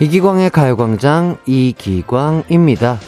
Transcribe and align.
이기광의 0.00 0.48
가요광장 0.48 1.36
이기광입니다. 1.44 2.98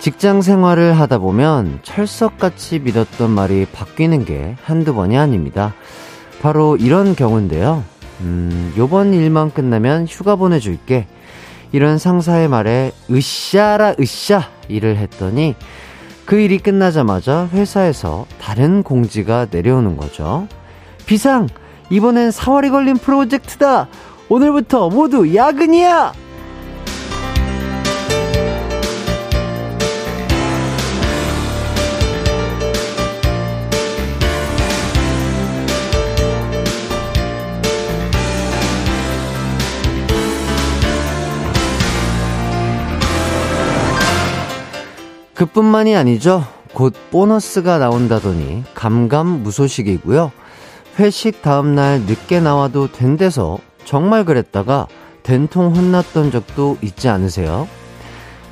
직장 0.00 0.42
생활을 0.42 0.92
하다 1.00 1.16
보면 1.16 1.80
철석같이 1.82 2.80
믿었던 2.80 3.30
말이 3.30 3.66
바뀌는 3.72 4.26
게 4.26 4.54
한두 4.62 4.94
번이 4.94 5.16
아닙니다. 5.16 5.72
바로 6.42 6.76
이런 6.76 7.16
경우인데요. 7.16 7.84
음, 8.20 8.74
요번 8.76 9.14
일만 9.14 9.50
끝나면 9.50 10.06
휴가 10.06 10.36
보내줄게. 10.36 11.06
이런 11.72 11.96
상사의 11.96 12.48
말에 12.48 12.92
으쌰라 13.10 13.94
으쌰 13.98 14.42
일을 14.68 14.98
했더니 14.98 15.54
그 16.26 16.38
일이 16.38 16.58
끝나자마자 16.58 17.48
회사에서 17.52 18.26
다른 18.38 18.82
공지가 18.82 19.46
내려오는 19.50 19.96
거죠. 19.96 20.46
비상! 21.06 21.48
이번엔 21.88 22.28
4월이 22.28 22.70
걸린 22.70 22.96
프로젝트다! 22.98 23.88
오늘부터 24.30 24.88
모두 24.90 25.34
야근이야! 25.34 26.12
그뿐만이 45.34 45.96
아니죠. 45.96 46.46
곧 46.72 46.94
보너스가 47.10 47.78
나온다더니 47.78 48.62
감감무소식이고요. 48.74 50.30
회식 51.00 51.42
다음날 51.42 52.02
늦게 52.02 52.38
나와도 52.40 52.92
된대서 52.92 53.58
정말 53.84 54.24
그랬다가 54.24 54.86
된통 55.22 55.74
혼났던 55.74 56.30
적도 56.30 56.76
있지 56.82 57.08
않으세요? 57.08 57.68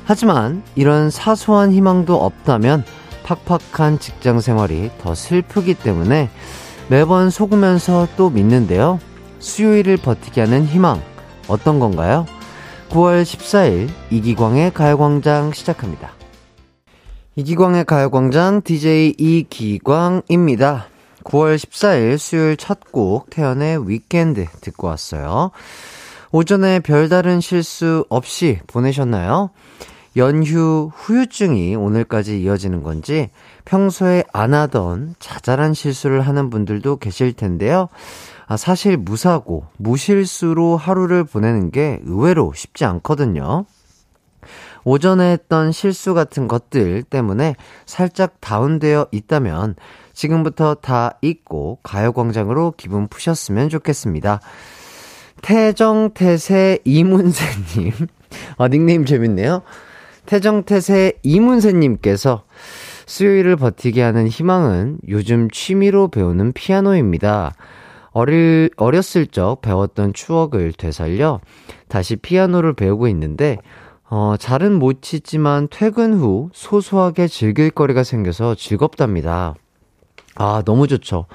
하지만 0.05 0.63
이런 0.75 1.09
사소한 1.09 1.71
희망도 1.71 2.15
없다면 2.15 2.83
팍팍한 3.23 3.99
직장 3.99 4.39
생활이 4.39 4.89
더 4.99 5.13
슬프기 5.13 5.75
때문에 5.75 6.29
매번 6.87 7.29
속으면서 7.29 8.07
또 8.17 8.29
믿는데요. 8.29 8.99
수요일을 9.39 9.97
버티게 9.97 10.41
하는 10.41 10.65
희망, 10.65 11.01
어떤 11.47 11.79
건가요? 11.79 12.25
9월 12.89 13.21
14일 13.21 13.89
이기광의 14.09 14.73
가요광장 14.73 15.53
시작합니다. 15.53 16.11
이기광의 17.35 17.85
가요광장 17.85 18.61
DJ 18.63 19.15
이기광입니다. 19.17 20.87
9월 21.23 21.55
14일 21.57 22.17
수요일 22.17 22.57
첫 22.57 22.79
곡 22.91 23.29
태연의 23.29 23.87
위켄드 23.87 24.45
듣고 24.61 24.87
왔어요. 24.87 25.51
오전에 26.31 26.79
별다른 26.79 27.41
실수 27.41 28.05
없이 28.09 28.59
보내셨나요? 28.67 29.49
연휴 30.17 30.91
후유증이 30.93 31.75
오늘까지 31.75 32.41
이어지는 32.41 32.83
건지 32.83 33.29
평소에 33.65 34.23
안 34.33 34.53
하던 34.53 35.15
자잘한 35.19 35.73
실수를 35.73 36.21
하는 36.21 36.49
분들도 36.49 36.97
계실 36.97 37.33
텐데요. 37.33 37.89
아, 38.47 38.57
사실 38.57 38.97
무사고, 38.97 39.67
무실수로 39.77 40.77
하루를 40.77 41.23
보내는 41.23 41.69
게 41.69 41.99
의외로 42.03 42.51
쉽지 42.55 42.85
않거든요. 42.85 43.65
오전에 44.83 45.33
했던 45.33 45.71
실수 45.71 46.13
같은 46.13 46.47
것들 46.47 47.03
때문에 47.03 47.55
살짝 47.85 48.41
다운되어 48.41 49.07
있다면 49.11 49.75
지금부터 50.19 50.75
다 50.75 51.17
잊고 51.21 51.79
가요광장으로 51.81 52.73
기분 52.75 53.07
푸셨으면 53.07 53.69
좋겠습니다. 53.69 54.41
태정태세 55.41 56.79
이문세님. 56.83 57.93
아, 58.57 58.67
닉네임 58.67 59.05
재밌네요. 59.05 59.61
태정태세 60.25 61.13
이문세님께서 61.23 62.43
수요일을 63.05 63.55
버티게 63.55 64.01
하는 64.01 64.27
희망은 64.27 64.97
요즘 65.07 65.49
취미로 65.51 66.09
배우는 66.09 66.51
피아노입니다. 66.51 67.53
어릴, 68.11 68.71
어렸을 68.75 69.25
적 69.25 69.61
배웠던 69.61 70.11
추억을 70.11 70.73
되살려 70.73 71.39
다시 71.87 72.17
피아노를 72.17 72.73
배우고 72.73 73.07
있는데, 73.07 73.57
어, 74.09 74.35
잘은 74.37 74.73
못 74.73 75.01
치지만 75.01 75.69
퇴근 75.71 76.13
후 76.13 76.49
소소하게 76.51 77.29
즐길 77.29 77.71
거리가 77.71 78.03
생겨서 78.03 78.55
즐겁답니다. 78.55 79.55
아, 80.39 80.63
너무 80.65 80.87
좋죠. 80.87 81.25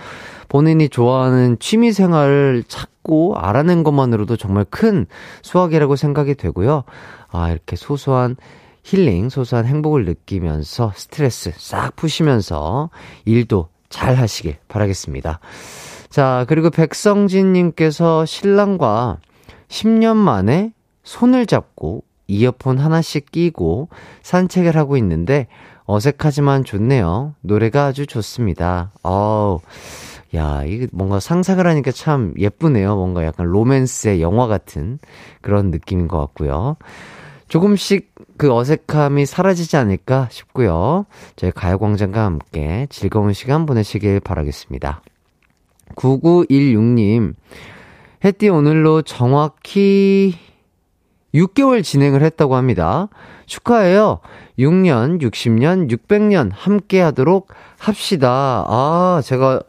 본인이 0.49 0.89
좋아하는 0.89 1.59
취미 1.61 1.93
생활을 1.93 2.65
찾고 2.67 3.37
알아낸 3.37 3.83
것만으로도 3.85 4.37
정말 4.39 4.65
큰 4.65 5.07
수확이라고 5.43 5.95
생각이 5.95 6.35
되고요. 6.35 6.85
아, 7.31 7.51
이렇게 7.51 7.77
소소한 7.77 8.37
힐링, 8.83 9.29
소소한 9.29 9.67
행복을 9.67 10.07
느끼면서 10.07 10.93
스트레스 10.97 11.53
싹 11.57 11.95
푸시면서 11.97 12.89
일도 13.27 13.69
잘 13.91 14.15
하시길 14.15 14.57
바라겠습니다. 14.69 15.39
자, 16.09 16.47
그리고 16.49 16.71
백성진님께서 16.71 18.25
신랑과 18.25 19.19
10년 19.69 20.17
만에 20.17 20.73
손을 21.03 21.45
잡고 21.45 22.05
이어폰 22.27 22.79
하나씩 22.79 23.31
끼고 23.31 23.91
산책을 24.23 24.77
하고 24.77 24.97
있는데 24.97 25.47
어색하지만 25.87 26.65
좋네요. 26.65 27.35
노래가 27.41 27.87
아주 27.87 28.07
좋습니다. 28.07 28.93
어우, 29.03 29.61
야, 30.35 30.65
이게 30.65 30.89
뭔가 30.93 31.21
상상을 31.21 31.65
하니까 31.67 31.93
참 31.93 32.35
예쁘네요. 32.39 32.97
뭔가 32.97 33.25
약간 33.25 33.47
로맨스의 33.47 34.21
영화 34.21 34.47
같은 34.47 34.99
그런 35.41 35.71
느낌인 35.71 36.09
것 36.09 36.19
같고요. 36.19 36.77
조금씩 37.49 38.15
그 38.37 38.53
어색함이 38.53 39.27
사라지지 39.27 39.77
않을까 39.77 40.29
싶고요. 40.31 41.07
저희 41.37 41.53
가요광장과 41.53 42.25
함께 42.25 42.87
즐거운 42.91 43.33
시간 43.33 43.67
보내시길 43.67 44.21
바라겠습니다. 44.21 45.03
9916님, 45.95 47.35
햇띠 48.25 48.49
오늘로 48.49 49.03
정확히 49.03 50.35
6개월 51.35 51.83
진행을 51.83 52.23
했다고 52.23 52.55
합니다. 52.57 53.09
축하해요. 53.47 54.21
6년, 54.59 55.21
60년, 55.21 55.91
600년 55.91 56.51
함께 56.53 57.01
하도록 57.01 57.49
합시다. 57.79 58.65
아, 58.69 59.21
제가, 59.25 59.61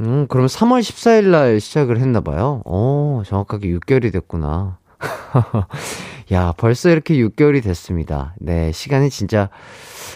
음, 0.00 0.26
그럼 0.28 0.46
3월 0.46 0.80
14일 0.80 1.30
날 1.30 1.60
시작을 1.60 1.98
했나봐요. 1.98 2.62
어, 2.66 3.22
정확하게 3.24 3.68
6개월이 3.68 4.12
됐구나. 4.12 4.78
야, 6.32 6.52
벌써 6.56 6.90
이렇게 6.90 7.14
6개월이 7.14 7.62
됐습니다. 7.62 8.34
네, 8.38 8.72
시간이 8.72 9.10
진짜 9.10 9.48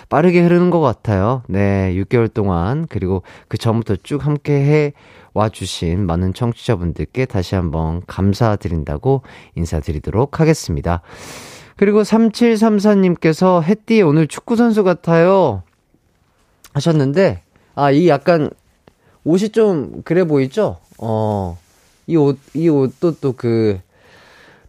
빠르게 0.09 0.43
흐르는 0.43 0.71
것 0.71 0.81
같아요. 0.81 1.43
네, 1.49 1.93
6개월 1.95 2.33
동안, 2.33 2.87
그리고 2.89 3.23
그 3.49 3.59
전부터 3.59 3.97
쭉 4.03 4.25
함께 4.25 4.53
해 4.53 4.93
와주신 5.34 6.06
많은 6.06 6.33
청취자분들께 6.33 7.27
다시 7.27 7.55
한번 7.55 8.03
감사드린다고 8.06 9.22
인사드리도록 9.56 10.41
하겠습니다. 10.41 11.03
그리고 11.77 12.03
3734님께서 12.03 13.62
햇띠 13.62 14.00
오늘 14.03 14.28
축구선수 14.28 14.84
같아요. 14.84 15.62
하셨는데, 16.73 17.43
아, 17.75 17.91
이 17.91 18.09
약간 18.09 18.50
옷이 19.25 19.50
좀 19.50 20.03
그래 20.05 20.25
보이죠? 20.25 20.78
어, 20.99 21.59
이 22.06 22.17
옷, 22.17 22.39
이 22.55 22.69
옷도 22.69 23.17
또 23.21 23.33
그, 23.33 23.81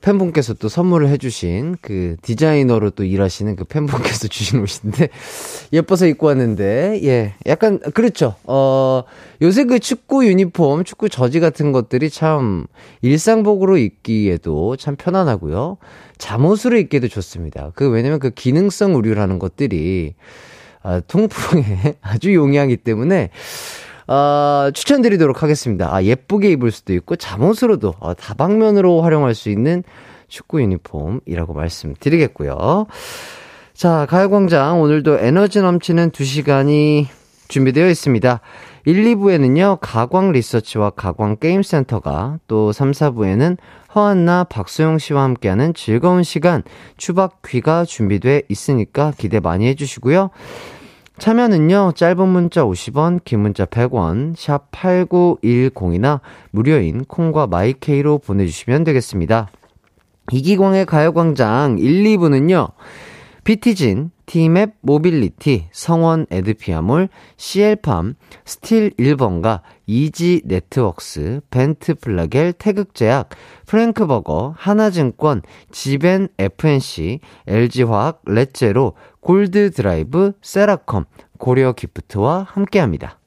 팬분께서 0.06 0.54
또 0.54 0.70
선물을 0.70 1.10
해주신 1.10 1.78
그 1.82 2.16
디자이너로 2.22 2.92
또 2.92 3.04
일하시는 3.04 3.56
그 3.56 3.64
팬분께서 3.64 4.28
주신 4.30 4.60
옷인데 4.62 5.10
예뻐서 5.74 6.06
입고 6.06 6.28
왔는데 6.28 7.00
예 7.04 7.34
약간 7.48 7.80
그렇죠. 7.80 8.36
어 8.44 9.04
요새 9.42 9.64
그 9.64 9.80
축구 9.80 10.28
유니폼 10.28 10.84
축구 10.84 11.10
저지 11.10 11.40
같은 11.40 11.72
것들이 11.72 12.12
참 12.12 12.68
일상복으로 13.02 13.78
입기에도 13.78 14.76
참 14.76 14.96
편안하고요. 14.96 15.78
잠옷으로 16.20 16.78
입기도 16.78 17.08
좋습니다. 17.08 17.72
그 17.74 17.90
왜냐면 17.90 18.20
그 18.20 18.30
기능성 18.30 18.94
의류라는 18.94 19.40
것들이 19.40 20.14
아, 20.84 21.00
통풍에 21.00 21.96
아주 22.02 22.36
용이하기 22.36 22.78
때문에 22.78 23.32
어, 24.08 24.70
추천드리도록 24.74 25.42
하겠습니다. 25.44 25.94
아, 25.94 26.04
예쁘게 26.04 26.52
입을 26.52 26.72
수도 26.72 26.94
있고, 26.94 27.16
잠옷으로도, 27.16 27.96
어, 28.00 28.14
다방면으로 28.14 29.02
활용할 29.02 29.34
수 29.34 29.50
있는 29.50 29.84
축구 30.28 30.62
유니폼이라고 30.62 31.54
말씀드리겠고요. 31.54 32.88
자, 33.74 34.06
가요광장, 34.10 34.82
오늘도 34.82 35.20
에너지 35.20 35.62
넘치는 35.62 36.12
2시간이 36.12 37.08
준비되어 37.48 37.90
있습니다. 37.90 38.42
1, 38.86 39.04
2부에는요, 39.04 39.80
가광 39.82 40.32
리서치와 40.32 40.92
가광 40.92 41.38
게임센터가, 41.38 42.40
또 42.48 42.72
3, 42.72 42.92
4부에는 42.92 43.58
허한나, 43.96 44.44
박소영 44.46 45.00
씨와 45.00 45.24
함께하는 45.24 45.74
즐거운 45.74 46.24
시간, 46.24 46.64
추박 46.98 47.42
귀가 47.48 47.86
준비돼 47.86 48.44
있으니까 48.50 49.14
기대 49.18 49.40
많이 49.40 49.68
해주시고요. 49.68 50.30
참여는요, 51.18 51.94
짧은 51.96 52.28
문자 52.28 52.64
50원, 52.64 53.24
긴 53.24 53.40
문자 53.40 53.66
100원, 53.66 54.36
샵 54.38 54.70
8910이나 54.72 56.20
무료인 56.52 57.06
콩과 57.06 57.48
마이케이로 57.48 58.18
보내주시면 58.20 58.84
되겠습니다. 58.84 59.50
이기광의 60.32 60.86
가요광장 60.86 61.78
1, 61.80 62.04
2부는요, 62.04 62.72
비티진, 63.46 64.10
티맵 64.26 64.74
모빌리티, 64.82 65.68
성원 65.72 66.26
에드피아몰, 66.32 67.10
CL팜, 67.38 68.16
스틸 68.44 68.90
1번가, 68.98 69.62
이지 69.86 70.42
네트웍스, 70.46 71.42
벤트 71.52 71.94
플라겔, 71.94 72.54
태극제약, 72.54 73.30
프랭크버거, 73.68 74.56
하나증권, 74.58 75.44
지벤 75.72 76.30
FNC, 76.40 77.20
LG화학, 77.46 78.22
렛제로, 78.26 78.94
골드 79.26 79.72
드라이브, 79.72 80.34
세라컴, 80.44 81.06
고려 81.40 81.74
기프트와 81.74 82.46
함께합니다. 82.48 83.18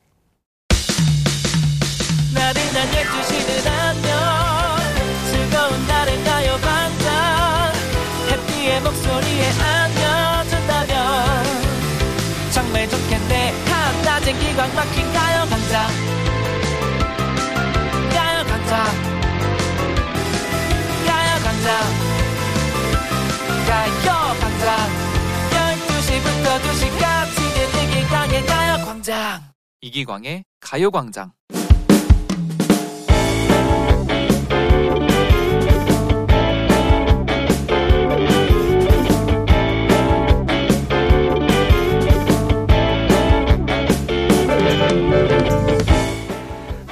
광장 29.08 29.40
이기광의 29.80 30.44
가요광장 30.60 31.32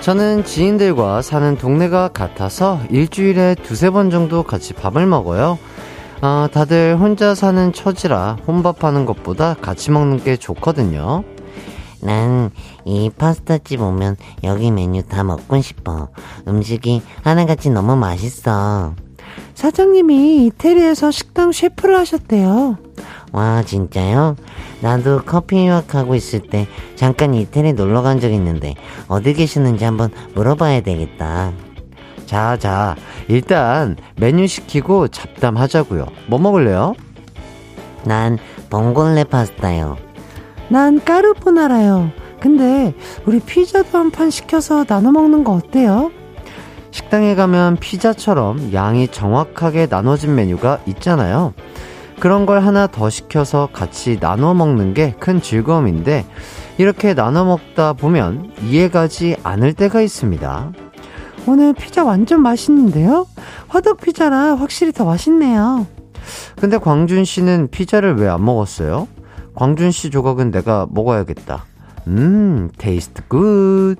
저는 0.00 0.44
지인들과 0.44 1.20
사는 1.20 1.58
동네가 1.58 2.08
같아서 2.08 2.80
일주일에 2.88 3.56
두세 3.56 3.90
번 3.90 4.08
정도 4.08 4.42
같이 4.42 4.72
밥을 4.72 5.04
먹어요. 5.04 5.58
아, 6.22 6.48
다들 6.50 6.96
혼자 6.98 7.34
사는 7.34 7.74
처지라 7.74 8.38
혼밥하는 8.46 9.04
것보다 9.04 9.52
같이 9.52 9.90
먹는 9.90 10.24
게 10.24 10.38
좋거든요. 10.38 11.24
난 12.00 12.50
이 12.84 13.10
파스타집 13.10 13.80
오면 13.82 14.16
여기 14.44 14.70
메뉴 14.70 15.02
다 15.02 15.24
먹고 15.24 15.60
싶어. 15.60 16.08
음식이 16.46 17.02
하나같이 17.22 17.70
너무 17.70 17.96
맛있어. 17.96 18.94
사장님이 19.54 20.46
이태리에서 20.46 21.10
식당 21.10 21.50
셰프를 21.52 21.96
하셨대요. 21.98 22.76
와, 23.32 23.62
진짜요? 23.64 24.36
나도 24.80 25.22
커피 25.26 25.66
유학하고 25.66 26.14
있을 26.14 26.40
때 26.42 26.68
잠깐 26.94 27.34
이태리 27.34 27.72
놀러 27.72 28.02
간 28.02 28.20
적 28.20 28.32
있는데 28.32 28.74
어디 29.08 29.32
계시는지 29.34 29.84
한번 29.84 30.10
물어봐야 30.34 30.82
되겠다. 30.82 31.52
자, 32.26 32.56
자, 32.58 32.94
일단 33.28 33.96
메뉴 34.16 34.46
시키고 34.46 35.08
잡담하자고요. 35.08 36.06
뭐 36.28 36.38
먹을래요? 36.38 36.94
난 38.04 38.38
봉골레 38.70 39.24
파스타요. 39.24 39.96
난 40.68 41.02
까르보나라요. 41.04 42.10
근데 42.40 42.94
우리 43.24 43.40
피자도 43.40 43.96
한 43.98 44.10
판 44.10 44.30
시켜서 44.30 44.84
나눠 44.84 45.10
먹는 45.12 45.44
거 45.44 45.52
어때요? 45.52 46.10
식당에 46.90 47.34
가면 47.34 47.76
피자처럼 47.76 48.72
양이 48.72 49.08
정확하게 49.08 49.86
나눠진 49.90 50.34
메뉴가 50.34 50.80
있잖아요. 50.86 51.52
그런 52.20 52.46
걸 52.46 52.60
하나 52.60 52.86
더 52.86 53.10
시켜서 53.10 53.68
같이 53.72 54.18
나눠 54.18 54.54
먹는 54.54 54.94
게 54.94 55.14
큰 55.18 55.42
즐거움인데 55.42 56.24
이렇게 56.78 57.14
나눠 57.14 57.44
먹다 57.44 57.92
보면 57.92 58.52
이해가지 58.62 59.36
않을 59.42 59.74
때가 59.74 60.00
있습니다. 60.00 60.72
오늘 61.46 61.74
피자 61.74 62.04
완전 62.04 62.42
맛있는데요? 62.42 63.26
화덕 63.68 64.00
피자라 64.00 64.54
확실히 64.56 64.92
더 64.92 65.04
맛있네요. 65.04 65.86
근데 66.56 66.78
광준 66.78 67.24
씨는 67.24 67.68
피자를 67.70 68.16
왜 68.16 68.28
안 68.28 68.44
먹었어요? 68.44 69.06
광준 69.56 69.90
씨 69.90 70.10
조각은 70.10 70.50
내가 70.50 70.86
먹어야겠다. 70.90 71.64
음, 72.08 72.70
taste 72.78 73.22
good. 73.26 73.96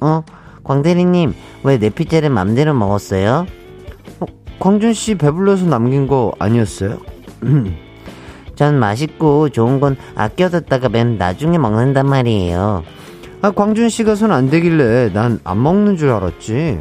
어, 0.00 0.22
광대리님, 0.64 1.32
왜 1.62 1.78
내 1.78 1.90
피자를 1.90 2.28
맘대로 2.28 2.74
먹었어요? 2.74 3.46
어, 4.20 4.26
광준 4.58 4.92
씨 4.92 5.14
배불러서 5.14 5.66
남긴 5.66 6.06
거 6.06 6.32
아니었어요? 6.38 6.98
전 8.56 8.78
맛있고 8.78 9.50
좋은 9.50 9.80
건 9.80 9.96
아껴뒀다가 10.16 10.88
맨 10.88 11.18
나중에 11.18 11.56
먹는단 11.58 12.06
말이에요. 12.08 12.82
아, 13.42 13.50
광준 13.52 13.88
씨가 13.90 14.16
손 14.16 14.32
안 14.32 14.50
대길래 14.50 15.12
난 15.12 15.40
안 15.44 15.62
먹는 15.62 15.96
줄 15.96 16.10
알았지. 16.10 16.80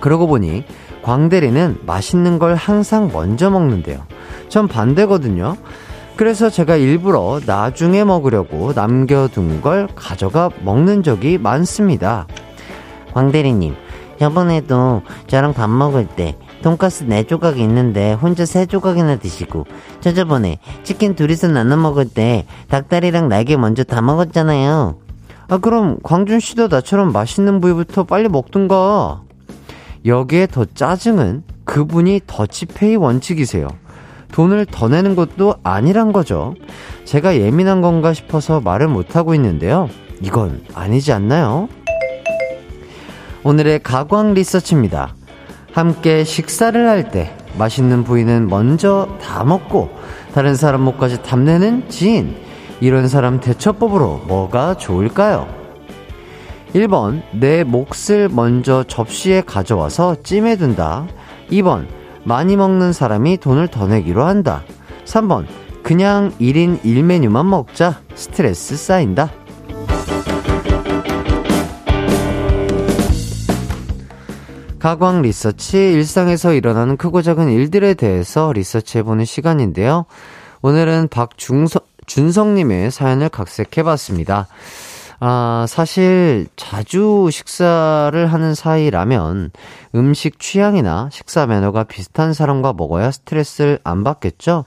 그러고 0.00 0.26
보니 0.28 0.64
광대리는 1.02 1.78
맛있는 1.84 2.38
걸 2.38 2.54
항상 2.54 3.10
먼저 3.12 3.50
먹는데요. 3.50 4.04
전 4.48 4.66
반대거든요. 4.68 5.56
그래서 6.18 6.50
제가 6.50 6.74
일부러 6.74 7.38
나중에 7.46 8.02
먹으려고 8.02 8.72
남겨둔 8.72 9.60
걸 9.60 9.86
가져가 9.94 10.50
먹는 10.64 11.04
적이 11.04 11.38
많습니다. 11.38 12.26
광대리님, 13.14 13.76
저번에도 14.18 15.02
저랑 15.28 15.54
밥 15.54 15.70
먹을 15.70 16.08
때 16.08 16.36
돈가스 16.60 17.06
4조각 17.06 17.58
있는데 17.58 18.14
혼자 18.14 18.42
3조각이나 18.42 19.20
드시고 19.20 19.66
저 20.00 20.12
저번에 20.12 20.58
치킨 20.82 21.14
둘이서 21.14 21.46
나눠 21.46 21.76
먹을 21.76 22.08
때 22.08 22.46
닭다리랑 22.66 23.28
날개 23.28 23.56
먼저 23.56 23.84
다 23.84 24.02
먹었잖아요. 24.02 24.98
아 25.46 25.58
그럼 25.58 25.98
광준 26.02 26.40
씨도 26.40 26.66
나처럼 26.66 27.12
맛있는 27.12 27.60
부위부터 27.60 28.02
빨리 28.02 28.28
먹든가. 28.28 29.22
여기에 30.04 30.48
더 30.48 30.64
짜증은 30.64 31.44
그분이 31.64 32.22
더치페이 32.26 32.96
원칙이세요. 32.96 33.68
돈을 34.32 34.66
더 34.66 34.88
내는 34.88 35.16
것도 35.16 35.56
아니란 35.62 36.12
거죠. 36.12 36.54
제가 37.04 37.36
예민한 37.36 37.80
건가 37.80 38.12
싶어서 38.12 38.60
말을 38.60 38.88
못하고 38.88 39.34
있는데요. 39.34 39.88
이건 40.22 40.62
아니지 40.74 41.12
않나요? 41.12 41.68
오늘의 43.44 43.82
가광 43.82 44.34
리서치입니다. 44.34 45.14
함께 45.72 46.24
식사를 46.24 46.88
할 46.88 47.10
때 47.10 47.34
맛있는 47.56 48.04
부위는 48.04 48.48
먼저 48.48 49.08
다 49.22 49.44
먹고 49.44 49.90
다른 50.34 50.54
사람 50.54 50.82
목까지 50.82 51.22
탐내는 51.22 51.88
지인. 51.88 52.36
이런 52.80 53.08
사람 53.08 53.40
대처법으로 53.40 54.22
뭐가 54.28 54.76
좋을까요? 54.76 55.48
1번, 56.74 57.22
내 57.32 57.64
몫을 57.64 58.28
먼저 58.30 58.84
접시에 58.84 59.40
가져와서 59.40 60.16
찜해 60.22 60.56
둔다. 60.56 61.06
2번, 61.50 61.86
많이 62.28 62.58
먹는 62.58 62.92
사람이 62.92 63.38
돈을 63.38 63.68
더 63.68 63.86
내기로 63.86 64.22
한다. 64.22 64.62
3번, 65.06 65.46
그냥 65.82 66.30
1인 66.38 66.78
1메뉴만 66.82 67.46
먹자. 67.46 68.02
스트레스 68.14 68.76
쌓인다. 68.76 69.32
가광 74.78 75.22
리서치 75.22 75.78
일상에서 75.94 76.52
일어나는 76.52 76.98
크고 76.98 77.22
작은 77.22 77.48
일들에 77.48 77.94
대해서 77.94 78.52
리서치해보는 78.52 79.24
시간인데요. 79.24 80.04
오늘은 80.60 81.08
박중성 81.08 81.80
준성님의 82.06 82.90
사연을 82.90 83.30
각색해봤습니다. 83.30 84.48
아, 85.20 85.66
사실 85.68 86.46
자주 86.54 87.28
식사를 87.32 88.26
하는 88.32 88.54
사이라면 88.54 89.50
음식 89.96 90.38
취향이나 90.38 91.08
식사 91.10 91.46
매너가 91.46 91.84
비슷한 91.84 92.32
사람과 92.32 92.72
먹어야 92.72 93.10
스트레스를 93.10 93.80
안 93.82 94.04
받겠죠? 94.04 94.64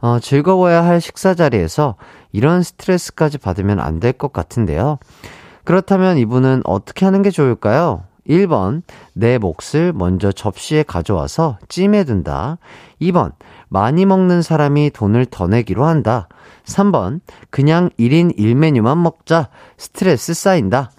어, 0.00 0.18
즐거워야 0.20 0.84
할 0.84 1.00
식사 1.00 1.34
자리에서 1.34 1.96
이런 2.32 2.62
스트레스까지 2.62 3.38
받으면 3.38 3.80
안 3.80 3.98
될 4.00 4.12
것 4.12 4.32
같은데요. 4.34 4.98
그렇다면 5.64 6.18
이분은 6.18 6.62
어떻게 6.64 7.06
하는 7.06 7.22
게 7.22 7.30
좋을까요? 7.30 8.04
1번, 8.28 8.82
내 9.14 9.38
몫을 9.38 9.92
먼저 9.94 10.30
접시에 10.32 10.82
가져와서 10.82 11.58
찜해 11.68 12.04
둔다. 12.04 12.58
2번, 13.00 13.32
많이 13.68 14.04
먹는 14.04 14.42
사람이 14.42 14.90
돈을 14.90 15.26
더 15.26 15.46
내기로 15.46 15.84
한다. 15.86 16.28
3번, 16.66 17.20
그냥 17.50 17.90
1인 17.98 18.36
1메뉴만 18.36 18.98
먹자. 18.98 19.48
스트레스 19.78 20.34
쌓인다. 20.34 20.90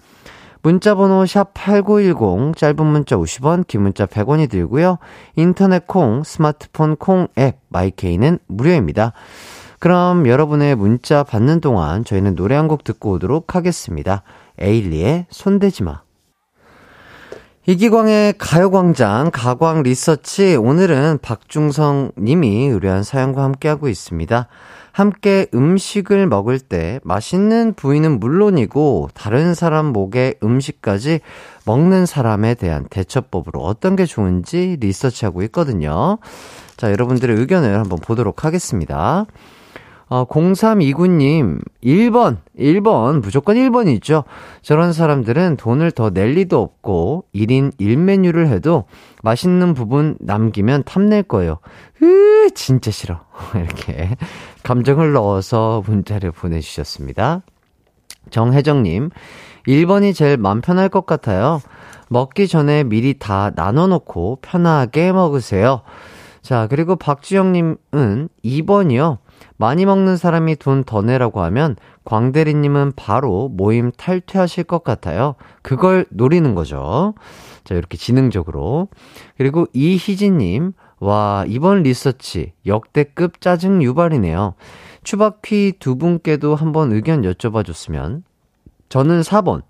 문자번호 0.62 1.22
샵8910, 1.24 2.56
짧은 2.56 2.84
문자 2.84 3.16
50원, 3.16 3.66
긴 3.66 3.82
문자 3.82 4.06
100원이 4.06 4.50
들고요. 4.50 4.98
인터넷 5.36 5.86
콩, 5.86 6.24
스마트폰 6.24 6.96
콩 6.96 7.28
앱, 7.38 7.58
마이케이는 7.68 8.40
무료입니다. 8.48 9.12
그럼 9.78 10.26
여러분의 10.26 10.74
문자 10.74 11.22
받는 11.22 11.60
동안 11.60 12.04
저희는 12.04 12.34
노래 12.34 12.56
한 12.56 12.66
곡 12.66 12.82
듣고 12.82 13.12
오도록 13.12 13.54
하겠습니다. 13.54 14.22
에일리의 14.58 15.26
손대지마. 15.30 16.07
이기광의 17.68 18.32
가요광장 18.38 19.30
가광 19.30 19.82
리서치 19.82 20.56
오늘은 20.56 21.18
박중성 21.20 22.12
님이 22.16 22.66
의뢰한 22.68 23.02
사연과 23.02 23.42
함께하고 23.42 23.90
있습니다. 23.90 24.48
함께 24.90 25.48
음식을 25.52 26.28
먹을 26.28 26.60
때 26.60 26.98
맛있는 27.04 27.74
부위는 27.74 28.20
물론이고 28.20 29.10
다른 29.12 29.52
사람 29.52 29.92
목에 29.92 30.36
음식까지 30.42 31.20
먹는 31.66 32.06
사람에 32.06 32.54
대한 32.54 32.86
대처법으로 32.88 33.60
어떤 33.60 33.96
게 33.96 34.06
좋은지 34.06 34.78
리서치하고 34.80 35.42
있거든요. 35.42 36.16
자, 36.78 36.90
여러분들의 36.90 37.36
의견을 37.36 37.78
한번 37.78 37.98
보도록 37.98 38.46
하겠습니다. 38.46 39.26
어, 40.10 40.24
0329님, 40.26 41.60
1번, 41.84 42.38
1번, 42.58 43.20
무조건 43.20 43.56
1번이죠. 43.56 44.24
저런 44.62 44.92
사람들은 44.92 45.56
돈을 45.56 45.90
더 45.90 46.10
낼 46.10 46.30
리도 46.32 46.60
없고, 46.60 47.24
1인 47.34 47.72
1메뉴를 47.78 48.46
해도 48.48 48.84
맛있는 49.22 49.74
부분 49.74 50.16
남기면 50.20 50.84
탐낼 50.84 51.22
거예요. 51.22 51.58
으, 52.02 52.48
진짜 52.54 52.90
싫어. 52.90 53.20
이렇게 53.54 54.16
감정을 54.62 55.12
넣어서 55.12 55.82
문자를 55.86 56.32
보내주셨습니다. 56.32 57.42
정혜정님, 58.30 59.10
1번이 59.66 60.14
제일 60.14 60.38
맘 60.38 60.62
편할 60.62 60.88
것 60.88 61.04
같아요. 61.04 61.60
먹기 62.08 62.48
전에 62.48 62.84
미리 62.84 63.18
다 63.18 63.50
나눠놓고 63.54 64.38
편하게 64.40 65.12
먹으세요. 65.12 65.82
자, 66.40 66.66
그리고 66.68 66.96
박주영님은 66.96 67.76
2번이요. 68.42 69.18
많이 69.56 69.84
먹는 69.86 70.16
사람이 70.16 70.56
돈 70.56 70.84
더 70.84 71.02
내라고 71.02 71.42
하면 71.42 71.76
광대리님은 72.04 72.92
바로 72.96 73.48
모임 73.48 73.90
탈퇴하실 73.92 74.64
것 74.64 74.82
같아요. 74.84 75.34
그걸 75.62 76.06
노리는 76.10 76.54
거죠. 76.54 77.14
자, 77.64 77.74
이렇게 77.74 77.96
지능적으로. 77.98 78.88
그리고 79.36 79.66
이희진님, 79.74 80.72
와, 81.00 81.44
이번 81.46 81.82
리서치 81.82 82.52
역대급 82.66 83.40
짜증 83.40 83.82
유발이네요. 83.82 84.54
추바퀴 85.04 85.74
두 85.78 85.96
분께도 85.96 86.54
한번 86.54 86.92
의견 86.92 87.22
여쭤봐 87.22 87.66
줬으면. 87.66 88.24
저는 88.88 89.20
4번. 89.20 89.62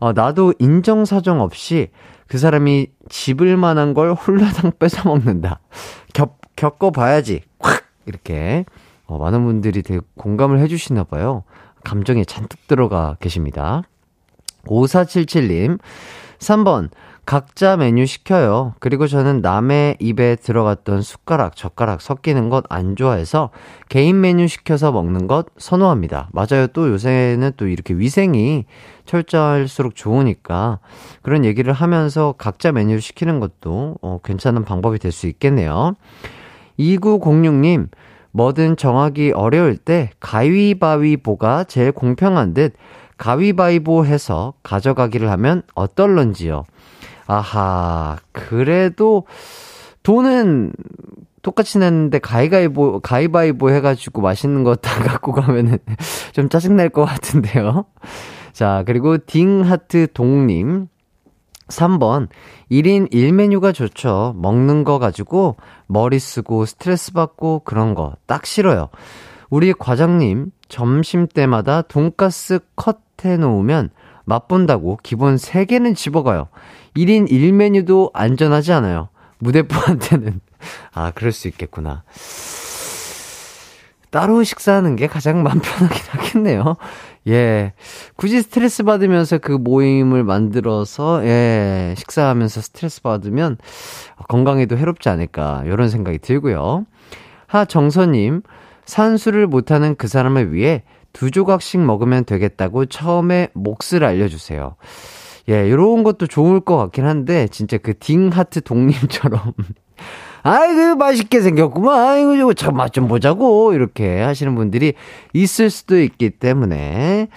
어, 0.00 0.12
나도 0.12 0.54
인정사정 0.58 1.40
없이 1.40 1.90
그 2.26 2.38
사람이 2.38 2.88
집을 3.08 3.56
만한 3.56 3.94
걸 3.94 4.12
홀라당 4.14 4.72
뺏어 4.80 5.08
먹는다. 5.08 5.60
겪, 6.12 6.38
겪어봐야지. 6.56 7.42
콱! 7.58 7.84
이렇게. 8.06 8.64
어, 9.14 9.18
많은 9.18 9.44
분들이 9.44 9.82
되게 9.82 10.00
공감을 10.16 10.58
해주시나 10.58 11.04
봐요. 11.04 11.44
감정에 11.84 12.24
잔뜩 12.24 12.66
들어가 12.66 13.16
계십니다. 13.20 13.82
5477님, 14.66 15.78
3번, 16.38 16.88
각자 17.26 17.76
메뉴 17.76 18.04
시켜요. 18.06 18.74
그리고 18.80 19.06
저는 19.06 19.40
남의 19.40 19.96
입에 20.00 20.36
들어갔던 20.36 21.00
숟가락, 21.02 21.54
젓가락 21.56 22.02
섞이는 22.02 22.48
것 22.50 22.64
안 22.68 22.96
좋아해서 22.96 23.50
개인 23.88 24.20
메뉴 24.20 24.48
시켜서 24.48 24.90
먹는 24.92 25.26
것 25.26 25.46
선호합니다. 25.56 26.28
맞아요. 26.32 26.66
또 26.68 26.88
요새는 26.90 27.52
또 27.56 27.66
이렇게 27.68 27.94
위생이 27.94 28.64
철저할수록 29.06 29.94
좋으니까 29.94 30.80
그런 31.22 31.44
얘기를 31.44 31.72
하면서 31.72 32.34
각자 32.36 32.72
메뉴를 32.72 33.00
시키는 33.00 33.38
것도 33.40 33.96
어, 34.02 34.18
괜찮은 34.24 34.64
방법이 34.64 34.98
될 34.98 35.12
수 35.12 35.26
있겠네요. 35.28 35.94
2906님, 36.78 37.88
뭐든 38.34 38.76
정하기 38.76 39.30
어려울 39.32 39.76
때 39.76 40.10
가위바위보가 40.18 41.64
제일 41.64 41.92
공평한 41.92 42.52
듯 42.52 42.74
가위바위보 43.16 44.04
해서 44.04 44.54
가져가기를 44.64 45.30
하면 45.30 45.62
어떨런지요. 45.76 46.64
아하, 47.28 48.18
그래도 48.32 49.24
돈은 50.02 50.72
똑같이 51.42 51.78
냈는데 51.78 52.18
가위가위보, 52.18 53.00
가위바위보 53.00 53.70
해가지고 53.70 54.20
맛있는 54.20 54.64
거 54.64 54.74
다 54.74 54.90
갖고 55.04 55.30
가면은 55.32 55.78
좀 56.32 56.48
짜증날 56.48 56.88
것 56.88 57.04
같은데요. 57.04 57.84
자, 58.52 58.82
그리고 58.86 59.16
딩하트 59.18 60.08
동님. 60.12 60.88
3번, 61.68 62.28
1인 62.70 63.10
1메뉴가 63.12 63.74
좋죠. 63.74 64.34
먹는 64.36 64.84
거 64.84 64.98
가지고 64.98 65.56
머리 65.86 66.18
쓰고 66.18 66.66
스트레스 66.66 67.12
받고 67.12 67.60
그런 67.64 67.94
거 67.94 68.16
딱 68.26 68.46
싫어요. 68.46 68.88
우리 69.50 69.72
과장님, 69.72 70.50
점심 70.68 71.26
때마다 71.26 71.82
돈가스 71.82 72.60
컷 72.76 73.04
해 73.24 73.36
놓으면 73.36 73.90
맛본다고 74.24 74.98
기본 75.02 75.36
3개는 75.36 75.94
집어가요. 75.96 76.48
1인 76.96 77.30
1메뉴도 77.30 78.10
안전하지 78.12 78.72
않아요. 78.72 79.08
무대포한테는. 79.38 80.40
아, 80.94 81.10
그럴 81.12 81.32
수 81.32 81.48
있겠구나. 81.48 82.02
따로 84.10 84.42
식사하는 84.44 84.96
게 84.96 85.06
가장 85.06 85.42
마음 85.42 85.60
편하긴 85.60 86.02
하겠네요. 86.08 86.76
예. 87.28 87.72
굳이 88.16 88.42
스트레스 88.42 88.82
받으면서 88.82 89.38
그 89.38 89.52
모임을 89.52 90.24
만들어서, 90.24 91.24
예, 91.24 91.94
식사하면서 91.96 92.60
스트레스 92.60 93.02
받으면 93.02 93.56
건강에도 94.28 94.76
해롭지 94.76 95.08
않을까, 95.08 95.62
이런 95.66 95.88
생각이 95.88 96.18
들고요. 96.18 96.86
하정서님, 97.46 98.42
산수를 98.84 99.46
못하는 99.46 99.94
그 99.96 100.08
사람을 100.08 100.52
위해 100.52 100.82
두 101.12 101.30
조각씩 101.30 101.80
먹으면 101.80 102.24
되겠다고 102.24 102.86
처음에 102.86 103.48
몫을 103.54 104.04
알려주세요. 104.04 104.76
예, 105.48 105.70
요런 105.70 106.02
것도 106.04 106.26
좋을 106.26 106.60
것 106.60 106.76
같긴 106.76 107.04
한데, 107.06 107.48
진짜 107.48 107.78
그 107.78 107.98
딩하트 107.98 108.62
동님처럼. 108.62 109.52
아이고, 110.46 110.96
맛있게 110.96 111.40
생겼구만. 111.40 111.98
아이고, 111.98 112.34
이거 112.34 112.52
참 112.52 112.74
맛 112.76 112.92
좀 112.92 113.08
보자고. 113.08 113.72
이렇게 113.72 114.20
하시는 114.20 114.54
분들이 114.54 114.92
있을 115.32 115.70
수도 115.70 115.98
있기 115.98 116.30
때문에, 116.30 117.28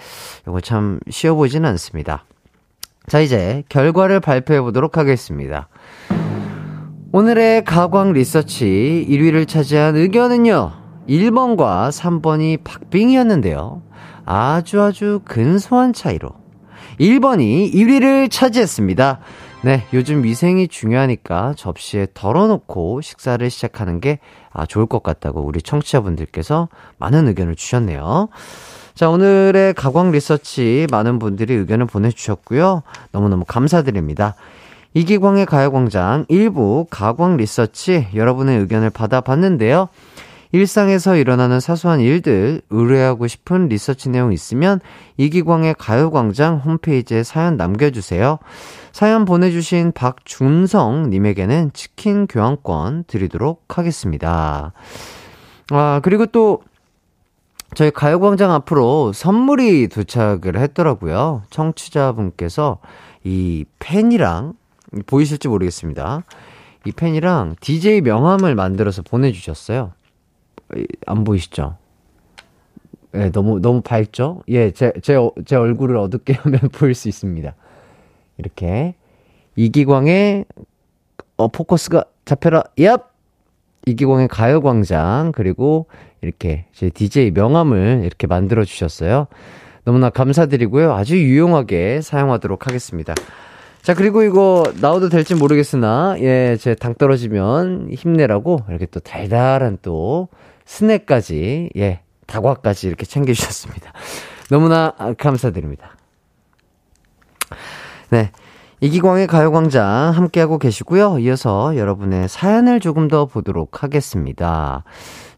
이거 0.46 0.60
참 0.60 1.00
쉬워보진 1.08 1.64
않습니다. 1.64 2.24
자, 3.06 3.20
이제 3.20 3.64
결과를 3.70 4.20
발표해 4.20 4.60
보도록 4.60 4.98
하겠습니다. 4.98 5.68
오늘의 7.12 7.64
가광 7.64 8.12
리서치 8.12 9.06
1위를 9.08 9.48
차지한 9.48 9.96
의견은요, 9.96 10.72
1번과 11.08 11.88
3번이 11.90 12.62
박빙이었는데요. 12.62 13.80
아주 14.26 14.82
아주 14.82 15.20
근소한 15.24 15.94
차이로 15.94 16.28
1번이 17.00 17.72
1위를 17.72 18.30
차지했습니다. 18.30 19.20
네, 19.60 19.82
요즘 19.92 20.22
위생이 20.22 20.68
중요하니까 20.68 21.54
접시에 21.56 22.06
덜어놓고 22.14 23.00
식사를 23.00 23.50
시작하는 23.50 24.00
게 24.00 24.20
아, 24.52 24.66
좋을 24.66 24.86
것 24.86 25.02
같다고 25.02 25.40
우리 25.40 25.60
청취자분들께서 25.60 26.68
많은 26.98 27.26
의견을 27.26 27.56
주셨네요. 27.56 28.28
자, 28.94 29.10
오늘의 29.10 29.74
가광 29.74 30.12
리서치 30.12 30.86
많은 30.92 31.18
분들이 31.18 31.54
의견을 31.54 31.86
보내주셨고요. 31.86 32.82
너무너무 33.10 33.44
감사드립니다. 33.46 34.36
이기광의 34.94 35.46
가요광장 35.46 36.26
1부 36.26 36.86
가광 36.88 37.36
리서치 37.36 38.08
여러분의 38.14 38.58
의견을 38.60 38.90
받아봤는데요. 38.90 39.88
일상에서 40.52 41.16
일어나는 41.16 41.60
사소한 41.60 42.00
일들, 42.00 42.62
의뢰하고 42.70 43.26
싶은 43.26 43.68
리서치 43.68 44.08
내용 44.08 44.32
있으면 44.32 44.80
이기광의 45.16 45.74
가요광장 45.78 46.58
홈페이지에 46.58 47.22
사연 47.22 47.56
남겨주세요. 47.56 48.38
사연 48.92 49.24
보내주신 49.24 49.92
박준성님에게는 49.92 51.72
치킨 51.74 52.26
교환권 52.26 53.04
드리도록 53.06 53.78
하겠습니다. 53.78 54.72
아, 55.70 56.00
그리고 56.02 56.26
또, 56.26 56.62
저희 57.74 57.90
가요광장 57.90 58.50
앞으로 58.50 59.12
선물이 59.12 59.88
도착을 59.88 60.56
했더라고요. 60.56 61.42
청취자분께서 61.50 62.78
이 63.24 63.66
펜이랑, 63.78 64.54
보이실지 65.04 65.48
모르겠습니다. 65.48 66.22
이 66.86 66.92
펜이랑 66.92 67.56
DJ 67.60 68.00
명함을 68.00 68.54
만들어서 68.54 69.02
보내주셨어요. 69.02 69.92
안 71.06 71.24
보이시죠? 71.24 71.76
예, 73.14 73.18
네, 73.18 73.30
너무, 73.32 73.60
너무 73.60 73.80
밝죠? 73.80 74.42
예, 74.48 74.70
제, 74.70 74.92
제, 75.02 75.16
제 75.46 75.56
얼굴을 75.56 75.96
어둡게 75.96 76.34
하면 76.42 76.60
보일 76.72 76.94
수 76.94 77.08
있습니다. 77.08 77.54
이렇게. 78.36 78.94
이기광의, 79.56 80.44
어, 81.36 81.48
포커스가 81.48 82.04
잡혀라, 82.24 82.64
얍! 82.78 83.04
이기광의 83.86 84.28
가요광장, 84.28 85.32
그리고 85.34 85.86
이렇게 86.20 86.66
제 86.72 86.90
DJ 86.90 87.30
명함을 87.30 88.02
이렇게 88.04 88.26
만들어 88.26 88.64
주셨어요. 88.64 89.26
너무나 89.84 90.10
감사드리고요. 90.10 90.92
아주 90.92 91.16
유용하게 91.16 92.02
사용하도록 92.02 92.66
하겠습니다. 92.66 93.14
자, 93.80 93.94
그리고 93.94 94.22
이거 94.22 94.64
나와도 94.82 95.08
될지 95.08 95.34
모르겠으나, 95.34 96.16
예, 96.20 96.56
제 96.60 96.74
당 96.74 96.94
떨어지면 96.94 97.88
힘내라고 97.92 98.58
이렇게 98.68 98.84
또 98.86 99.00
달달한 99.00 99.78
또 99.80 100.28
스낵까지, 100.68 101.70
예, 101.76 102.00
다과까지 102.26 102.88
이렇게 102.88 103.06
챙겨주셨습니다. 103.06 103.90
너무나 104.50 104.92
감사드립니다. 105.16 105.96
네. 108.10 108.30
이기광의 108.80 109.26
가요광장 109.26 110.12
함께하고 110.14 110.58
계시고요. 110.58 111.18
이어서 111.20 111.76
여러분의 111.76 112.28
사연을 112.28 112.80
조금 112.80 113.08
더 113.08 113.24
보도록 113.24 113.82
하겠습니다. 113.82 114.84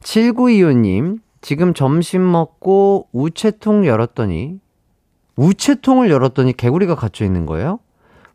7925님, 0.01 1.21
지금 1.41 1.75
점심 1.75 2.31
먹고 2.31 3.09
우체통 3.13 3.87
열었더니, 3.87 4.59
우체통을 5.37 6.11
열었더니 6.11 6.55
개구리가 6.55 6.97
갇혀 6.97 7.25
있는 7.25 7.47
거예요? 7.47 7.79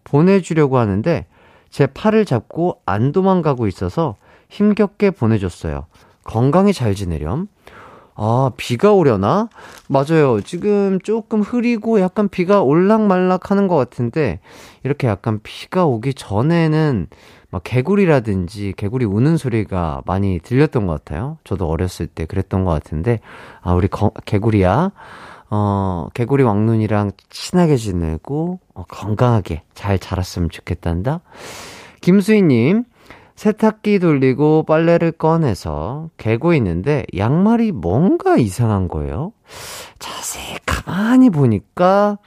보내주려고 0.05 0.77
하는데, 0.77 1.27
제 1.69 1.87
팔을 1.87 2.23
잡고 2.23 2.81
안 2.85 3.11
도망가고 3.11 3.67
있어서 3.67 4.15
힘겹게 4.49 5.11
보내줬어요. 5.11 5.87
건강히 6.25 6.73
잘 6.73 6.93
지내렴. 6.93 7.47
아, 8.17 8.51
비가 8.55 8.93
오려나? 8.93 9.49
맞아요. 9.87 10.39
지금 10.41 10.99
조금 11.01 11.41
흐리고 11.41 11.99
약간 11.99 12.29
비가 12.29 12.61
올락말락 12.61 13.51
하는 13.51 13.67
것 13.67 13.75
같은데, 13.75 14.39
이렇게 14.83 15.07
약간 15.07 15.39
비가 15.43 15.85
오기 15.85 16.13
전에는 16.13 17.07
막 17.51 17.61
개구리라든지 17.63 18.73
개구리 18.77 19.05
우는 19.05 19.37
소리가 19.37 20.01
많이 20.05 20.39
들렸던 20.39 20.87
것 20.87 20.93
같아요. 20.93 21.37
저도 21.43 21.67
어렸을 21.67 22.07
때 22.07 22.25
그랬던 22.25 22.63
것 22.63 22.71
같은데, 22.71 23.19
아, 23.61 23.73
우리 23.73 23.87
거, 23.87 24.11
개구리야. 24.25 24.91
어, 25.49 26.07
개구리 26.13 26.43
왕눈이랑 26.43 27.11
친하게 27.29 27.75
지내고, 27.75 28.59
어, 28.73 28.83
건강하게 28.87 29.63
잘 29.73 29.99
자랐으면 29.99 30.49
좋겠단다. 30.49 31.19
김수희님, 32.01 32.85
세탁기 33.35 33.99
돌리고 33.99 34.63
빨래를 34.63 35.11
꺼내서 35.11 36.09
개고 36.17 36.53
있는데 36.53 37.05
양말이 37.15 37.73
뭔가 37.73 38.37
이상한 38.37 38.87
거예요. 38.87 39.33
자세히 39.99 40.57
가만히 40.65 41.29
보니까 41.29 42.17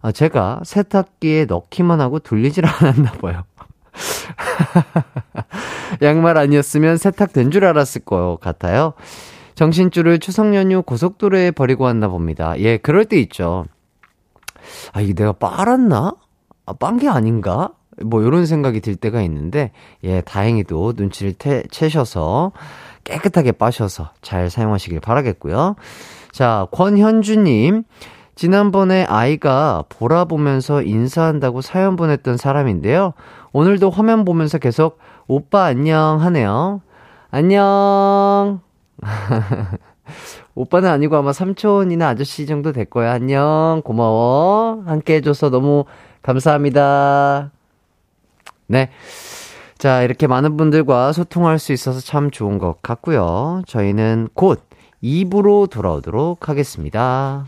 아, 0.00 0.12
제가 0.12 0.60
세탁기에 0.64 1.46
넣기만 1.46 2.00
하고 2.00 2.18
돌리질 2.18 2.64
않았나 2.66 3.12
봐요. 3.12 3.44
양말 6.02 6.38
아니었으면 6.38 6.96
세탁된 6.96 7.50
줄 7.50 7.64
알았을 7.64 8.04
것 8.04 8.38
같아요. 8.40 8.94
정신줄을 9.54 10.20
추석 10.20 10.54
연휴 10.54 10.82
고속도로에 10.82 11.50
버리고 11.50 11.84
왔나 11.84 12.08
봅니다. 12.08 12.56
예, 12.58 12.76
그럴 12.76 13.04
때 13.04 13.18
있죠. 13.20 13.64
아, 14.92 15.00
이게 15.00 15.14
내가 15.14 15.32
빨았나? 15.32 16.12
아, 16.66 16.72
빤 16.74 16.98
게 16.98 17.08
아닌가? 17.08 17.70
뭐 18.04 18.22
이런 18.22 18.46
생각이 18.46 18.80
들 18.80 18.96
때가 18.96 19.22
있는데 19.22 19.72
예 20.04 20.20
다행히도 20.20 20.94
눈치를 20.96 21.34
태, 21.38 21.62
채셔서 21.70 22.52
깨끗하게 23.04 23.52
빠셔서 23.52 24.10
잘 24.22 24.50
사용하시길 24.50 25.00
바라겠고요. 25.00 25.76
자 26.32 26.66
권현주님 26.72 27.84
지난번에 28.34 29.04
아이가 29.08 29.82
보라 29.88 30.26
보면서 30.26 30.82
인사한다고 30.82 31.60
사연 31.60 31.96
보냈던 31.96 32.36
사람인데요. 32.36 33.14
오늘도 33.52 33.90
화면 33.90 34.24
보면서 34.24 34.58
계속 34.58 34.98
오빠 35.26 35.64
안녕 35.64 36.20
하네요. 36.20 36.80
안녕. 37.30 38.60
오빠는 40.54 40.88
아니고 40.88 41.16
아마 41.16 41.32
삼촌이나 41.32 42.08
아저씨 42.08 42.46
정도 42.46 42.72
될 42.72 42.84
거야. 42.84 43.12
안녕. 43.12 43.82
고마워. 43.84 44.84
함께 44.86 45.16
해줘서 45.16 45.50
너무 45.50 45.84
감사합니다. 46.22 47.50
네. 48.68 48.90
자, 49.78 50.02
이렇게 50.02 50.26
많은 50.26 50.56
분들과 50.56 51.12
소통할 51.12 51.58
수 51.58 51.72
있어서 51.72 52.00
참 52.00 52.30
좋은 52.30 52.58
것 52.58 52.82
같고요. 52.82 53.62
저희는 53.66 54.28
곧 54.34 54.62
2부로 55.02 55.70
돌아오도록 55.70 56.48
하겠습니다. 56.48 57.46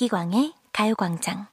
이기광의 0.00 0.52
가요광장. 0.72 1.48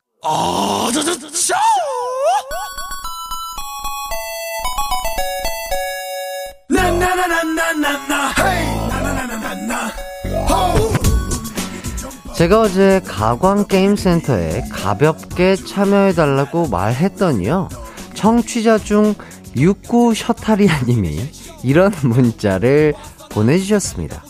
제가 12.36 12.62
어제 12.62 13.02
가광게임센터에 13.08 14.66
가볍게 14.72 15.56
참여해달라고 15.56 16.68
말했더니요. 16.68 17.70
청취자 18.14 18.78
중 18.78 19.16
육구 19.58 20.14
셔타리아님이 20.14 21.32
이런 21.64 21.92
문자를 22.04 22.94
보내주셨습니다. 23.32 24.24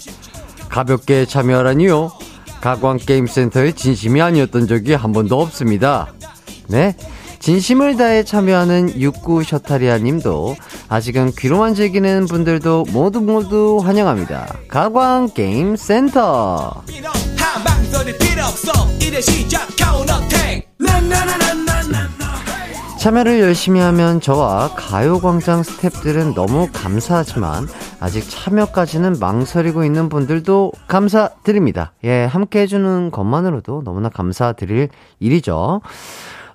가볍게 0.69 1.25
참여하라니요. 1.25 2.24
가광게임센터의 2.65 3.73
진심이 3.73 4.19
아니었던 4.23 4.67
적이 4.67 4.95
한 4.95 5.11
번도 5.11 5.39
없습니다. 5.39 6.11
네? 6.67 6.95
진심을 7.37 7.95
다해 7.95 8.23
참여하는 8.23 8.99
육구 8.99 9.43
셔타리아 9.43 9.99
님도 9.99 10.55
아직은 10.89 11.33
귀로만 11.37 11.75
즐기는 11.75 12.25
분들도 12.25 12.85
모두 12.91 13.21
모두 13.21 13.79
환영합니다. 13.83 14.51
가광 14.67 15.29
게임 15.35 15.75
센터. 15.75 16.81
참여를 23.05 23.39
열심히 23.39 23.81
하면 23.81 24.19
저와 24.19 24.71
가요광장 24.75 25.61
스탭들은 25.61 26.33
너무 26.33 26.67
감사하지만 26.73 27.67
아직 27.99 28.27
참여까지는 28.27 29.17
망설이고 29.19 29.85
있는 29.85 30.09
분들도 30.09 30.71
감사드립니다. 30.87 31.93
예, 32.03 32.25
함께 32.25 32.61
해주는 32.61 33.11
것만으로도 33.11 33.83
너무나 33.83 34.09
감사드릴 34.09 34.89
일이죠. 35.19 35.81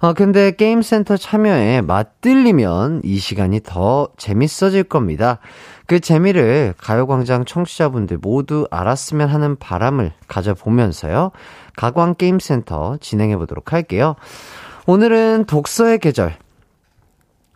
어, 0.00 0.12
근데 0.12 0.50
게임센터 0.50 1.18
참여에 1.18 1.82
맞들리면 1.82 3.02
이 3.04 3.18
시간이 3.18 3.60
더 3.62 4.08
재밌어질 4.16 4.82
겁니다. 4.82 5.38
그 5.86 6.00
재미를 6.00 6.74
가요광장 6.78 7.44
청취자분들 7.44 8.18
모두 8.20 8.66
알았으면 8.72 9.28
하는 9.28 9.56
바람을 9.56 10.10
가져보면서요. 10.26 11.30
가광게임센터 11.76 12.96
진행해 13.00 13.36
보도록 13.36 13.72
할게요. 13.72 14.16
오늘은 14.92 15.44
독서의 15.44 16.00
계절, 16.00 16.37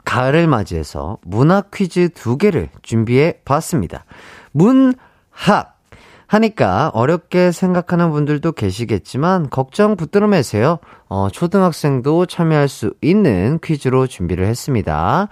가을을 0.05 0.47
맞이해서 0.47 1.19
문학 1.23 1.73
퀴즈 1.73 2.11
두 2.11 2.39
개를 2.39 2.69
준비해 2.83 3.41
봤습니다. 3.45 4.05
문학! 4.53 5.81
하니까 6.29 6.93
어렵게 6.95 7.51
생각하는 7.51 8.13
분들도 8.13 8.53
계시겠지만 8.53 9.51
걱정 9.51 9.97
붙들어 9.97 10.29
매세요. 10.29 10.79
어, 11.09 11.27
초등학생도 11.29 12.27
참여할 12.27 12.69
수 12.69 12.95
있는 13.03 13.59
퀴즈로 13.65 14.07
준비를 14.07 14.47
했습니다. 14.47 15.27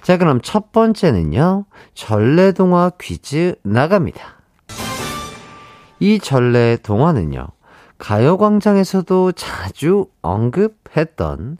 자, 0.00 0.16
그럼 0.16 0.40
첫 0.42 0.72
번째는요. 0.72 1.66
전래동화 1.92 2.92
퀴즈 2.98 3.56
나갑니다. 3.62 4.40
이 6.00 6.18
전래동화는요. 6.18 7.46
가요광장에서도 8.02 9.30
자주 9.32 10.06
언급했던 10.22 11.58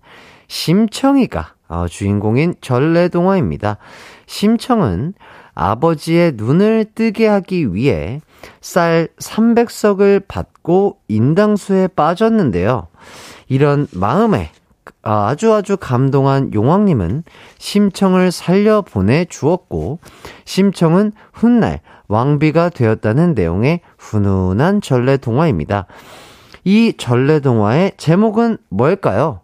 심청이가 0.49 1.55
어, 1.69 1.87
주인공인 1.89 2.57
전래동화입니다. 2.61 3.79
심청은 4.27 5.15
아버지의 5.55 6.33
눈을 6.35 6.87
뜨게 6.97 7.29
하기 7.29 7.75
위해 7.75 8.21
쌀 8.61 9.09
300석을 9.19 10.27
받고 10.27 10.97
인당수에 11.07 11.87
빠졌는데요. 11.87 12.89
이런 13.49 13.87
마음에 13.93 14.51
아주 15.03 15.55
아주 15.55 15.77
감동한 15.77 16.53
용왕님은 16.53 17.23
심청을 17.59 18.33
살려 18.33 18.83
보내 18.83 19.25
주었고, 19.27 20.01
심청은 20.45 21.13
훗날 21.33 21.81
왕비가 22.09 22.71
되었다는 22.71 23.35
내용의 23.35 23.81
훈훈한 23.99 24.81
전래 24.81 25.17
동화입니다. 25.17 25.87
이 26.65 26.95
전래동화의 26.97 27.93
제목은 27.97 28.59
뭘까요? 28.69 29.41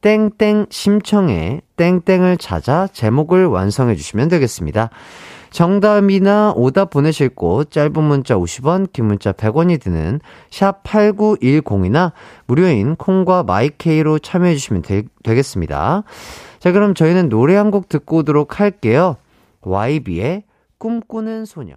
땡땡 0.00 0.66
심청에 0.70 1.60
땡땡을 1.76 2.36
찾아 2.36 2.86
제목을 2.86 3.46
완성해 3.46 3.96
주시면 3.96 4.28
되겠습니다. 4.28 4.90
정답이나 5.50 6.52
오답 6.54 6.90
보내실 6.90 7.30
곳 7.30 7.70
짧은 7.70 8.02
문자 8.04 8.36
50원, 8.36 8.92
긴 8.92 9.06
문자 9.06 9.32
100원이 9.32 9.80
드는 9.80 10.20
샵 10.50 10.84
8910이나 10.84 12.12
무료인 12.46 12.96
콩과 12.96 13.44
마이케이로 13.44 14.18
참여해 14.18 14.54
주시면 14.54 14.82
되, 14.82 15.04
되겠습니다. 15.24 16.02
자, 16.58 16.72
그럼 16.72 16.94
저희는 16.94 17.28
노래 17.30 17.56
한 17.56 17.70
곡 17.70 17.88
듣고 17.88 18.18
오도록 18.18 18.60
할게요. 18.60 19.16
YB의 19.62 20.44
꿈꾸는 20.78 21.44
소녀. 21.46 21.76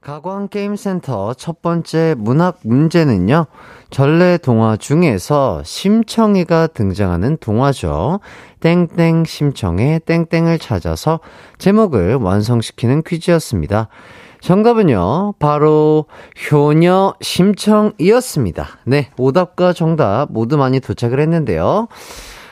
가광게임센터 0.00 1.34
첫 1.34 1.60
번째 1.60 2.14
문학 2.18 2.60
문제는요, 2.62 3.46
전래 3.90 4.38
동화 4.38 4.76
중에서 4.76 5.62
심청이가 5.64 6.68
등장하는 6.68 7.36
동화죠. 7.38 8.20
땡땡 8.60 9.24
심청의 9.24 10.00
땡땡을 10.00 10.60
찾아서 10.60 11.20
제목을 11.58 12.14
완성시키는 12.14 13.02
퀴즈였습니다. 13.02 13.88
정답은요, 14.40 15.34
바로 15.40 16.06
효녀 16.50 17.14
심청이었습니다. 17.20 18.66
네, 18.84 19.10
오답과 19.18 19.72
정답 19.72 20.28
모두 20.30 20.56
많이 20.56 20.78
도착을 20.78 21.18
했는데요. 21.18 21.88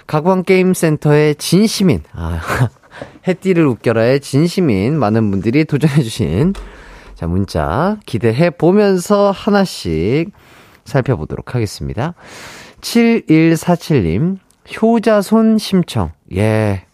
가광게임센터의 0.09 1.37
진시민, 1.37 2.02
아, 2.12 2.40
해띠를 3.28 3.66
웃겨라의 3.66 4.20
진시민 4.20 4.98
많은 4.98 5.30
분들이 5.30 5.64
도전해주신 5.64 6.54
자, 7.16 7.26
문자 7.26 7.96
기대해 8.05 8.50
보면서 8.50 9.31
하나씩 9.31 10.33
살펴보도록 10.85 11.55
하겠습니다. 11.55 12.12
7147님, 12.83 14.37
효자손 14.83 15.57
심청. 15.57 16.12
예. 16.37 16.85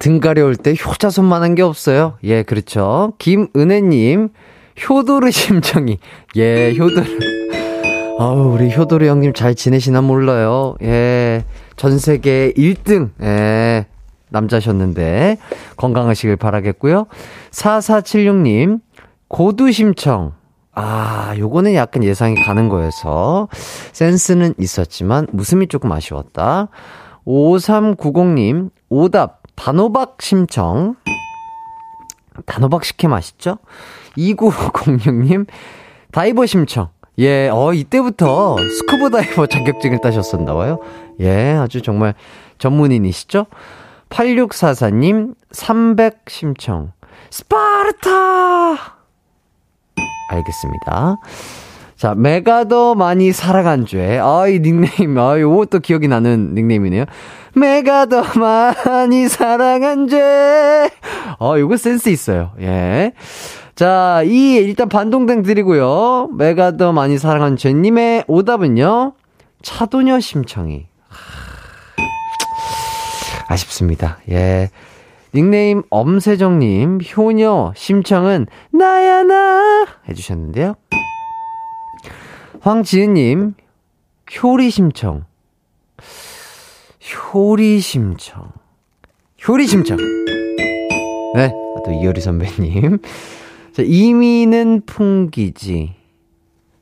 등 0.00 0.18
가려울 0.18 0.56
때 0.56 0.74
효자손만한 0.74 1.54
게 1.54 1.62
없어요. 1.62 2.18
예, 2.24 2.42
그렇죠. 2.42 3.12
김은혜님, 3.18 4.30
효도르 4.88 5.30
심청이. 5.30 5.98
예, 6.34 6.74
효도르. 6.76 7.06
아우, 8.18 8.52
우리 8.52 8.74
효도르 8.74 9.06
형님 9.06 9.32
잘 9.32 9.54
지내시나 9.54 10.00
몰라요. 10.00 10.74
예. 10.82 11.44
전 11.76 12.00
세계 12.00 12.52
1등. 12.56 13.10
예. 13.22 13.86
남자셨는데 14.30 15.38
건강하시길 15.76 16.36
바라겠고요. 16.36 17.06
4476님 17.50 18.80
고두 19.28 19.70
심청. 19.72 20.32
아, 20.74 21.34
요거는 21.36 21.74
약간 21.74 22.02
예상이 22.04 22.36
가는 22.36 22.68
거여서 22.68 23.48
센스는 23.92 24.54
있었지만 24.58 25.26
웃음이 25.32 25.66
조금 25.66 25.92
아쉬웠다. 25.92 26.68
5390님 27.26 28.70
오답 28.88 29.42
단호박 29.56 30.16
심청. 30.20 30.96
단호박 32.46 32.84
식혜 32.84 33.08
맛있죠? 33.08 33.58
2906님 34.16 35.46
다이버 36.12 36.46
심청. 36.46 36.88
예, 37.18 37.48
어, 37.48 37.74
이때부터 37.74 38.56
스쿠버 38.56 39.10
다이버 39.10 39.46
자격증을 39.46 40.00
따셨었나 40.00 40.54
봐요. 40.54 40.78
예, 41.20 41.52
아주 41.52 41.82
정말 41.82 42.14
전문인이시죠? 42.58 43.46
8644님, 44.10 45.34
300 45.52 46.20
심청. 46.28 46.92
스파르타! 47.30 48.98
알겠습니다. 50.30 51.16
자, 51.96 52.14
내가 52.14 52.64
더 52.64 52.94
많이 52.94 53.32
사랑한 53.32 53.86
죄. 53.86 54.18
아, 54.18 54.46
이 54.46 54.60
닉네임, 54.60 55.18
아, 55.18 55.38
요것도 55.38 55.80
기억이 55.80 56.08
나는 56.08 56.54
닉네임이네요. 56.54 57.04
내가 57.54 57.96
더 57.96 58.22
많이 58.38 59.28
사랑한 59.28 60.08
죄. 60.08 60.90
어, 61.38 61.58
요거 61.58 61.76
센스 61.76 62.08
있어요. 62.08 62.52
예. 62.60 63.12
자, 63.74 64.22
이, 64.24 64.54
일단 64.54 64.88
반동댕 64.88 65.42
드리고요. 65.42 66.30
내가 66.36 66.71
더 66.71 66.92
많이 66.92 67.18
사랑한 67.18 67.56
죄님의 67.56 68.24
오답은요. 68.28 69.14
차도녀 69.62 70.20
심청이. 70.20 70.86
아쉽습니다. 73.50 74.18
예. 74.30 74.70
닉네임 75.34 75.82
엄세정님, 75.90 77.00
효녀, 77.16 77.72
심청은 77.76 78.46
나야, 78.72 79.22
나! 79.22 79.86
해주셨는데요. 80.08 80.74
황지은님, 82.60 83.54
효리 84.42 84.70
심청. 84.70 85.24
효리 87.32 87.80
심청. 87.80 88.52
효리 89.46 89.66
심청. 89.66 89.96
네. 91.34 91.50
또 91.84 91.92
이효리 91.92 92.20
선배님. 92.20 92.98
자, 93.72 93.82
이미는 93.84 94.82
풍기지. 94.84 95.94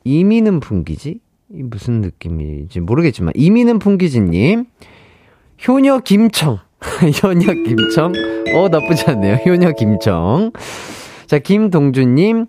이미는 0.04 0.60
풍기지? 0.60 1.20
이 1.50 1.62
무슨 1.62 2.00
느낌인지 2.00 2.80
모르겠지만, 2.80 3.32
이미는 3.36 3.78
풍기지님. 3.78 4.66
효녀 5.66 5.98
김청. 6.00 6.58
효녀 7.22 7.52
김청. 7.64 8.12
어, 8.54 8.68
나쁘지 8.68 9.04
않네요. 9.10 9.36
효녀 9.46 9.72
김청. 9.72 10.52
자, 11.26 11.38
김동준님. 11.38 12.46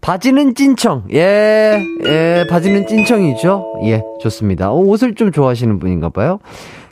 바지는 0.00 0.54
찐청. 0.54 1.04
예, 1.12 1.84
예, 2.04 2.46
바지는 2.48 2.86
찐청이죠. 2.86 3.80
예, 3.84 4.00
좋습니다. 4.20 4.70
어, 4.70 4.76
옷을 4.76 5.16
좀 5.16 5.32
좋아하시는 5.32 5.80
분인가 5.80 6.08
봐요. 6.10 6.38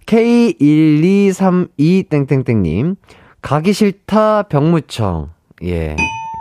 K1232땡땡땡님. 0.06 2.96
가기 3.42 3.72
싫다 3.72 4.42
병무청. 4.44 5.30
예, 5.64 5.94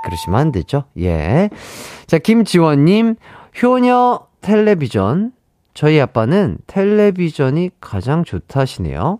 그러시면 0.06 0.40
안 0.40 0.52
되죠. 0.52 0.86
예. 1.00 1.50
자, 2.08 2.18
김지원님. 2.18 3.16
효녀 3.62 4.22
텔레비전. 4.42 5.32
저희 5.76 6.00
아빠는 6.00 6.58
텔레비전이 6.68 7.70
가장 7.82 8.24
좋다시네요. 8.24 9.20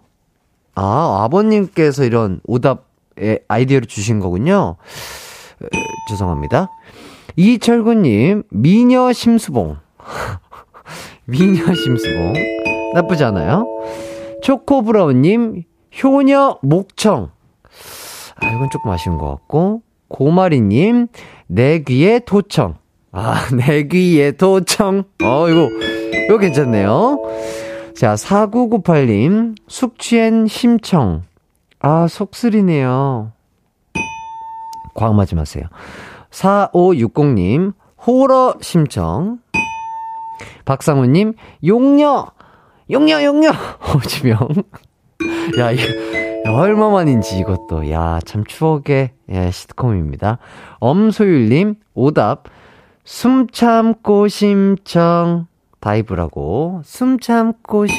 아, 0.74 1.22
아버님께서 1.26 2.06
이런 2.06 2.40
오답의 2.46 3.42
아이디어를 3.48 3.88
주신 3.88 4.22
거군요. 4.22 4.78
에, 5.62 5.68
죄송합니다. 6.10 6.70
이철구님, 7.36 8.44
미녀 8.50 9.12
심수봉. 9.12 9.76
미녀 11.26 11.74
심수봉. 11.74 12.34
나쁘지 12.94 13.26
않아요. 13.26 13.66
초코브라운님, 14.42 15.64
효녀 16.02 16.60
목청. 16.62 17.32
아, 18.38 18.48
이건 18.48 18.70
조금 18.72 18.92
아쉬운 18.92 19.18
것 19.18 19.28
같고. 19.30 19.82
고마리님, 20.08 21.08
내 21.48 21.80
귀에 21.80 22.20
도청. 22.20 22.76
아, 23.16 23.48
내 23.56 23.84
귀에 23.88 24.34
도청. 24.34 25.06
어, 25.24 25.48
이거 25.50 25.70
이거 26.26 26.38
괜찮네요. 26.38 27.18
자, 27.96 28.16
4998님, 28.16 29.56
숙취엔 29.70 30.48
심청. 30.48 31.24
아, 31.80 32.08
속 32.10 32.36
쓰리네요. 32.36 33.32
과학 34.94 35.16
맞지 35.16 35.36
마세요. 35.36 35.64
4560님, 36.30 37.74
호러 38.06 38.56
심청. 38.60 39.40
박상우님, 40.66 41.36
용녀! 41.66 42.26
용녀, 42.92 43.24
용녀! 43.24 43.52
호지명. 43.94 44.50
야, 45.58 45.72
이거, 45.72 45.84
얼마만인지 46.52 47.40
이것도. 47.40 47.90
야, 47.92 48.20
참 48.26 48.44
추억의 48.44 49.12
예, 49.32 49.52
시트콤입니다. 49.52 50.40
엄소율님, 50.80 51.76
오답. 51.94 52.44
숨 53.06 53.48
참고 53.52 54.28
심청. 54.28 55.48
다이브라고 55.80 56.82
숨 56.84 57.20
참고 57.20 57.86
심 57.86 57.96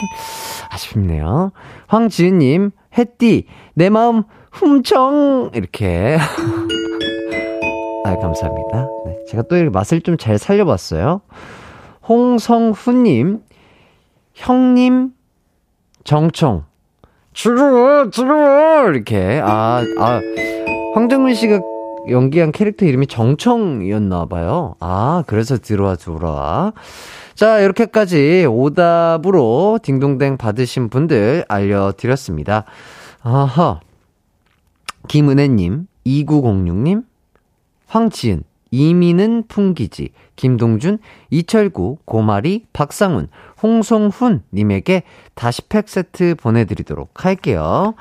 아쉽네요. 0.70 1.52
황지은님 1.86 2.72
햇띠 2.98 3.46
내 3.74 3.90
마음 3.90 4.24
훔청 4.50 5.50
이렇게 5.54 6.18
아 8.04 8.16
감사합니다. 8.16 8.88
네, 9.06 9.18
제가 9.28 9.44
또 9.44 9.54
이렇게 9.56 9.70
맛을 9.70 10.00
좀 10.00 10.16
잘 10.18 10.36
살려봤어요. 10.38 11.20
홍성훈님 12.08 13.40
형님 14.34 15.10
정청 16.02 16.64
주르 17.32 18.10
주르 18.10 18.90
이렇게 18.92 19.40
아아 19.44 19.84
아, 19.98 20.20
황정민 20.94 21.34
씨가 21.36 21.60
연기한 22.08 22.52
캐릭터 22.52 22.86
이름이 22.86 23.06
정청이었나 23.06 24.26
봐요. 24.26 24.74
아 24.80 25.24
그래서 25.26 25.58
들어와 25.58 25.96
들어와. 25.96 26.72
자, 27.36 27.60
이렇게까지 27.60 28.46
오답으로 28.48 29.78
딩동댕 29.82 30.38
받으신 30.38 30.88
분들 30.88 31.44
알려드렸습니다. 31.48 32.64
아하. 33.22 33.80
김은혜님, 35.06 35.86
2906님, 36.06 37.04
황지은, 37.88 38.42
이민은 38.70 39.44
풍기지, 39.48 40.12
김동준, 40.36 40.98
이철구, 41.28 41.98
고마리, 42.06 42.64
박상훈, 42.72 43.28
홍송훈님에게 43.62 45.02
다시 45.34 45.60
팩 45.68 45.90
세트 45.90 46.36
보내드리도록 46.36 47.24
할게요. 47.24 47.94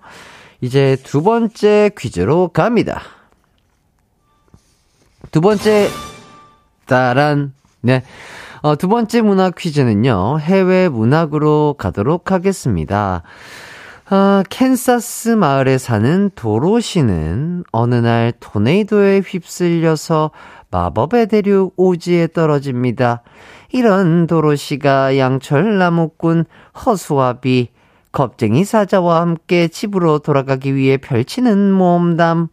이제 0.60 0.96
두 1.02 1.24
번째 1.24 1.90
퀴즈로 1.98 2.50
갑니다. 2.52 3.02
두 5.32 5.40
번째, 5.40 5.88
따란, 6.86 7.54
네. 7.80 8.04
어, 8.62 8.77
두 8.77 8.87
번째 8.87 9.22
문학 9.22 9.50
퀴즈는요, 9.51 10.38
해외 10.38 10.88
문학으로 10.88 11.75
가도록 11.77 12.31
하겠습니다. 12.31 13.22
아, 14.09 14.44
캔사스 14.48 15.31
마을에 15.31 15.79
사는 15.79 16.31
도로시는 16.37 17.64
어느 17.72 17.94
날 17.96 18.33
토네이도에 18.38 19.22
휩쓸려서 19.27 20.31
마법의 20.70 21.27
대륙 21.27 21.75
오즈에 21.76 22.28
떨어집니다. 22.29 23.22
이런 23.72 24.29
도로시가 24.29 25.18
양철 25.18 25.79
나무꾼 25.79 26.44
허수아비, 26.87 27.68
겁쟁이 28.12 28.64
사자와 28.64 29.22
함께 29.22 29.66
집으로 29.66 30.20
돌아가기 30.20 30.77
위해 30.77 30.98
펼치는 30.98 31.72
모험담. 31.72 32.46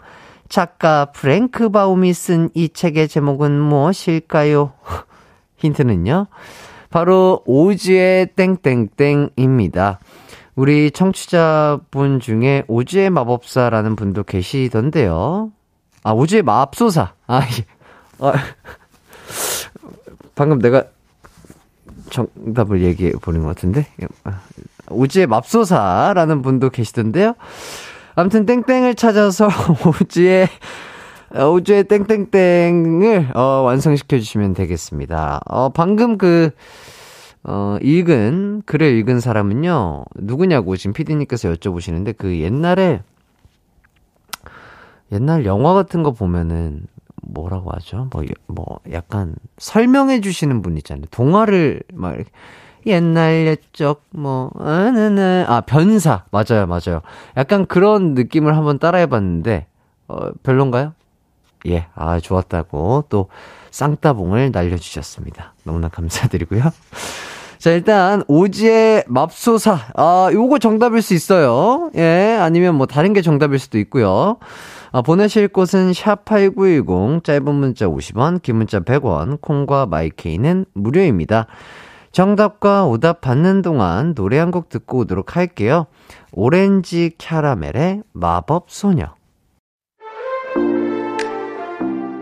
작가 0.47 1.11
프랭크 1.11 1.69
바움이 1.69 2.11
쓴 2.13 2.49
이 2.55 2.69
책의 2.69 3.09
제목은 3.09 3.51
무엇일까요? 3.59 4.73
힌트는요. 5.59 6.27
바로 6.89 7.43
오지의 7.45 8.29
땡땡땡입니다. 8.35 9.99
우리 10.55 10.91
청취자분 10.91 12.19
중에 12.19 12.63
오지의 12.67 13.11
마법사라는 13.11 13.95
분도 13.95 14.23
계시던데요. 14.23 15.51
아, 16.03 16.11
오지의 16.11 16.43
마법소사. 16.43 17.13
아, 17.27 17.41
예. 17.41 17.65
아, 18.19 18.33
방금 20.35 20.59
내가 20.59 20.85
정답을 22.09 22.81
얘기해 22.81 23.11
보는 23.21 23.41
것 23.41 23.47
같은데. 23.47 23.87
오지의 24.89 25.27
맙소사라는 25.27 26.41
분도 26.41 26.69
계시던데요. 26.69 27.35
아무튼 28.15 28.45
땡땡을 28.45 28.95
찾아서 28.95 29.47
오지의 30.01 30.47
오주의 31.35 31.83
땡땡땡을 31.83 33.31
어, 33.35 33.41
완성시켜 33.65 34.17
주시면 34.17 34.53
되겠습니다. 34.53 35.41
어, 35.45 35.69
방금 35.69 36.17
그 36.17 36.51
어, 37.43 37.77
읽은 37.81 38.63
글을 38.65 38.97
읽은 38.97 39.19
사람은요 39.19 40.05
누구냐고 40.15 40.75
지금 40.75 40.93
피디님께서 40.93 41.51
여쭤보시는데 41.53 42.17
그 42.17 42.39
옛날에 42.39 43.01
옛날 45.11 45.45
영화 45.45 45.73
같은 45.73 46.03
거 46.03 46.11
보면은 46.11 46.85
뭐라고 47.21 47.71
하죠? 47.71 48.07
뭐, 48.11 48.23
뭐, 48.47 48.79
약간 48.91 49.35
설명해 49.57 50.21
주시는 50.21 50.61
분 50.61 50.77
있잖아요. 50.77 51.05
동화를 51.11 51.81
막 51.93 52.15
이렇게 52.15 52.31
옛날 52.85 53.45
옛적 53.45 54.03
뭐, 54.11 54.51
아, 54.57 54.91
네, 54.91 55.09
네. 55.09 55.45
아, 55.47 55.61
변사. 55.61 56.23
맞아요, 56.31 56.65
맞아요. 56.67 57.01
약간 57.37 57.65
그런 57.65 58.13
느낌을 58.13 58.55
한번 58.55 58.79
따라해 58.79 59.07
봤는데, 59.07 59.67
어, 60.07 60.31
별론가요? 60.43 60.93
예, 61.67 61.87
아, 61.95 62.19
좋았다고 62.19 63.05
또 63.09 63.27
쌍따봉을 63.71 64.51
날려주셨습니다. 64.51 65.53
너무나 65.63 65.89
감사드리고요. 65.89 66.63
자, 67.59 67.71
일단, 67.71 68.23
오지의 68.27 69.03
맙소사. 69.07 69.77
아, 69.95 70.29
요거 70.31 70.59
정답일 70.59 71.01
수 71.01 71.13
있어요. 71.13 71.91
예, 71.95 72.37
아니면 72.39 72.75
뭐 72.75 72.85
다른 72.87 73.11
게 73.13 73.21
정답일 73.21 73.59
수도 73.59 73.77
있고요. 73.79 74.37
아, 74.93 75.01
보내실 75.01 75.49
곳은 75.49 75.91
샵8910, 75.91 77.23
짧은 77.23 77.53
문자 77.53 77.85
50원, 77.87 78.41
긴 78.41 78.55
문자 78.55 78.79
100원, 78.79 79.41
콩과 79.41 79.87
마이케이는 79.87 80.65
무료입니다. 80.73 81.47
정답과 82.11 82.85
오답 82.85 83.21
받는 83.21 83.61
동안 83.61 84.15
노래 84.15 84.39
한 84.39 84.49
곡 84.51 84.69
듣고 84.69 84.99
오도록 84.99 85.35
할게요. 85.35 85.85
오렌지 86.31 87.11
캐러멜의 87.19 88.01
마법 88.13 88.65
소녀. 88.71 89.18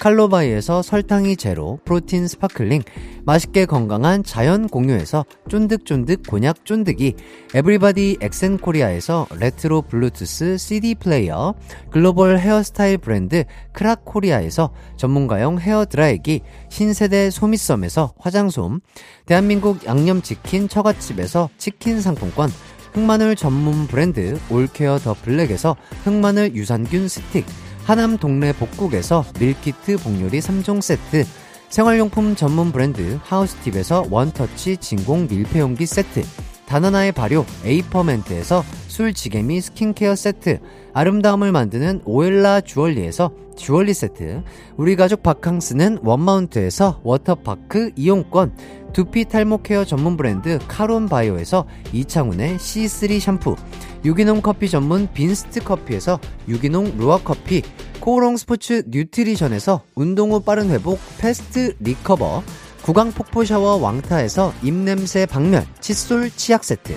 칼로바이에서 0.00 0.80
설탕이 0.80 1.36
제로 1.36 1.78
프로틴 1.84 2.26
스파클링, 2.26 2.82
맛있게 3.26 3.66
건강한 3.66 4.24
자연 4.24 4.66
공유에서 4.66 5.26
쫀득쫀득 5.50 6.22
곤약 6.26 6.64
쫀득이, 6.64 7.16
에브리바디 7.54 8.16
엑센코리아에서 8.22 9.26
레트로 9.38 9.82
블루투스 9.82 10.56
CD 10.56 10.94
플레이어, 10.94 11.54
글로벌 11.90 12.38
헤어스타일 12.38 12.96
브랜드 12.96 13.44
크라코리아에서 13.72 14.72
전문가용 14.96 15.60
헤어 15.60 15.84
드라이기, 15.84 16.40
신세대 16.70 17.28
소미썸에서 17.28 18.14
화장솜, 18.18 18.80
대한민국 19.26 19.84
양념치킨 19.84 20.68
처갓집에서 20.68 21.50
치킨 21.58 22.00
상품권, 22.00 22.50
흑마늘 22.94 23.36
전문 23.36 23.86
브랜드 23.86 24.38
올케어 24.50 24.98
더 24.98 25.12
블랙에서 25.12 25.76
흑마늘 26.04 26.56
유산균 26.56 27.06
스틱, 27.06 27.44
하남 27.84 28.18
동네 28.18 28.52
복국에서 28.52 29.24
밀키트 29.38 29.98
복요리 29.98 30.38
3종 30.40 30.80
세트, 30.80 31.24
생활용품 31.68 32.36
전문 32.36 32.72
브랜드 32.72 33.18
하우스팁에서 33.22 34.06
원터치 34.10 34.76
진공 34.76 35.26
밀폐용기 35.28 35.86
세트, 35.86 36.22
다나나의 36.66 37.10
발효 37.10 37.44
에이퍼멘트에서 37.64 38.62
술지개미 38.86 39.60
스킨케어 39.60 40.14
세트, 40.14 40.60
아름다움을 40.92 41.50
만드는 41.50 42.02
오엘라 42.04 42.60
주얼리에서 42.60 43.32
주얼리 43.56 43.92
세트, 43.92 44.42
우리 44.76 44.94
가족 44.94 45.22
바캉스는 45.22 45.98
원마운트에서 46.02 47.00
워터파크 47.02 47.90
이용권, 47.96 48.54
두피 48.92 49.24
탈모 49.24 49.62
케어 49.62 49.84
전문 49.84 50.16
브랜드 50.16 50.58
카론 50.68 51.06
바이오에서 51.08 51.66
이창훈의 51.92 52.58
C3 52.58 53.20
샴푸, 53.20 53.56
유기농 54.04 54.40
커피 54.40 54.68
전문 54.68 55.08
빈스트 55.12 55.60
커피에서 55.62 56.18
유기농 56.48 56.96
루아 56.98 57.18
커피, 57.18 57.62
코오롱 58.00 58.38
스포츠 58.38 58.82
뉴트리션에서 58.88 59.82
운동 59.94 60.32
후 60.32 60.40
빠른 60.40 60.70
회복 60.70 60.98
패스트 61.18 61.76
리커버, 61.80 62.42
구강 62.82 63.12
폭포 63.12 63.44
샤워 63.44 63.76
왕타에서 63.76 64.54
입냄새 64.62 65.26
박멸 65.26 65.66
칫솔 65.80 66.30
치약 66.30 66.64
세트 66.64 66.96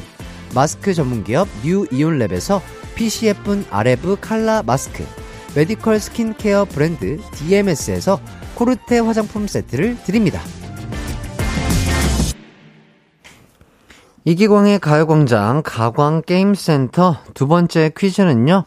마스크 0.55 0.93
전문 0.93 1.23
기업 1.23 1.47
뉴 1.63 1.85
이온랩에서 1.87 2.61
PCF 2.95 3.65
아레브 3.69 4.17
칼라 4.21 4.63
마스크 4.63 5.03
메디컬 5.55 5.99
스킨케어 5.99 6.65
브랜드 6.65 7.19
DMS에서 7.33 8.19
코르테 8.55 8.99
화장품 8.99 9.47
세트를 9.47 9.97
드립니다. 10.03 10.41
이기광의 14.25 14.79
가요광장 14.79 15.63
가광게임센터 15.65 17.17
두 17.33 17.47
번째 17.47 17.91
퀴즈는요. 17.95 18.63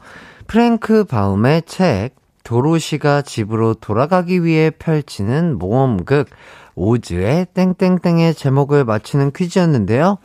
프랭크 0.46 1.04
바움의 1.04 1.62
책 1.62 2.10
도로시가 2.44 3.22
집으로 3.22 3.74
돌아가기 3.74 4.44
위해 4.44 4.70
펼치는 4.70 5.58
모험극 5.58 6.28
오즈의 6.74 7.46
땡땡땡의 7.54 8.34
제목을 8.34 8.84
맞히는 8.84 9.32
퀴즈였는데요. 9.32 10.18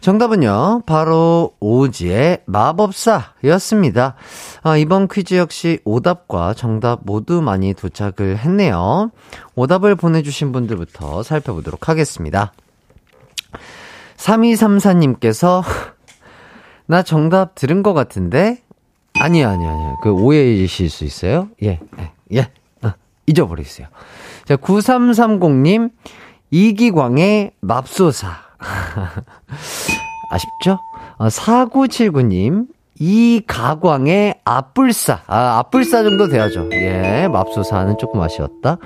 정답은요, 0.00 0.82
바로 0.86 1.52
오즈의 1.60 2.42
마법사였습니다. 2.46 4.14
아, 4.62 4.76
이번 4.76 5.08
퀴즈 5.08 5.34
역시 5.34 5.80
오답과 5.84 6.54
정답 6.54 7.00
모두 7.04 7.42
많이 7.42 7.74
도착을 7.74 8.38
했네요. 8.38 9.10
오답을 9.54 9.96
보내주신 9.96 10.52
분들부터 10.52 11.22
살펴보도록 11.22 11.88
하겠습니다. 11.88 12.52
3234님께서, 14.16 15.62
나 16.86 17.02
정답 17.02 17.54
들은 17.54 17.82
것 17.82 17.94
같은데? 17.94 18.62
아니요, 19.20 19.48
아니요, 19.48 19.68
아니요. 19.68 19.96
그 20.02 20.10
오해이실 20.10 20.90
수 20.90 21.04
있어요? 21.04 21.48
예, 21.62 21.80
예, 21.98 22.12
예. 22.34 22.50
어, 22.82 22.92
잊어버리세요. 23.26 23.88
자, 24.44 24.56
9330님, 24.56 25.90
이기광의 26.50 27.52
맙소사. 27.60 28.28
아쉽죠? 30.30 30.78
어, 31.18 31.28
4979님, 31.28 32.66
이가광의 32.98 34.40
앞불사. 34.44 35.20
아, 35.26 35.58
앞불사 35.58 36.02
정도 36.02 36.28
돼야죠. 36.28 36.70
예, 36.72 37.28
맙소사는 37.28 37.98
조금 37.98 38.20
아쉬웠다. 38.20 38.78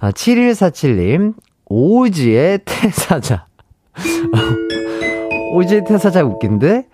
아, 0.00 0.10
7147님, 0.10 1.34
오지의 1.66 2.60
태사자. 2.64 3.46
오지의 5.52 5.84
태사자 5.84 6.24
웃긴데? 6.24 6.86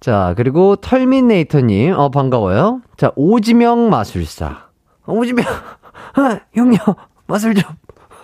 자, 0.00 0.34
그리고 0.36 0.76
털미네이터님, 0.76 1.92
어, 1.94 2.10
반가워요. 2.10 2.82
자, 2.96 3.12
오지명 3.16 3.90
마술사. 3.90 4.68
오지명, 5.06 5.44
아, 6.14 6.40
형님, 6.54 6.78
마술 7.26 7.54
좀. 7.54 7.62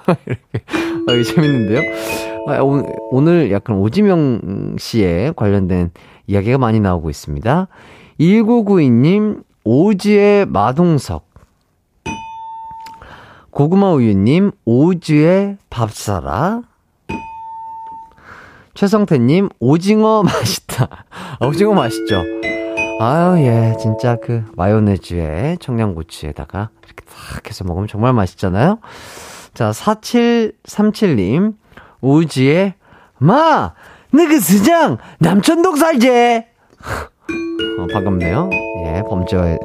이렇게. 0.27 0.65
아, 1.09 1.13
이거 1.13 1.23
재밌는데요? 1.23 1.81
아, 2.49 2.61
오늘 3.11 3.51
약간 3.51 3.77
오지명 3.77 4.77
씨에 4.79 5.33
관련된 5.35 5.91
이야기가 6.27 6.59
많이 6.59 6.81
나오고 6.81 7.11
있습니다. 7.11 7.69
1992님, 8.21 9.43
오지의 9.65 10.47
마동석. 10.47 11.33
고구마 13.51 13.93
우유님, 13.93 14.51
오지의 14.65 15.59
밥사라. 15.71 16.63
최성태님, 18.75 19.49
오징어 19.61 20.23
맛있다. 20.25 20.89
아, 21.39 21.47
오징어 21.47 21.75
맛있죠? 21.75 22.23
아유, 23.01 23.45
예, 23.45 23.75
진짜 23.81 24.17
그 24.17 24.45
마요네즈에 24.57 25.57
청양고추에다가 25.61 26.71
이렇게 26.85 27.05
탁 27.07 27.49
해서 27.49 27.65
먹으면 27.65 27.89
정말 27.89 28.13
맛있잖아요? 28.13 28.79
자, 29.53 29.71
4737님, 29.71 31.55
우지의, 32.01 32.75
마! 33.19 33.73
너그 34.13 34.41
스장! 34.41 34.99
남천동 35.19 35.77
살제! 35.77 36.47
어, 37.79 37.87
반갑네요. 37.93 38.51
예, 38.87 39.03
범죄와의, 39.09 39.59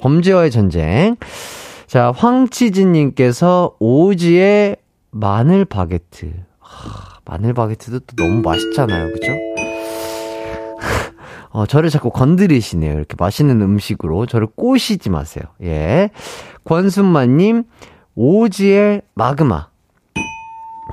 범죄와의 0.00 0.50
전쟁. 0.50 1.16
자, 1.86 2.12
황치즈님께서 2.16 3.76
오지의 3.78 4.76
마늘 5.10 5.64
바게트. 5.64 6.32
하, 6.60 7.09
마늘 7.30 7.54
바게트도 7.54 8.00
또 8.00 8.16
너무 8.16 8.42
맛있잖아요. 8.42 9.12
그죠? 9.12 9.30
어, 11.50 11.64
저를 11.64 11.88
자꾸 11.88 12.10
건드리시네요. 12.10 12.92
이렇게 12.92 13.14
맛있는 13.16 13.62
음식으로. 13.62 14.26
저를 14.26 14.48
꼬시지 14.48 15.10
마세요. 15.10 15.44
예. 15.62 16.10
권순마님, 16.64 17.62
오지의 18.16 19.02
마그마. 19.14 19.68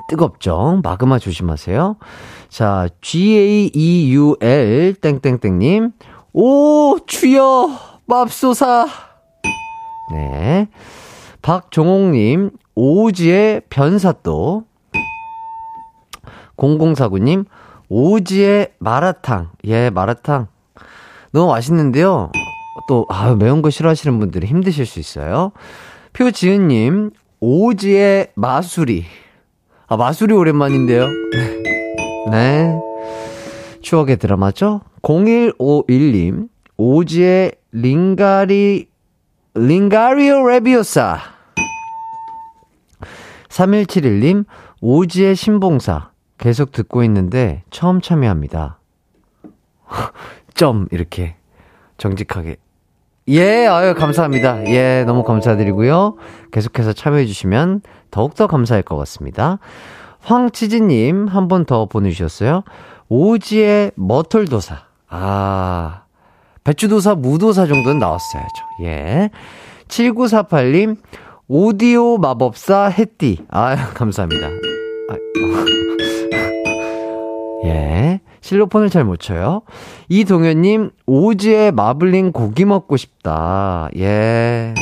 뜨겁죠? 0.10 0.80
마그마 0.84 1.18
조심하세요. 1.18 1.96
자, 2.50 2.88
G-A-E-U-L, 3.02 4.94
땡땡땡님. 4.94 5.92
오, 6.34 7.00
주여, 7.08 7.80
맙소사. 8.06 8.88
네. 10.12 10.68
박종옥님, 11.42 12.52
오지의 12.76 13.62
변사또. 13.72 14.67
0049님, 16.58 17.46
오지의 17.90 18.74
마라탕. 18.80 19.52
예, 19.66 19.90
마라탕. 19.90 20.48
너무 21.32 21.52
맛있는데요. 21.52 22.32
또, 22.88 23.06
아, 23.10 23.36
매운 23.36 23.62
거 23.62 23.70
싫어하시는 23.70 24.20
분들이 24.20 24.48
힘드실 24.48 24.86
수 24.86 25.00
있어요. 25.00 25.52
표지은님, 26.14 27.12
오지의 27.40 28.32
마수리. 28.36 29.06
아, 29.88 29.98
마수리 29.98 30.34
오랜만인데요. 30.34 31.08
네. 32.32 32.74
추억의 33.82 34.18
드라마죠? 34.18 34.82
0151님, 35.02 36.50
오지의 36.78 37.54
링가리, 37.72 38.88
링가리오 39.54 40.46
레비오사. 40.48 41.20
3171님, 43.50 44.46
오지의 44.82 45.36
신봉사. 45.36 46.12
계속 46.38 46.72
듣고 46.72 47.04
있는데 47.04 47.64
처음 47.72 48.02
참여합니다. 48.02 48.80
점, 50.54 50.88
이렇게. 50.92 51.36
정직하게. 51.98 52.58
예, 53.30 53.68
아유, 53.68 53.94
감사합니다. 53.96 54.66
예, 54.68 55.04
너무 55.06 55.24
감사드리고요. 55.24 56.16
계속해서 56.52 56.94
참여해 56.94 57.26
주시면 57.26 57.82
더욱더 58.12 58.48
감사할 58.48 58.84
것 58.84 58.96
같습니다. 58.98 59.60
황치즈님, 60.22 61.28
한 61.28 61.48
번 61.48 61.66
더 61.66 61.86
보내 61.86 62.10
주셨어요. 62.12 62.64
오지의 63.10 63.92
머털도사. 63.96 64.78
아, 65.10 66.04
배추도사, 66.64 67.16
무도사 67.16 67.66
정도는 67.66 68.00
나왔어야죠. 68.00 68.66
예. 68.84 69.30
7948님, 69.88 70.98
오디오 71.48 72.18
마법사 72.18 72.86
해띠. 72.88 73.46
아, 73.50 73.76
감사합니다. 73.94 74.48
아, 74.48 75.16
예. 77.68 78.20
실로폰을 78.42 78.90
잘 78.90 79.04
못 79.04 79.20
쳐요. 79.20 79.62
이동현님, 80.10 80.92
오지의 81.06 81.72
마블링 81.72 82.32
고기 82.32 82.66
먹고 82.66 82.98
싶다. 82.98 83.90
예. 83.98 84.74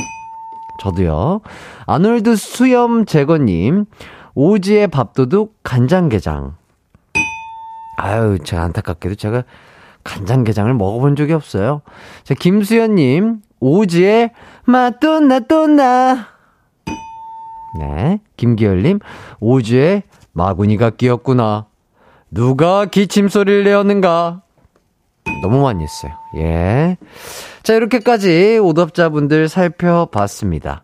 저도요. 0.82 1.42
아놀드 1.86 2.36
수염 2.36 3.06
제거님, 3.06 3.86
오지의 4.36 4.88
밥도둑 4.88 5.56
간장게장. 5.64 6.56
아유, 7.98 8.38
제가 8.44 8.64
안타깝게도 8.64 9.16
제가 9.16 9.44
간장게장을 10.04 10.74
먹어본 10.74 11.16
적이 11.16 11.34
없어요. 11.34 11.82
자, 12.24 12.34
김수현님, 12.34 13.42
오지의 13.60 14.32
마또나 14.66 15.40
또나. 15.40 16.28
네. 17.80 18.20
김기열님, 18.38 19.00
오지의 19.40 20.04
마구니가 20.34 20.92
끼었구나. 20.92 21.66
누가 22.36 22.86
기침 22.86 23.30
소리를 23.30 23.64
내었는가? 23.64 24.44
너무 25.42 25.62
많이 25.62 25.82
했어요. 25.82 26.12
예. 26.36 26.98
자, 27.64 27.74
이렇게까지 27.74 28.60
오답자분들 28.62 29.48
살펴봤습니다. 29.48 30.84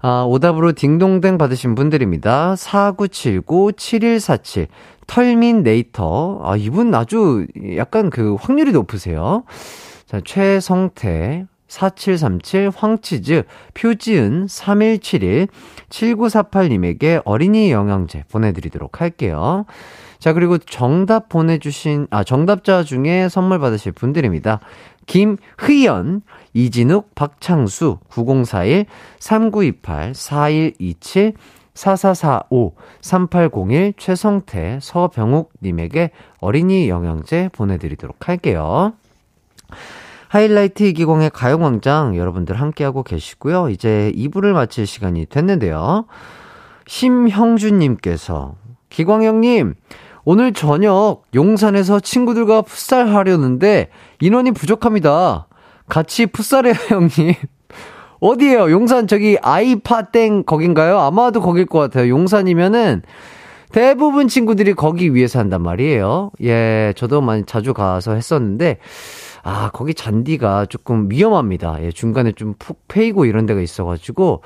아, 0.00 0.24
오답으로 0.26 0.72
딩동댕 0.72 1.36
받으신 1.36 1.74
분들입니다. 1.74 2.54
4979-7147, 2.54 4.68
털민 5.06 5.62
네이터. 5.62 6.40
아, 6.42 6.56
이분 6.56 6.94
아주 6.94 7.46
약간 7.76 8.08
그 8.08 8.36
확률이 8.40 8.72
높으세요. 8.72 9.44
자, 10.06 10.22
최성태, 10.24 11.44
4737, 11.68 12.70
황치즈, 12.74 13.42
표지은, 13.74 14.46
3171, 14.48 15.48
7948님에게 15.90 17.20
어린이 17.26 17.70
영양제 17.70 18.24
보내드리도록 18.30 19.02
할게요. 19.02 19.66
자, 20.20 20.34
그리고 20.34 20.58
정답 20.58 21.28
보내주신, 21.30 22.06
아, 22.10 22.22
정답자 22.22 22.84
중에 22.84 23.28
선물 23.30 23.58
받으실 23.58 23.90
분들입니다. 23.90 24.60
김희연, 25.06 26.22
이진욱, 26.52 27.14
박창수, 27.14 27.98
9041, 28.10 28.84
3928, 29.18 30.14
4127, 30.14 31.32
4445, 31.74 32.74
3801, 33.00 33.94
최성태, 33.96 34.78
서병욱님에게 34.82 36.10
어린이 36.40 36.88
영양제 36.90 37.48
보내드리도록 37.52 38.28
할게요. 38.28 38.92
하이라이트 40.28 40.82
이기공의 40.84 41.30
가요광장 41.30 42.16
여러분들 42.16 42.60
함께하고 42.60 43.02
계시고요. 43.02 43.70
이제 43.70 44.12
2부를 44.14 44.52
마칠 44.52 44.86
시간이 44.86 45.26
됐는데요. 45.26 46.04
심형준님께서, 46.86 48.54
기광형님, 48.90 49.74
오늘 50.24 50.52
저녁 50.52 51.22
용산에서 51.34 52.00
친구들과 52.00 52.62
풋살 52.62 53.08
하려는데 53.08 53.88
인원이 54.20 54.52
부족합니다. 54.52 55.46
같이 55.88 56.26
풋살해요, 56.26 56.74
형님. 56.88 57.34
어디에요? 58.20 58.70
용산 58.70 59.06
저기 59.06 59.38
아이파땡 59.40 60.44
거긴가요? 60.44 60.98
아마도 60.98 61.40
거길 61.40 61.66
것 61.66 61.78
같아요. 61.78 62.10
용산이면은 62.10 63.02
대부분 63.72 64.28
친구들이 64.28 64.74
거기 64.74 65.14
위에서 65.14 65.38
한단 65.38 65.62
말이에요. 65.62 66.32
예, 66.42 66.92
저도 66.96 67.20
많이 67.20 67.44
자주 67.46 67.72
가서 67.72 68.12
했었는데 68.14 68.78
아, 69.42 69.70
거기 69.72 69.94
잔디가 69.94 70.66
조금 70.66 71.08
위험합니다. 71.10 71.82
예, 71.82 71.92
중간에 71.92 72.32
좀 72.32 72.54
푹 72.58 72.86
패이고 72.88 73.24
이런 73.24 73.46
데가 73.46 73.60
있어가지고 73.60 74.42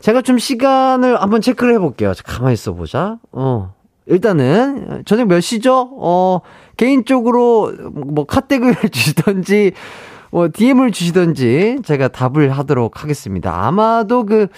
제가 0.00 0.22
좀 0.22 0.38
시간을 0.38 1.20
한번 1.20 1.40
체크를 1.40 1.74
해볼게요. 1.74 2.12
가만히 2.24 2.52
있어 2.54 2.74
보자. 2.74 3.18
어, 3.32 3.74
일단은 4.06 5.02
저녁 5.04 5.28
몇 5.28 5.40
시죠? 5.40 5.90
어, 5.98 6.40
개인적으로 6.76 7.72
뭐 7.92 8.24
카텍을 8.24 8.74
주시던지 8.90 9.72
뭐 10.30 10.48
DM을 10.52 10.92
주시던지 10.92 11.78
제가 11.84 12.08
답을 12.08 12.50
하도록 12.50 13.02
하겠습니다. 13.02 13.66
아마도 13.66 14.24
그 14.26 14.48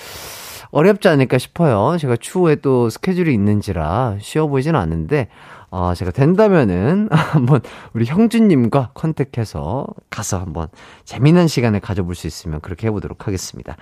어렵지 0.70 1.09
않을까 1.09 1.38
싶어요. 1.38 1.96
제가 1.99 2.16
추후에 2.16 2.57
또 2.57 2.90
스케줄이 2.90 3.32
있는지라 3.32 4.16
쉬어 4.20 4.46
보이진 4.46 4.76
않는데 4.76 5.28
어, 5.71 5.93
제가 5.95 6.11
된다면은 6.12 7.09
한번 7.12 7.61
우리 7.93 8.07
형준님과 8.07 8.93
컨택해서 8.95 9.87
가서 10.11 10.39
한번 10.39 10.69
재미난 11.05 11.47
시간을 11.47 11.81
가져볼 11.81 12.14
수 12.14 12.27
있으면 12.27 12.61
그렇게 12.61 12.87
해보도록 12.87 13.27
하겠습니다. 13.27 13.77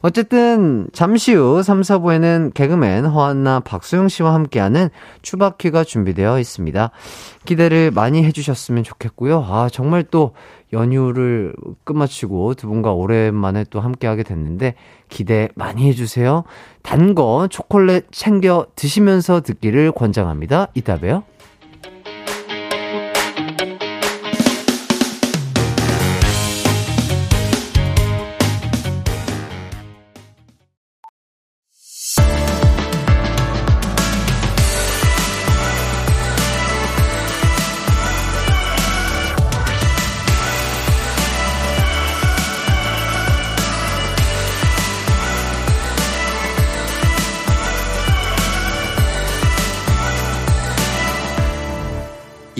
어쨌든 0.00 0.88
잠시 0.92 1.34
후 1.34 1.62
3, 1.62 1.80
4부에는 1.80 2.54
개그맨 2.54 3.06
허한나 3.06 3.60
박수영 3.60 4.08
씨와 4.08 4.32
함께하는 4.32 4.90
추바퀴가 5.22 5.84
준비되어 5.84 6.38
있습니다. 6.38 6.90
기대를 7.44 7.90
많이 7.90 8.24
해주셨으면 8.24 8.84
좋겠고요. 8.84 9.44
아, 9.46 9.68
정말 9.70 10.04
또 10.04 10.34
연휴를 10.72 11.54
끝마치고 11.84 12.54
두 12.54 12.68
분과 12.68 12.92
오랜만에 12.92 13.64
또 13.70 13.80
함께하게 13.80 14.22
됐는데 14.22 14.74
기대 15.08 15.48
많이 15.54 15.88
해주세요. 15.88 16.44
단 16.82 17.14
거 17.14 17.48
초콜릿 17.50 18.06
챙겨 18.12 18.66
드시면서 18.76 19.40
듣기를 19.40 19.92
권장합니다. 19.92 20.68
이따 20.74 20.96
봬요. 20.98 21.22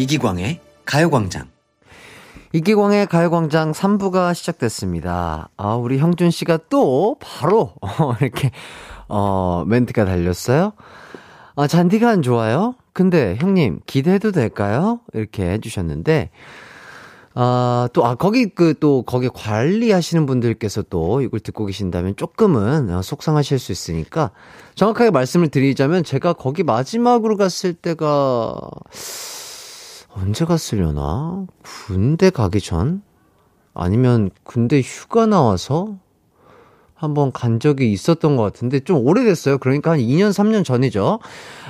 이기광의 0.09 0.61
가요광장. 0.87 1.49
이기광의 2.55 3.09
가요광장 3.09 3.73
3부가 3.73 4.33
시작됐습니다. 4.33 5.51
아, 5.59 5.75
우리 5.75 5.99
형준 5.99 6.31
씨가 6.31 6.61
또 6.71 7.17
바로, 7.21 7.75
어, 7.83 8.15
이렇게, 8.23 8.51
어, 9.09 9.65
멘트가 9.67 10.07
달렸어요. 10.07 10.73
아, 11.57 11.67
잔디가 11.67 12.09
안 12.09 12.23
좋아요? 12.23 12.75
근데 12.95 13.37
형님, 13.39 13.81
기대해도 13.85 14.33
될까요? 14.33 15.01
이렇게 15.13 15.51
해주셨는데, 15.51 16.31
아, 17.35 17.91
또, 17.93 18.07
아, 18.07 18.15
거기 18.15 18.47
그, 18.47 18.73
또, 18.81 19.03
거기 19.03 19.29
관리하시는 19.29 20.25
분들께서 20.25 20.85
또 20.89 21.21
이걸 21.21 21.41
듣고 21.41 21.67
계신다면 21.67 22.17
조금은 22.17 22.95
어, 22.95 23.03
속상하실 23.03 23.59
수 23.59 23.73
있으니까 23.73 24.31
정확하게 24.75 25.11
말씀을 25.11 25.49
드리자면 25.49 26.03
제가 26.03 26.33
거기 26.33 26.63
마지막으로 26.63 27.37
갔을 27.37 27.75
때가, 27.75 28.59
언제 30.21 30.45
갔으려나? 30.45 31.47
군대 31.63 32.31
가기 32.31 32.61
전? 32.61 33.03
아니면 33.73 34.31
군대 34.43 34.81
휴가 34.81 35.27
나와서 35.27 35.97
한번 36.95 37.31
간 37.31 37.61
적이 37.61 37.93
있었던 37.93 38.37
것 38.37 38.43
같은데 38.43 38.81
좀 38.81 39.07
오래됐어요. 39.07 39.59
그러니까 39.59 39.93
한 39.93 40.01
2년, 40.01 40.31
3년 40.31 40.65
전이죠. 40.65 41.21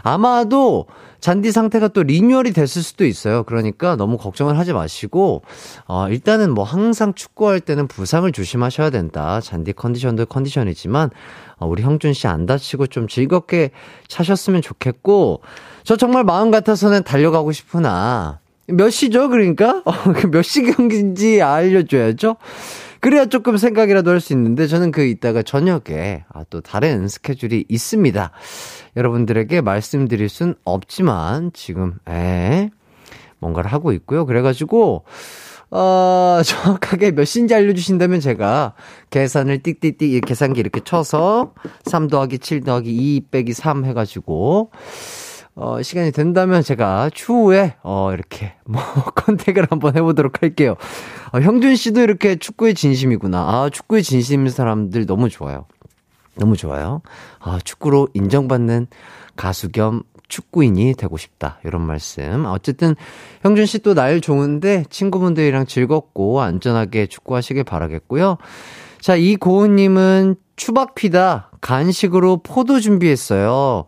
아마도 0.03 0.87
잔디 1.21 1.53
상태가 1.53 1.89
또 1.89 2.03
리뉴얼이 2.03 2.53
됐을 2.53 2.81
수도 2.83 3.05
있어요. 3.05 3.43
그러니까 3.43 3.97
너무 3.97 4.17
걱정을 4.17 4.57
하지 4.57 4.73
마시고, 4.73 5.43
어, 5.87 6.09
일단은 6.09 6.55
뭐 6.55 6.65
항상 6.65 7.13
축구할 7.13 7.61
때는 7.61 7.89
부상을 7.89 8.31
조심하셔야 8.33 8.89
된다. 8.89 9.43
잔디 9.43 9.75
컨디션도 9.75 10.27
컨디션이지만, 10.27 11.11
어, 11.59 11.67
우리 11.67 11.83
형준 11.83 12.15
씨 12.15 12.27
안 12.27 12.47
다치고 12.47 12.87
좀 12.87 13.07
즐겁게 13.07 13.73
차셨으면 14.07 14.63
좋겠고, 14.63 15.43
저 15.89 15.97
정말 15.97 16.22
마음 16.22 16.51
같아서는 16.51 17.03
달려가고 17.03 17.51
싶으나, 17.51 18.41
몇 18.66 18.91
시죠, 18.91 19.30
그러니까? 19.30 19.80
어, 19.86 19.93
그 20.14 20.26
몇시 20.26 20.64
경기인지 20.64 21.41
알려줘야죠? 21.41 22.36
그래야 23.01 23.24
조금 23.24 23.57
생각이라도 23.57 24.11
할 24.11 24.20
수 24.20 24.34
있는데, 24.34 24.66
저는 24.66 24.93
그 24.93 25.07
이따가 25.07 25.43
저녁에, 25.43 26.24
아, 26.30 26.45
또 26.51 26.61
다른 26.61 27.09
스케줄이 27.09 27.64
있습니다. 27.70 28.32
여러분들에게 28.99 29.62
말씀드릴 29.62 30.28
순 30.28 30.57
없지만, 30.62 31.53
지금, 31.55 31.95
에, 32.07 32.68
뭔가를 33.39 33.72
하고 33.72 33.93
있고요. 33.93 34.26
그래가지고, 34.26 35.07
어, 35.70 36.41
정확하게 36.45 37.12
몇 37.12 37.24
시인지 37.24 37.55
알려주신다면 37.55 38.20
제가 38.20 38.74
계산을 39.09 39.61
띡띡띡 39.61 40.26
계산기 40.26 40.61
이렇게 40.61 40.80
쳐서 40.84 41.55
3 41.86 42.09
더하기 42.09 42.41
7 42.41 42.61
더하기 42.61 42.91
2 42.91 43.22
빼기 43.30 43.55
3 43.55 43.86
해가지고 43.86 44.70
어, 45.61 45.83
시간이 45.83 46.13
된다면 46.13 46.63
제가 46.63 47.11
추후에, 47.13 47.75
어, 47.83 48.13
이렇게, 48.13 48.55
뭐, 48.65 48.81
컨택을 49.17 49.67
한번 49.69 49.97
해보도록 49.97 50.41
할게요. 50.41 50.77
어, 51.33 51.41
형준 51.41 51.75
씨도 51.75 52.01
이렇게 52.01 52.37
축구의 52.37 52.75
진심이구나. 52.75 53.39
아, 53.39 53.69
축구의 53.69 54.05
진심인 54.05 54.51
사람들 54.51 55.07
너무 55.07 55.29
좋아요. 55.29 55.67
너무 56.37 56.57
좋아요. 56.57 57.03
아, 57.41 57.59
축구로 57.65 58.07
인정받는 58.15 58.87
가수 59.35 59.71
겸 59.71 60.05
축구인이 60.29 60.95
되고 60.95 61.17
싶다. 61.17 61.59
이런 61.65 61.83
말씀. 61.83 62.45
어쨌든, 62.47 62.95
형준 63.43 63.67
씨 63.67 63.81
또 63.81 63.95
날 63.95 64.21
좋은데 64.21 64.85
친구분들이랑 64.91 65.67
즐겁고 65.67 66.41
안전하게 66.41 67.07
축구하시길 67.07 67.65
바라겠고요. 67.65 68.37
자, 69.01 69.17
이 69.17 69.35
고은님은 69.35 70.37
추박피다. 70.55 71.51
간식으로 71.61 72.43
포도 72.45 72.79
준비했어요. 72.79 73.87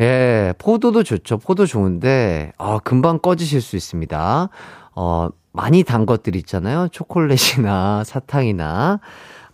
예, 0.00 0.54
포도도 0.58 1.02
좋죠. 1.02 1.38
포도 1.38 1.66
좋은데, 1.66 2.52
아, 2.56 2.78
금방 2.82 3.18
꺼지실 3.18 3.60
수 3.60 3.76
있습니다. 3.76 4.48
어, 4.94 5.28
많이 5.52 5.82
단 5.82 6.06
것들 6.06 6.36
있잖아요. 6.36 6.88
초콜릿이나 6.90 8.02
사탕이나, 8.06 9.00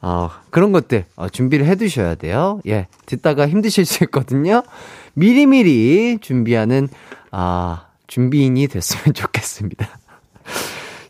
어, 0.02 0.30
그런 0.50 0.70
것들, 0.70 1.04
어, 1.16 1.28
준비를 1.28 1.66
해 1.66 1.74
두셔야 1.74 2.14
돼요. 2.14 2.60
예, 2.68 2.86
듣다가 3.06 3.48
힘드실 3.48 3.84
수 3.84 4.04
있거든요. 4.04 4.62
미리미리 5.14 6.18
준비하는, 6.20 6.88
아, 7.32 7.86
준비인이 8.06 8.68
됐으면 8.68 9.14
좋겠습니다. 9.14 9.88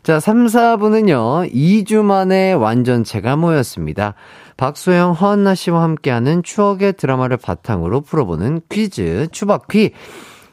자, 0.01 0.19
3, 0.19 0.47
4분은요, 0.47 1.53
2주 1.53 2.01
만에 2.01 2.53
완전체가 2.53 3.35
모였습니다. 3.35 4.15
박소영, 4.57 5.11
허한나 5.11 5.53
씨와 5.53 5.83
함께하는 5.83 6.41
추억의 6.41 6.93
드라마를 6.93 7.37
바탕으로 7.37 8.01
풀어보는 8.01 8.61
퀴즈, 8.69 9.27
추박퀴. 9.31 9.91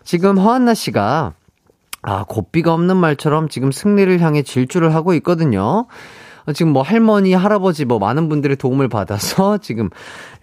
지금 0.05 0.37
허한나 0.37 0.75
씨가, 0.75 1.33
아, 2.03 2.25
고삐가 2.25 2.75
없는 2.75 2.99
말처럼 2.99 3.49
지금 3.49 3.73
승리를 3.73 4.21
향해 4.21 4.43
질주를 4.43 4.95
하고 4.95 5.15
있거든요. 5.15 5.87
어, 6.47 6.53
지금 6.53 6.73
뭐 6.73 6.83
할머니, 6.83 7.33
할아버지 7.33 7.87
뭐 7.87 7.99
많은 7.99 8.29
분들의 8.29 8.59
도움을 8.59 8.89
받아서 8.89 9.57
지금, 9.65 9.89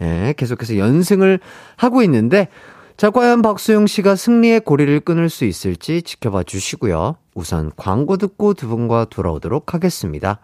예, 0.02 0.34
계속해서 0.36 0.78
연승을 0.78 1.40
하고 1.78 2.02
있는데, 2.02 2.48
자, 2.98 3.12
과연 3.12 3.44
박소영 3.44 3.86
씨가 3.86 4.16
승리의 4.16 4.62
고리를 4.62 5.00
끊을 5.02 5.30
수 5.30 5.46
있을지 5.46 6.02
지켜봐 6.02 6.44
주시고요. 6.44 7.16
우선 7.36 7.72
광고 7.76 8.18
듣고 8.18 8.56
두 8.56 8.68
분과 8.68 9.06
돌아오도록 9.06 9.76
하겠습니다. 9.76 10.40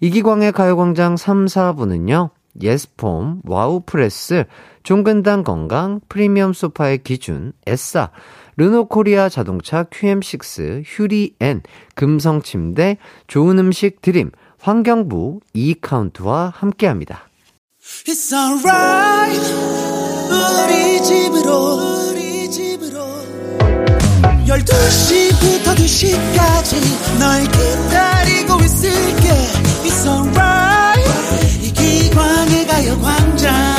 이기광의 0.00 0.52
가요광장 0.52 1.16
3, 1.16 1.46
4부는요. 1.46 2.30
예스폼, 2.62 3.42
와우프레스, 3.44 4.44
종근당 4.82 5.44
건강, 5.44 6.00
프리미엄 6.08 6.52
소파의 6.52 7.02
기준, 7.02 7.52
에싸, 7.66 8.10
르노코리아 8.56 9.28
자동차 9.28 9.84
QM6, 9.84 10.82
휴리엔, 10.86 11.62
금성침대, 11.94 12.98
좋은 13.26 13.58
음식 13.58 14.00
드림, 14.00 14.30
환경부, 14.60 15.40
이카운트와 15.52 16.52
함께합니다. 16.54 17.28
It's 18.06 18.32
alright, 18.32 19.40
우리 20.30 21.02
집으로, 21.02 22.10
우리 22.10 22.50
집으로. 22.50 22.98
12시부터 24.46 25.74
2시까지 25.74 27.18
널 27.18 27.42
기다리고 27.42 28.60
있을게. 28.64 29.28
It's 29.84 30.06
alright. 30.06 30.85
이기광의 31.86 32.66
가요 32.66 33.00
광장. 33.00 33.76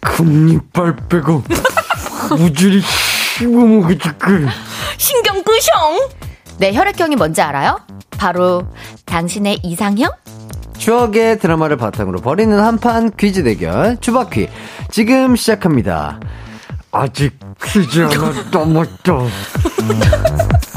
금리빨 0.00 0.96
빼고 1.08 1.42
무지리 2.36 2.82
씹어먹어줄게 3.38 4.48
신경 4.98 5.42
끄숑 5.42 6.10
내 6.60 6.74
혈액형이 6.74 7.16
뭔지 7.16 7.40
알아요? 7.40 7.80
바로 8.18 8.62
당신의 9.06 9.60
이상형? 9.62 10.10
추억의 10.76 11.38
드라마를 11.38 11.78
바탕으로 11.78 12.20
벌이는 12.20 12.60
한판 12.60 13.12
퀴즈 13.16 13.42
대결 13.42 13.96
추바퀴 13.98 14.48
지금 14.90 15.36
시작합니다. 15.36 16.20
아직 16.92 17.38
퀴즈 17.64 18.00
하나 18.00 18.34
넘었죠. 18.52 19.26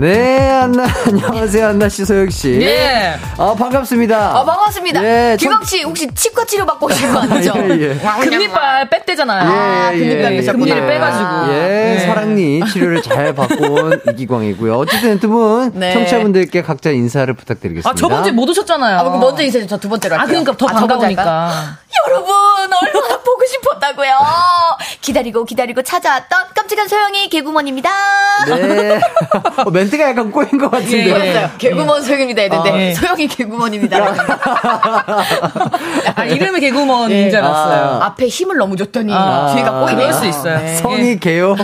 네, 0.00 0.48
안나, 0.48 0.84
안녕하세요, 1.08 1.66
안나 1.70 1.88
씨, 1.88 2.04
소영씨. 2.04 2.60
예. 2.62 3.18
아, 3.36 3.52
반갑습니다. 3.58 4.16
아, 4.38 4.44
반갑습니다. 4.44 5.02
예, 5.02 5.36
기광 5.36 5.64
씨 5.64 5.82
혹시 5.82 6.06
치과 6.14 6.44
치료 6.44 6.64
받고 6.64 6.86
오신 6.86 7.12
거 7.12 7.18
아니죠? 7.18 7.52
예, 7.70 7.80
예. 7.80 7.98
금리빨 8.20 8.90
뺐대잖아요. 8.90 9.50
아, 9.50 9.90
예, 9.92 9.96
예, 9.96 9.98
금리빨 9.98 10.32
예. 10.32 10.36
빼셨구나. 10.36 10.64
금리를 10.66 10.86
빼가지고. 10.88 11.52
예, 11.52 11.58
네. 11.58 11.98
사랑니 12.06 12.60
치료를 12.72 13.02
잘 13.02 13.34
받고 13.34 13.72
온 13.72 14.00
이기광이고요. 14.08 14.76
어쨌든 14.78 15.18
두 15.18 15.28
분, 15.30 15.72
네. 15.74 15.92
청취자분들께 15.94 16.62
각자 16.62 16.90
인사를 16.90 17.34
부탁드리겠습니다. 17.34 17.90
아, 17.90 17.94
저번 17.94 18.22
주에 18.22 18.30
못 18.30 18.48
오셨잖아요. 18.48 18.98
아, 18.98 19.02
그럼 19.02 19.18
먼저 19.18 19.42
인사해 19.42 19.66
저 19.66 19.78
두 19.78 19.88
번째로 19.88 20.14
아, 20.14 20.20
할게요. 20.20 20.42
그러니까 20.44 20.56
더 20.56 20.66
아? 20.72 20.78
반가우니까. 20.78 21.76
여러분 22.06 22.30
얼마나 22.72 23.18
보고 23.18 23.42
싶었다고요. 23.46 24.10
기다리고 25.00 25.44
기다리고 25.44 25.82
찾아왔던 25.82 26.38
깜찍한 26.54 26.86
소영이 26.88 27.28
개구먼입니다. 27.30 27.90
네. 28.46 29.00
어, 29.64 29.70
멘트가 29.88 30.10
약간 30.10 30.30
꼬인 30.30 30.48
것 30.58 30.70
같은데. 30.70 31.10
예, 31.10 31.34
예. 31.34 31.50
개구먼 31.58 32.02
소영입니다 32.02 32.42
했는데 32.42 32.70
아, 32.70 32.78
예. 32.78 32.94
소영이 32.94 33.26
개구먼입니다. 33.28 33.98
아, 36.14 36.24
이름이 36.24 36.60
개구먼인 36.60 37.16
예. 37.16 37.30
줄 37.30 37.40
알았어요. 37.40 38.00
앞에 38.02 38.28
힘을 38.28 38.56
너무 38.58 38.76
줬더니 38.76 39.12
아, 39.14 39.54
뒤가 39.54 39.80
꼬이네요. 39.80 39.96
그럴 39.96 40.12
수 40.12 40.26
있어요. 40.26 40.58
네. 40.58 40.74
성이 40.76 41.18
개요? 41.18 41.56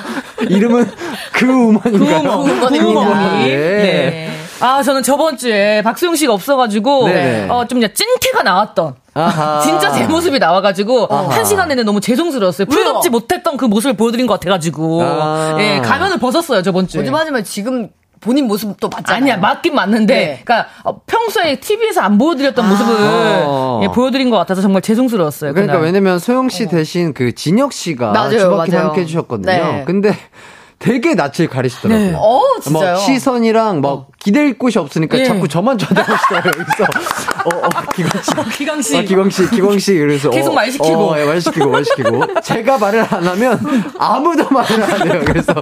이름은 0.48 0.90
그 1.32 1.46
우먼인가요? 1.46 2.22
구우먼, 2.22 2.44
구우먼입니다. 2.44 3.00
구우먼이. 3.00 3.48
예. 3.48 3.56
네. 3.56 4.30
아, 4.60 4.82
저는 4.82 5.02
저번 5.02 5.36
주에 5.36 5.82
박수영 5.82 6.16
씨가 6.16 6.32
없어가지고, 6.32 7.08
네네. 7.08 7.48
어, 7.50 7.66
좀 7.66 7.80
그냥 7.80 7.92
찐캐가 7.92 8.42
나왔던. 8.44 8.94
아하. 9.12 9.60
진짜 9.60 9.92
제 9.92 10.06
모습이 10.06 10.38
나와가지고, 10.38 11.06
한 11.06 11.44
시간 11.44 11.68
내내 11.68 11.82
너무 11.82 12.00
죄송스러웠어요. 12.00 12.66
풀덥지 12.66 13.10
못했던 13.10 13.56
그 13.56 13.64
모습을 13.66 13.94
보여드린 13.94 14.26
것 14.26 14.34
같아가지고, 14.34 15.02
아. 15.02 15.56
예, 15.58 15.80
가면을 15.80 16.18
벗었어요, 16.18 16.62
저번 16.62 16.86
주에. 16.88 17.00
거짓말하지만 17.00 17.44
지금 17.44 17.90
본인 18.24 18.46
모습도 18.46 18.88
맞잖아요. 18.88 19.22
아니야, 19.22 19.36
맞긴 19.36 19.74
맞는데, 19.74 20.14
네. 20.14 20.34
그니까, 20.36 20.66
어, 20.82 20.98
평소에 21.06 21.56
TV에서 21.60 22.00
안 22.00 22.16
보여드렸던 22.16 22.66
모습을 22.66 22.94
어. 22.98 23.80
예, 23.82 23.88
보여드린 23.88 24.30
것 24.30 24.38
같아서 24.38 24.62
정말 24.62 24.80
죄송스러웠어요. 24.80 25.52
그러니까 25.52 25.74
그날. 25.74 25.84
왜냐면 25.86 26.18
소영 26.18 26.48
씨 26.48 26.66
대신 26.66 27.12
그 27.12 27.34
진혁 27.34 27.74
씨가 27.74 28.12
맞아요, 28.12 28.56
맞아요. 28.56 28.86
함께 28.86 29.02
해주셨거든요. 29.02 29.46
네. 29.46 29.84
근데 29.86 30.16
되게 30.78 31.14
낯을 31.14 31.48
가리시더라고요. 31.50 32.06
네. 32.10 32.14
어, 32.16 32.40
진짜요? 32.62 32.92
막 32.94 32.96
시선이랑 32.96 33.80
막 33.82 34.08
기댈 34.24 34.56
곳이 34.56 34.78
없으니까 34.78 35.18
예. 35.18 35.24
자꾸 35.24 35.46
저만 35.46 35.76
쳐다보시더라고요. 35.76 36.52
그래서 36.52 36.84
어, 37.44 37.48
어, 37.66 37.68
기광 37.94 38.22
씨. 38.22 38.56
기강 38.56 38.80
씨. 38.82 38.96
아, 38.96 39.02
기광 39.02 39.28
씨, 39.28 39.50
기광 39.50 39.78
씨, 39.78 39.94
그래서. 39.98 40.30
계속 40.30 40.52
어, 40.52 40.54
말 40.54 40.70
시키고. 40.72 40.96
어, 40.96 41.20
예, 41.20 41.24
말 41.26 41.40
시키고, 41.42 41.68
말 41.68 41.84
시키고. 41.84 42.22
제가 42.42 42.78
말을 42.78 43.00
안 43.10 43.22
하면 43.22 43.60
아무도 43.98 44.48
말을 44.48 44.82
안 44.82 45.10
해요. 45.12 45.22
그래서, 45.26 45.52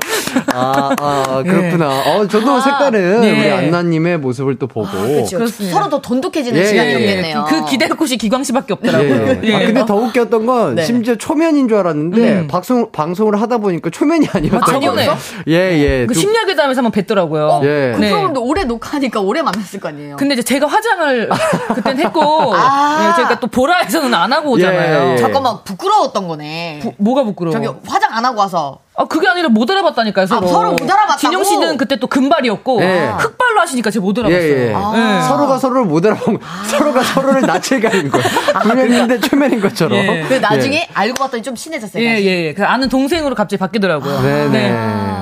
아, 0.54 0.94
아, 1.00 1.42
그렇구나. 1.44 1.88
어, 2.06 2.28
저도 2.28 2.60
색다른 2.60 3.20
네. 3.22 3.32
우리 3.32 3.50
안나님의 3.50 4.18
모습을 4.18 4.60
또 4.60 4.68
보고. 4.68 4.86
그렇죠. 4.92 5.38
그렇습니다. 5.38 5.76
서로 5.76 5.90
더 5.90 6.00
돈독해지는 6.00 6.60
예, 6.60 6.64
시간이었겠네요. 6.64 7.46
그 7.48 7.64
기댈 7.64 7.88
곳이 7.88 8.16
기광 8.16 8.44
씨밖에 8.44 8.74
없더라고요. 8.74 9.26
예. 9.26 9.40
예. 9.42 9.54
아, 9.56 9.58
근데 9.58 9.84
더 9.84 9.96
웃겼던 9.96 10.46
건 10.46 10.74
네. 10.76 10.84
심지어 10.84 11.16
초면인 11.16 11.66
줄 11.66 11.78
알았는데 11.78 12.32
음. 12.42 12.46
방송 12.46 12.92
방송을 12.92 13.40
하다 13.40 13.58
보니까 13.58 13.90
초면이 13.90 14.28
아니었던 14.32 14.62
저번에 14.66 15.06
거예요. 15.06 15.16
예, 15.48 15.54
예. 16.02 16.06
그 16.06 16.14
두- 16.14 16.20
심야괴담에서 16.20 16.80
한번 16.80 16.92
뵀더라고요. 16.92 17.64
예. 17.64 17.92
그 17.96 18.00
네. 18.00 18.10
오래 18.53 18.64
녹화하니까 18.64 19.20
오래 19.20 19.40
만났을 19.40 19.80
거 19.80 19.88
아니에요. 19.88 20.16
근데 20.16 20.34
이제 20.34 20.42
제가 20.42 20.66
화장을 20.66 21.28
그땐 21.74 21.98
했고, 22.00 22.55
아. 22.55 23.09
예, 23.09 23.22
제가 23.22 23.40
또 23.40 23.46
보라에서는 23.46 24.12
안 24.12 24.30
하고 24.30 24.50
오잖아요. 24.50 25.09
예, 25.09 25.12
예. 25.14 25.16
잠깐만 25.16 25.57
부끄러웠던 25.64 26.28
거네. 26.28 26.80
부- 26.82 26.92
뭐가 26.98 27.24
부끄러워? 27.24 27.53
저기 27.55 27.66
화장 27.88 28.12
안 28.12 28.24
하고 28.26 28.38
와서 28.40 28.80
아, 28.95 29.07
그게 29.07 29.26
아니라 29.26 29.49
못 29.49 29.70
알아봤다니까요, 29.70 30.26
서로. 30.26 30.47
아, 30.47 30.51
서로 30.51 30.70
못 30.72 30.82
알아봤다고? 30.82 31.18
진영 31.18 31.43
씨는 31.45 31.78
그때 31.78 31.97
또 31.97 32.07
금발이었고, 32.07 32.82
예. 32.82 33.09
흑발로 33.18 33.61
하시니까 33.62 33.90
제가 33.90 34.05
못 34.05 34.18
예, 34.18 34.20
알아봤어요. 34.20 34.53
예. 34.68 34.72
아. 34.74 35.22
서로가 35.28 35.59
서로를 35.59 35.84
못 35.86 36.05
알아보고 36.05 36.38
서로가 36.66 37.03
서로를 37.03 37.40
낯을 37.40 37.80
가린 37.80 38.11
거예요. 38.11 38.26
분명인데 38.62 39.20
초면인 39.20 39.61
것처럼. 39.62 39.97
예. 39.99 40.24
그 40.28 40.34
나중에 40.34 40.86
알고 40.93 41.14
봤더니 41.14 41.43
좀 41.43 41.55
친해졌어요. 41.55 42.03
예, 42.03 42.14
다시. 42.16 42.26
예, 42.26 42.47
예. 42.49 42.55
그 42.55 42.64
아는 42.66 42.90
동생으로 42.90 43.34
갑자기 43.34 43.59
바뀌더라고요. 43.61 44.20
네네. 44.20 44.49
네. 44.51 44.72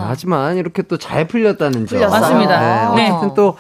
하지만 0.09 0.57
이렇게 0.57 0.83
또 0.83 0.97
잘 0.99 1.27
풀렸다는 1.29 1.87
점. 1.87 1.99
풀렸어요. 1.99 2.21
맞습니다. 2.21 2.93
네. 2.97 3.03
네. 3.05 3.11
어쨌든 3.11 3.35
또 3.35 3.57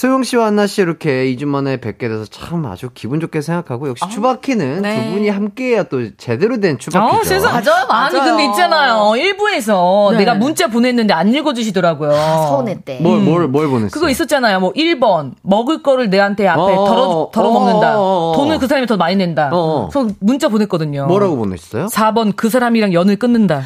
소영 0.00 0.22
씨와 0.22 0.46
한나 0.46 0.66
씨 0.66 0.80
이렇게 0.80 1.26
2주 1.26 1.44
만에 1.44 1.76
뵙게 1.76 2.08
돼서 2.08 2.24
참 2.24 2.64
아주 2.64 2.88
기분 2.94 3.20
좋게 3.20 3.42
생각하고 3.42 3.86
역시 3.90 4.02
추바키는 4.08 4.80
네. 4.80 5.04
두 5.04 5.12
분이 5.12 5.28
함께해야 5.28 5.82
또 5.82 6.16
제대로 6.16 6.58
된 6.58 6.78
추바키죠. 6.78 7.20
어, 7.20 7.22
세상. 7.22 7.52
맞아요, 7.52 7.86
맞아요. 7.86 8.06
아니, 8.06 8.18
근데 8.18 8.46
있잖아요. 8.46 9.14
일부에서 9.16 10.08
네. 10.12 10.20
내가 10.20 10.32
문자 10.32 10.68
보냈는데 10.68 11.12
안 11.12 11.28
읽어 11.34 11.52
주시더라고요. 11.52 12.12
서운했대. 12.12 13.00
뭘, 13.02 13.20
뭘, 13.20 13.46
뭘 13.46 13.68
보냈어요? 13.68 13.90
그거 13.90 14.08
있었잖아요. 14.08 14.60
뭐 14.60 14.72
1번 14.72 15.32
먹을 15.42 15.82
거를 15.82 16.08
내한테 16.08 16.48
앞에 16.48 16.62
어, 16.62 16.86
덜어 16.86 17.30
덜어 17.34 17.48
어, 17.50 17.52
먹는다. 17.52 18.00
어, 18.00 18.30
어. 18.30 18.36
돈을 18.36 18.58
그 18.58 18.68
사람이 18.68 18.86
더 18.86 18.96
많이 18.96 19.16
낸다. 19.16 19.50
어, 19.52 19.58
어. 19.58 19.88
그래서 19.92 20.14
문자 20.20 20.48
보냈거든요. 20.48 21.08
뭐라고 21.08 21.36
보냈어요? 21.36 21.88
4번 21.88 22.32
그 22.34 22.48
사람이랑 22.48 22.94
연을 22.94 23.16
끊는다. 23.16 23.64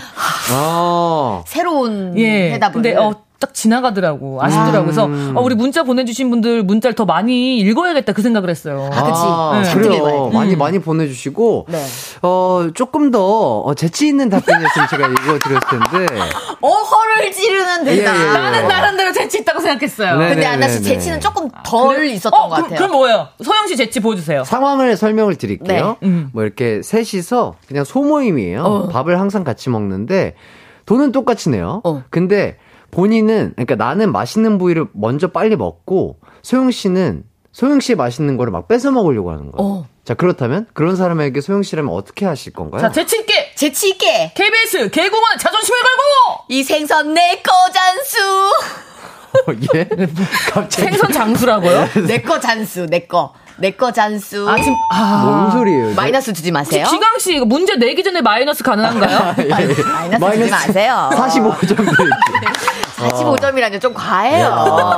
아. 0.51 1.45
새로운 1.47 2.19
예. 2.19 2.55
해답을. 2.55 2.83
근데 2.83 2.97
어, 2.97 3.23
딱 3.45 3.53
지나가더라고. 3.53 4.43
아쉽더라고. 4.43 4.85
그래서 4.87 5.05
어, 5.05 5.43
우리 5.43 5.55
문자 5.55 5.83
보내주신 5.83 6.31
분들 6.31 6.63
문자를 6.63 6.95
더 6.95 7.05
많이 7.05 7.59
읽어야겠다 7.59 8.15
그 8.15 8.23
생각을 8.23 8.49
했어요. 8.49 8.89
아, 8.91 9.03
그치. 9.03 9.21
아, 9.23 9.63
네. 9.63 9.75
그래요. 9.75 10.31
돼. 10.31 10.39
많이 10.39 10.57
많이 10.57 10.79
보내주시고 10.79 11.67
네. 11.69 11.85
어 12.23 12.69
조금 12.73 13.11
더 13.11 13.61
어, 13.61 13.75
재치 13.75 14.07
있는 14.09 14.31
답변이었으면 14.31 14.89
제가 14.89 15.09
읽어드렸을 15.09 15.61
텐데. 15.69 16.21
어, 16.63 16.69
허를 16.71 17.33
찌르는 17.33 17.85
대답. 17.85 18.17
예, 18.17 18.19
예, 18.19 18.29
예. 18.29 18.33
나는 18.33 18.67
나름대로 18.69 19.13
재치 19.13 19.41
있다고 19.41 19.61
생각했어요. 19.61 20.17
네. 20.17 20.29
근데 20.31 20.47
안나 20.47 20.67
씨 20.69 20.81
네네네. 20.81 20.95
재치는 20.95 21.21
조금 21.21 21.51
덜 21.63 21.97
그래? 21.97 22.13
있었던 22.13 22.41
어, 22.41 22.49
것 22.49 22.57
그, 22.57 22.63
같아요. 22.63 22.79
그럼 22.79 22.93
뭐예요? 22.93 23.29
소영 23.43 23.67
씨 23.67 23.77
재치 23.77 24.01
보여주세요. 24.01 24.45
상황을 24.45 24.97
설명을 24.97 25.37
드릴게요. 25.37 25.97
네. 26.01 26.09
음. 26.09 26.31
뭐 26.33 26.45
이렇게 26.45 26.81
셋이서 26.83 27.57
그냥 27.69 27.85
소모임이에요. 27.85 28.63
어. 28.63 28.89
밥을 28.89 29.21
항상 29.21 29.45
같이 29.45 29.69
먹는데 29.69 30.35
돈은 30.87 31.13
똑같이 31.13 31.51
내요. 31.51 31.83
어. 31.85 32.03
근데 32.09 32.57
본인은 32.95 33.53
그러니까 33.57 33.75
나는 33.77 34.13
맛있는 34.13 34.59
부위를 34.59 34.87
먼저 34.93 35.29
빨리 35.29 35.57
먹고 35.57 36.19
소영 36.43 36.71
씨는 36.71 37.25
소영 37.53 37.81
씨 37.81 37.95
맛있는 37.95 38.37
거를 38.37 38.53
막 38.53 38.69
뺏어 38.69 38.91
먹으려고 38.91 39.31
하는 39.31 39.51
거예요. 39.53 39.69
어. 39.71 39.87
자 40.05 40.15
그렇다면 40.15 40.67
그런 40.75 40.97
사람에게 40.97 41.41
소영 41.41 41.63
씨라면 41.63 41.93
어떻게 41.93 42.27
하실 42.27 42.53
건가요? 42.53 42.81
자, 42.83 42.93
재치 42.93 43.19
있게 43.21 43.53
재치 43.55 43.91
있게 43.91 44.33
KBS 44.35 44.91
개그우먼 44.91 45.39
자존심을 45.39 45.79
걸고 45.81 46.45
이 46.49 46.63
생선 46.63 47.15
내 47.15 47.43
거 47.43 47.53
잔수. 47.73 48.51
예? 49.75 49.89
갑자기 50.53 50.89
생선 50.91 51.11
장수라고요? 51.13 51.89
내 52.07 52.23
거 52.23 52.39
잔수. 52.39 52.87
내 52.87 53.01
거. 53.01 53.35
내 53.57 53.71
거 53.77 53.91
잔수. 53.93 54.49
아, 54.49 54.57
지금 54.57 54.75
아. 54.93 55.23
뭔 55.25 55.51
소리예요? 55.53 55.87
이게? 55.87 55.95
마이너스 55.95 56.33
주지 56.33 56.51
마세요. 56.51 56.87
기강 56.91 57.19
씨 57.19 57.37
이거 57.37 57.45
문제 57.45 57.77
내기 57.77 58.03
전에 58.03 58.21
마이너스 58.21 58.63
가능한가요? 58.65 59.35
예, 59.39 59.45
예. 60.13 60.19
마이너스 60.19 60.41
주지 60.41 60.51
마세요. 60.51 61.11
45점 61.13 61.77
드릴게요. 61.77 62.11
45점이라뇨 62.99 63.81
좀 63.81 63.93
과해요. 63.93 64.47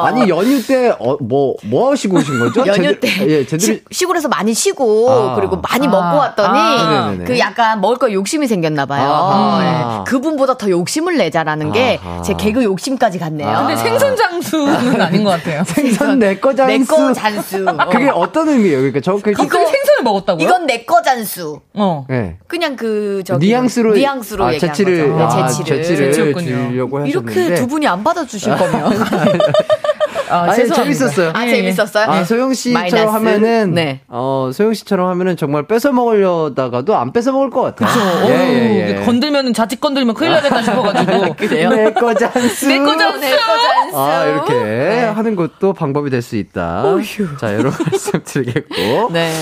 아니 0.04 0.28
연휴 0.28 0.62
때뭐뭐 0.64 1.90
하시고 1.92 2.18
오신 2.18 2.38
거죠? 2.38 2.66
연휴 2.66 2.82
제대- 2.94 3.00
때 3.00 3.26
예, 3.28 3.46
제대로 3.46 3.60
시, 3.60 3.82
시골에서 3.90 4.28
많이 4.28 4.54
쉬고 4.54 5.10
아. 5.10 5.34
그리고 5.34 5.56
많이 5.56 5.86
아. 5.86 5.90
먹고 5.90 6.16
왔더니 6.18 6.58
아. 6.58 7.06
네네네. 7.10 7.24
그 7.24 7.38
약간 7.38 7.80
먹을 7.80 7.96
거 7.96 8.12
욕심이 8.12 8.46
생겼나 8.46 8.86
봐요. 8.86 9.10
아하. 9.10 9.62
네. 9.62 10.04
그분보다 10.10 10.56
더 10.56 10.68
욕심을 10.70 11.16
내자라는 11.16 11.72
게. 11.72 11.98
제 12.24 12.34
개그 12.34 12.62
욕심까지 12.64 13.18
갔네요. 13.18 13.48
아. 13.48 13.66
근데 13.66 13.76
생선 13.76 14.14
장수는 14.16 15.00
아닌 15.00 15.24
것 15.24 15.30
같아요. 15.30 15.64
생선 15.64 16.18
내거 16.18 16.54
잔수. 16.54 16.72
내거 16.78 17.12
잔수. 17.12 17.66
어. 17.68 17.88
그게 17.90 18.08
어떤 18.10 18.45
의미예요? 18.48 18.78
그러니까 18.78 19.00
정확하게 19.00 19.32
갑자기 19.34 19.64
생선을 19.66 20.02
먹었다고요? 20.04 20.44
이건 20.46 20.66
내 20.66 20.84
거 20.86 21.02
잔수. 21.02 21.60
어. 21.74 22.06
네. 22.08 22.38
그냥 22.46 22.76
그 22.76 23.22
저기 23.24 23.46
뉘앙스로 23.46 23.94
뉘앙스로 23.94 24.44
아, 24.44 24.54
얘기한 24.54 24.74
재치를 24.74 25.12
거죠. 25.12 25.24
아, 25.24 25.46
네, 25.46 25.52
재치를. 25.52 25.82
재치를. 25.82 26.12
주려고 26.12 26.98
하셨는데 27.00 27.08
이렇게 27.10 27.54
두 27.54 27.66
분이 27.66 27.86
안 27.86 28.04
받아주실 28.04 28.54
거면 28.56 28.92
아, 30.30 30.42
아니. 30.50 30.66
재밌었어요. 30.68 31.32
아 31.34 31.46
예, 31.46 31.50
재밌었어요. 31.50 32.04
아, 32.10 32.24
소영 32.24 32.52
씨처럼. 32.54 33.14
하면은, 33.14 33.72
네. 33.74 34.00
어, 34.08 34.50
소영 34.52 34.74
씨처럼 34.74 35.08
하면은 35.10 35.36
정말 35.36 35.66
뺏어 35.66 35.92
먹으려다가도 35.92 36.96
안 36.96 37.12
뺏어 37.12 37.32
먹을 37.32 37.50
것 37.50 37.62
같아요. 37.62 37.88
그쵸. 37.88 38.32
예, 38.32 38.34
예, 38.34 39.00
예. 39.00 39.04
건들면 39.04 39.52
자칫 39.54 39.80
건들면 39.80 40.14
큰일 40.14 40.32
나겠다 40.32 40.62
싶어가지고. 40.62 41.34
그래요? 41.38 41.70
내 41.70 41.92
거 41.92 42.14
잔수. 42.14 42.68
내거 42.68 42.96
잔수. 42.96 43.18
내거 43.20 43.36
잔수. 43.36 43.98
아, 43.98 44.24
이렇게 44.26 44.52
네. 44.54 45.04
하는 45.04 45.36
것도 45.36 45.72
방법이 45.72 46.10
될 46.10 46.22
수 46.22 46.36
있다. 46.36 46.82
자, 47.40 47.54
여러 47.54 47.70
말씀 47.90 48.20
드리겠고. 48.24 49.10
네. 49.12 49.32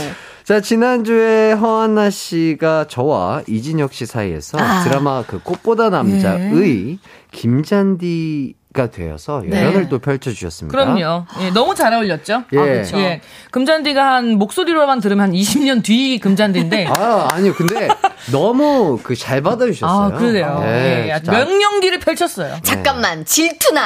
자, 0.45 0.61
지난주에 0.61 1.53
허한나 1.53 2.11
씨가 2.11 2.85
저와 2.89 3.43
이진혁 3.47 3.95
씨 3.95 4.05
사이에서 4.05 4.59
아. 4.61 4.85
드라마 4.85 5.25
그 5.27 5.39
꽃보다 5.43 5.89
남자의 5.89 6.99
김잔디 7.33 8.55
가 8.75 8.89
되어서 8.91 9.45
열연을 9.49 9.89
또 9.89 10.01
펼쳐주셨습니다. 10.01 10.77
그럼요. 10.77 11.27
예, 11.43 11.51
너무 11.51 11.77
잘 11.77 11.95
어울렸죠? 11.95 12.43
예. 12.53 12.59
아, 12.59 12.63
그렇죠. 12.65 12.99
예. 12.99 13.21
금잔디가 13.53 14.05
한 14.05 14.37
목소리로만 14.37 15.01
들으면 15.01 15.27
한 15.27 15.33
20년 15.33 15.85
뒤 15.85 16.19
금잔디인데. 16.19 16.89
아, 16.99 17.29
아니요. 17.33 17.55
근데 17.55 17.87
너무 18.33 18.99
그 19.03 19.15
잘 19.15 19.41
받아주셨어요. 19.43 20.15
아, 20.17 20.19
그래요. 20.19 20.59
네, 20.65 21.09
예, 21.09 21.15
진짜. 21.23 21.31
명령기를 21.33 22.01
펼쳤어요. 22.01 22.57
잠깐만 22.65 23.25
질투나 23.25 23.81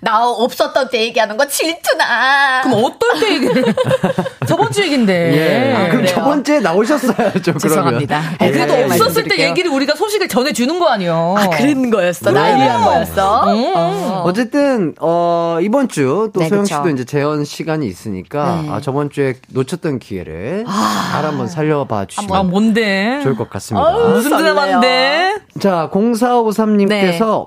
나 0.00 0.24
없었던 0.28 0.90
때 0.90 1.00
얘기하는 1.02 1.36
거 1.36 1.48
질투나 1.48 2.60
그럼 2.62 2.84
어떨 2.84 3.18
때 3.20 3.34
얘기를? 3.34 3.64
저번 4.46 4.70
주 4.70 4.82
얘긴데. 4.82 5.12
예. 5.36 5.74
아, 5.74 5.78
그럼 5.88 6.02
그래요. 6.02 6.06
저번 6.14 6.44
주에 6.44 6.60
나오셨어요, 6.60 7.32
좀 7.42 7.58
죄송합니다. 7.58 8.20
그러면. 8.20 8.34
아, 8.38 8.46
그래도 8.52 8.74
예. 8.78 8.84
없었을 8.84 9.24
때. 9.24 9.40
얘기를 9.40 9.70
우리가 9.72 9.96
소식을 9.96 10.28
전해주는 10.28 10.78
거 10.78 10.86
아니에요. 10.86 11.34
아 11.36 11.48
그런 11.48 11.90
거였어 11.90 12.30
날 12.30 12.56
위한 12.56 12.84
거였어 12.84 13.52
음. 13.52 13.72
어 13.74 14.19
쨌든 14.32 14.94
어 15.00 15.58
이번 15.62 15.88
주 15.88 16.30
또 16.32 16.40
네, 16.40 16.48
소영 16.48 16.62
그쵸. 16.64 16.76
씨도 16.76 16.88
이제 16.90 17.04
재연 17.04 17.44
시간이 17.44 17.86
있으니까 17.86 18.62
네. 18.62 18.70
아, 18.70 18.80
저번 18.80 19.10
주에 19.10 19.34
놓쳤던 19.52 19.98
기회를 19.98 20.64
잘 20.66 21.24
한번 21.24 21.46
살려봐 21.48 21.98
아, 21.98 22.04
주시면 22.06 22.50
뭔데? 22.50 23.20
좋을 23.22 23.36
것 23.36 23.48
같습니다. 23.50 23.92
무슨 23.92 24.36
드라마인데? 24.36 25.36
자, 25.60 25.88
0453님께서 25.92 26.88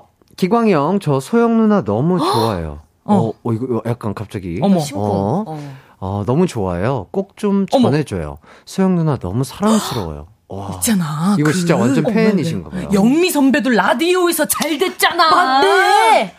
네. 0.02 0.34
기광이 0.36 0.72
형, 0.72 0.98
저 1.00 1.20
소영 1.20 1.56
누나 1.56 1.82
너무 1.84 2.18
좋아요. 2.18 2.80
어, 3.04 3.30
어, 3.42 3.52
이거 3.52 3.82
약간 3.86 4.14
갑자기. 4.14 4.58
어머. 4.62 4.78
어, 4.94 5.44
어. 5.46 5.74
어, 6.00 6.22
너무 6.26 6.46
좋아요. 6.46 7.06
꼭좀 7.12 7.66
어머. 7.72 7.90
전해줘요. 7.90 8.38
소영 8.66 8.96
누나 8.96 9.16
너무 9.16 9.44
사랑스러워요. 9.44 10.26
와. 10.54 10.70
있잖아. 10.76 11.36
이거 11.38 11.50
그- 11.50 11.56
진짜 11.56 11.76
완전 11.76 12.04
어, 12.06 12.10
팬이신가 12.10 12.70
봐요. 12.70 12.88
영미 12.92 13.30
선배도 13.30 13.70
라디오에서 13.70 14.46
잘 14.46 14.78
됐잖아. 14.78 15.30
맞네 15.30 16.34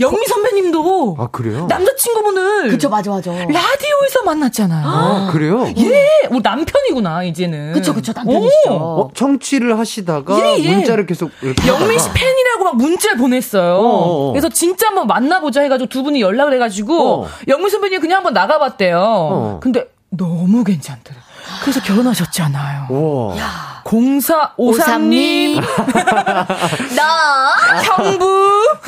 영미 0.00 0.26
선배님도 0.26 1.16
아, 1.20 1.28
그래요? 1.30 1.66
남자친구분을 1.68 2.70
그쵸 2.70 2.88
맞아 2.88 3.10
맞아 3.10 3.30
라디오에서 3.30 4.22
만났잖아요. 4.24 4.88
아, 4.88 5.30
그래요? 5.30 5.64
예, 5.76 6.08
우리 6.30 6.40
남편이구나 6.42 7.22
이제는. 7.24 7.72
그쵸 7.74 7.94
그쵸 7.94 8.12
남편이시죠 8.16 8.70
어, 8.70 9.10
청취를 9.14 9.78
하시다가 9.78 10.38
예, 10.40 10.58
예. 10.60 10.74
문자를 10.74 11.06
계속 11.06 11.30
이렇게 11.42 11.68
영미 11.68 11.98
씨 11.98 12.08
팬이라고 12.12 12.64
막 12.64 12.76
문자를 12.76 13.16
보냈어요. 13.18 13.74
어, 13.74 13.78
어, 13.86 14.28
어. 14.28 14.32
그래서 14.32 14.48
진짜 14.48 14.88
한번 14.88 15.06
만나보자 15.06 15.60
해가지고 15.60 15.88
두 15.88 16.02
분이 16.02 16.20
연락을 16.20 16.54
해가지고 16.54 17.22
어. 17.24 17.28
영미 17.46 17.70
선배님 17.70 18.00
그냥 18.00 18.16
한번 18.18 18.32
나가봤대요. 18.32 18.98
어. 18.98 19.60
근데 19.62 19.84
너무 20.10 20.64
괜찮더래. 20.64 21.16
그래서 21.60 21.80
결혼하셨잖아요. 21.82 22.86
우와. 22.90 23.82
0453님, 23.84 25.60
나 26.96 27.52
형부. 27.82 28.78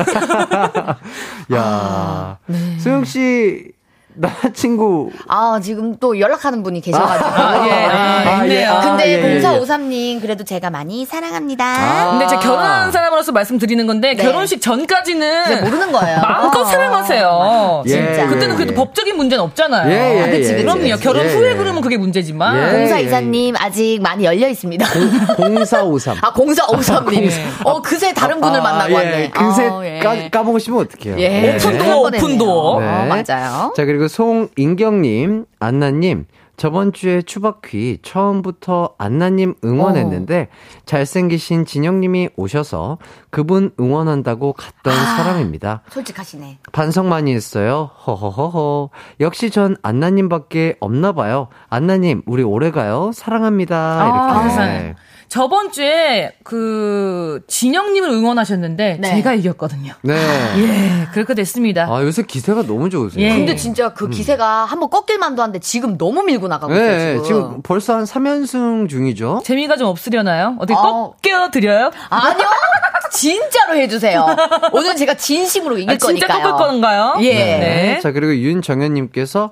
야. 1.54 2.38
네. 2.46 2.78
소영 2.78 3.04
씨 3.04 3.72
남자친구 4.14 5.10
아, 5.28 5.60
지금 5.62 5.96
또 5.98 6.18
연락하는 6.18 6.62
분이 6.62 6.80
계셔가지고. 6.80 7.28
아, 7.30 7.66
예, 7.66 7.72
아, 7.84 8.38
아, 8.38 8.42
있네요. 8.44 8.60
예, 8.60 8.64
아, 8.64 8.80
근데 8.80 9.08
예, 9.08 9.22
예, 9.22 9.36
예. 9.36 9.40
0453님, 9.40 10.20
그래도 10.20 10.44
제가 10.44 10.70
많이 10.70 11.04
사랑합니다. 11.04 11.64
아. 11.64 12.10
근데 12.10 12.26
이제 12.26 12.36
결혼한 12.36 12.92
사람으로서 12.92 13.32
말씀드리는 13.32 13.86
건데 13.86 14.14
네. 14.14 14.22
결혼식 14.22 14.60
전까지는 14.60 15.64
모르는 15.64 15.92
거예요. 15.92 16.20
마음껏 16.20 16.60
어. 16.60 16.64
사랑하세요. 16.64 17.82
예, 17.86 17.90
진짜. 17.90 18.26
그때는 18.28 18.54
그래도 18.56 18.72
예. 18.72 18.76
법적인 18.76 19.16
문제는 19.16 19.42
없잖아요. 19.44 19.90
예, 19.90 20.16
예, 20.18 20.22
아, 20.22 20.26
그치, 20.26 20.36
예, 20.50 20.52
그치. 20.52 20.62
그럼요. 20.62 20.88
예. 20.88 20.96
결혼 20.96 21.24
예, 21.26 21.34
후에 21.34 21.50
예. 21.50 21.54
그러면 21.56 21.82
그게 21.82 21.96
문제지만. 21.96 22.56
예. 22.56 22.78
공사 22.78 22.98
이사님 22.98 23.54
아직 23.58 23.98
많이 24.00 24.24
열려 24.24 24.48
있습니다. 24.48 24.86
0453. 25.36 26.16
아, 26.22 26.32
공사 26.32 26.66
오삼님. 26.66 27.20
공사. 27.20 27.40
어, 27.64 27.82
그새 27.82 28.12
다른 28.14 28.40
분을 28.40 28.60
아, 28.60 28.62
만나고 28.62 28.92
예. 28.92 28.94
왔네. 28.94 29.30
그새 29.30 29.66
어, 29.68 29.84
예. 29.84 29.98
까, 29.98 30.28
까먹으시면 30.30 30.80
어떡해요. 30.80 31.18
예. 31.18 31.28
네. 31.28 31.56
오픈도 31.56 31.78
그럴 31.84 31.94
뻔했네요. 32.02 32.22
오픈도. 32.22 32.80
네. 32.80 32.86
어, 32.86 33.06
맞아요. 33.06 33.72
자, 33.76 33.84
그리고 33.84 34.03
송인경님, 34.08 35.46
안나님, 35.58 36.26
저번 36.56 36.92
주에 36.92 37.22
추바퀴 37.22 37.98
처음부터 38.02 38.94
안나님 38.96 39.54
응원했는데 39.64 40.48
잘생기신 40.86 41.64
진영님이 41.66 42.30
오셔서 42.36 42.98
그분 43.30 43.72
응원한다고 43.80 44.52
갔던 44.52 44.94
사람입니다. 44.94 45.82
솔직하시네. 45.90 46.58
반성 46.70 47.08
많이 47.08 47.34
했어요. 47.34 47.90
허허허허. 48.06 48.90
역시 49.20 49.50
전 49.50 49.76
안나님밖에 49.82 50.76
없나 50.78 51.12
봐요. 51.12 51.48
안나님, 51.68 52.22
우리 52.26 52.44
오래 52.44 52.70
가요. 52.70 53.10
사랑합니다. 53.12 54.32
이렇게. 54.34 54.48
세상에. 54.48 54.94
저번 55.34 55.72
주에 55.72 56.30
그 56.44 57.40
진영님을 57.48 58.08
응원하셨는데 58.08 58.98
네. 59.00 59.08
제가 59.16 59.34
이겼거든요. 59.34 59.92
네. 60.02 60.14
예, 60.14 61.08
그렇게 61.12 61.34
됐습니다. 61.34 61.88
아, 61.90 62.04
요새 62.04 62.22
기세가 62.22 62.62
너무 62.62 62.88
좋으세요. 62.88 63.24
예. 63.24 63.30
근데 63.30 63.56
진짜 63.56 63.92
그 63.92 64.08
기세가 64.08 64.64
한번 64.64 64.90
꺾일 64.90 65.18
만도 65.18 65.42
한데 65.42 65.58
지금 65.58 65.98
너무 65.98 66.22
밀고 66.22 66.46
나가고 66.46 66.72
네, 66.72 66.78
있어요, 66.84 67.22
지금. 67.24 67.24
지금 67.24 67.62
벌써 67.64 67.96
한 67.96 68.04
3연승 68.04 68.88
중이죠. 68.88 69.42
재미가 69.44 69.76
좀 69.76 69.88
없으려나요? 69.88 70.54
어떻게 70.60 70.78
어. 70.78 71.16
꺾여 71.20 71.50
드려요? 71.50 71.90
아니요. 72.10 72.46
진짜로 73.10 73.74
해주세요. 73.74 74.24
오늘 74.72 74.94
제가 74.94 75.14
진심으로 75.14 75.78
이길 75.78 75.94
아, 75.94 75.96
진짜 75.96 76.28
거니까요. 76.28 76.52
꺾을 76.52 76.66
건가요? 76.68 77.16
예. 77.22 77.34
네. 77.34 78.00
자, 78.00 78.12
그리고 78.12 78.36
윤정현님께서 78.36 79.50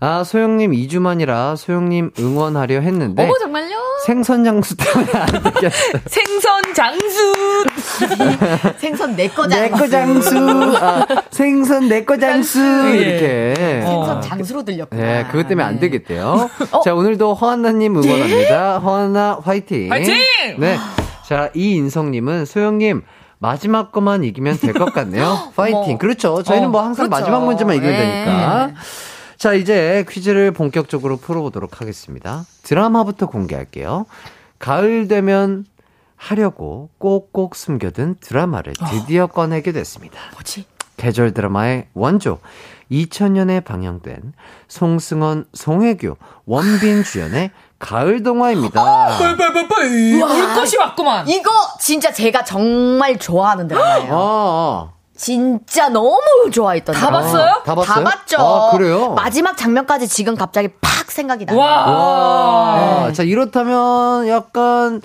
아, 0.00 0.22
소영님 0.22 0.70
2주 0.72 1.00
만이라 1.00 1.56
소영님 1.56 2.12
응원하려 2.18 2.80
했는데 2.80 3.24
어머 3.24 3.32
정말요? 3.38 3.76
생선 4.06 4.44
장수 4.44 4.76
때문에 4.76 5.10
안 5.12 5.26
되겠어요. 5.26 5.70
생선 6.06 6.74
장수. 6.74 7.34
생선 8.78 9.16
내거 9.16 9.48
장수. 9.48 9.60
내꺼 9.60 9.88
장수. 9.88 10.76
아, 10.80 11.06
생선 11.30 11.88
내꺼 11.88 12.16
장수. 12.16 12.60
예. 12.92 12.96
이렇게. 12.96 13.54
생선 13.84 14.18
어. 14.18 14.20
장수로 14.20 14.64
들렸구나. 14.64 15.02
네, 15.02 15.24
그것 15.30 15.48
때문에 15.48 15.66
안 15.66 15.74
네. 15.74 15.80
되겠대요. 15.80 16.48
자, 16.84 16.94
오늘도 16.94 17.34
허한나님 17.34 17.96
응원합니다. 17.96 18.78
허한나 18.78 19.40
화이팅. 19.42 19.90
화이팅! 19.90 20.14
네. 20.58 20.76
자, 21.26 21.50
이인성님은 21.54 22.44
소영님, 22.46 23.02
마지막 23.40 23.90
거만 23.92 24.22
이기면 24.24 24.58
될 24.60 24.74
것 24.74 24.94
같네요. 24.94 25.50
파이팅. 25.56 25.76
어머. 25.90 25.98
그렇죠. 25.98 26.42
저희는 26.44 26.68
어, 26.68 26.70
뭐 26.70 26.82
항상 26.82 27.08
그렇죠. 27.08 27.20
마지막 27.20 27.44
문제만 27.44 27.74
이기면 27.76 27.92
네. 27.92 27.98
되니까. 28.24 28.70
자, 29.38 29.52
이제 29.54 30.04
퀴즈를 30.08 30.50
본격적으로 30.50 31.16
풀어보도록 31.16 31.80
하겠습니다. 31.80 32.44
드라마부터 32.64 33.26
공개할게요. 33.26 34.06
가을 34.58 35.06
되면 35.06 35.64
하려고 36.16 36.90
꼭꼭 36.98 37.54
숨겨둔 37.54 38.16
드라마를 38.20 38.72
드디어 38.90 39.28
꺼내게 39.28 39.70
됐습니다. 39.70 40.18
뭐지? 40.32 40.64
계절 40.96 41.32
드라마의 41.32 41.86
원조 41.94 42.40
2000년에 42.90 43.64
방영된 43.64 44.32
송승헌, 44.66 45.44
송혜교, 45.52 46.16
원빈 46.46 47.04
주연의 47.04 47.52
가을 47.78 48.24
동화입니다. 48.24 49.18
뿔뿔뿔뿔. 49.18 50.20
올 50.20 50.54
것이 50.56 50.76
왔구만. 50.76 51.28
이거 51.28 51.48
진짜 51.80 52.12
제가 52.12 52.42
정말 52.42 53.16
좋아하는 53.18 53.68
드라마예요. 53.68 54.08
어, 54.10 54.92
진짜 55.18 55.88
너무 55.88 56.20
좋아했던 56.52 56.94
다. 56.94 57.10
봤어요? 57.10 57.62
다 57.64 57.74
봤어요? 57.74 58.04
봤죠. 58.04 58.36
아, 58.38 58.70
그래요? 58.70 59.14
마지막 59.14 59.56
장면까지 59.56 60.06
지금 60.06 60.36
갑자기 60.36 60.68
팍 60.80 61.10
생각이 61.10 61.44
나요. 61.44 61.58
와. 61.58 63.06
아, 63.08 63.12
자, 63.12 63.24
이렇다면 63.24 64.28
약간 64.28 65.02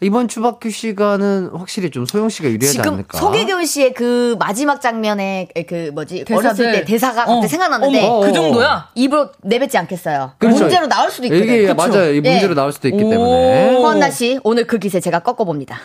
이번 0.00 0.28
추바큐 0.28 0.70
시간은 0.70 1.50
확실히 1.54 1.90
좀 1.90 2.06
소영 2.06 2.28
씨가 2.28 2.48
유리하지 2.48 2.76
지금 2.78 2.92
않을까? 2.94 3.18
소개균 3.18 3.66
씨의 3.66 3.94
그 3.94 4.36
마지막 4.38 4.80
장면에 4.80 5.48
그 5.68 5.90
뭐지 5.94 6.24
대사들. 6.24 6.46
어렸을 6.46 6.72
때 6.72 6.84
대사가 6.84 7.24
갑자기 7.24 7.44
어. 7.46 7.48
생각났는데 7.48 8.06
어머, 8.06 8.20
그 8.20 8.32
정도야? 8.32 8.88
입으로 8.94 9.30
내뱉지 9.42 9.76
않겠어요. 9.78 10.32
그렇죠. 10.38 10.60
문제로 10.60 10.86
나올 10.86 11.10
수도 11.10 11.26
있거든요. 11.26 11.52
이게 11.52 11.66
그쵸? 11.66 11.74
맞아요. 11.74 12.12
이 12.12 12.20
문제로 12.20 12.50
예. 12.52 12.54
나올 12.54 12.72
수도 12.72 12.86
있기 12.88 13.02
오. 13.02 13.10
때문에. 13.10 13.74
허한나 13.78 14.10
씨 14.10 14.38
오늘 14.44 14.66
그 14.66 14.78
기세 14.78 15.00
제가 15.00 15.20
꺾어 15.20 15.44
봅니다. 15.44 15.78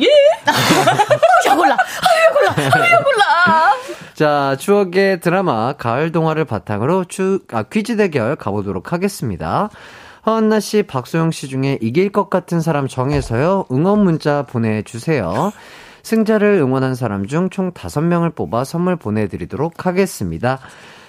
예? 0.00 0.06
야 1.48 1.56
골라, 1.56 1.74
아유 1.76 2.32
골라, 2.34 2.54
아유 2.56 2.96
골라. 3.02 3.72
자, 4.14 4.56
추억의 4.58 5.20
드라마 5.20 5.72
가을 5.74 6.12
동화를 6.12 6.44
바탕으로 6.44 7.04
추, 7.06 7.40
아, 7.52 7.62
퀴즈 7.64 7.96
대결 7.96 8.36
가보도록 8.36 8.92
하겠습니다. 8.92 9.70
허은나 10.26 10.60
씨, 10.60 10.82
박소영 10.84 11.30
씨 11.32 11.48
중에 11.48 11.78
이길 11.80 12.10
것 12.10 12.30
같은 12.30 12.60
사람 12.60 12.86
정해서요. 12.86 13.64
응원 13.72 14.04
문자 14.04 14.42
보내주세요. 14.44 15.52
승자를 16.04 16.54
응원한 16.60 16.94
사람 16.94 17.26
중 17.26 17.48
총 17.50 17.72
5명을 17.72 18.34
뽑아 18.34 18.64
선물 18.64 18.96
보내드리도록 18.96 19.86
하겠습니다. 19.86 20.58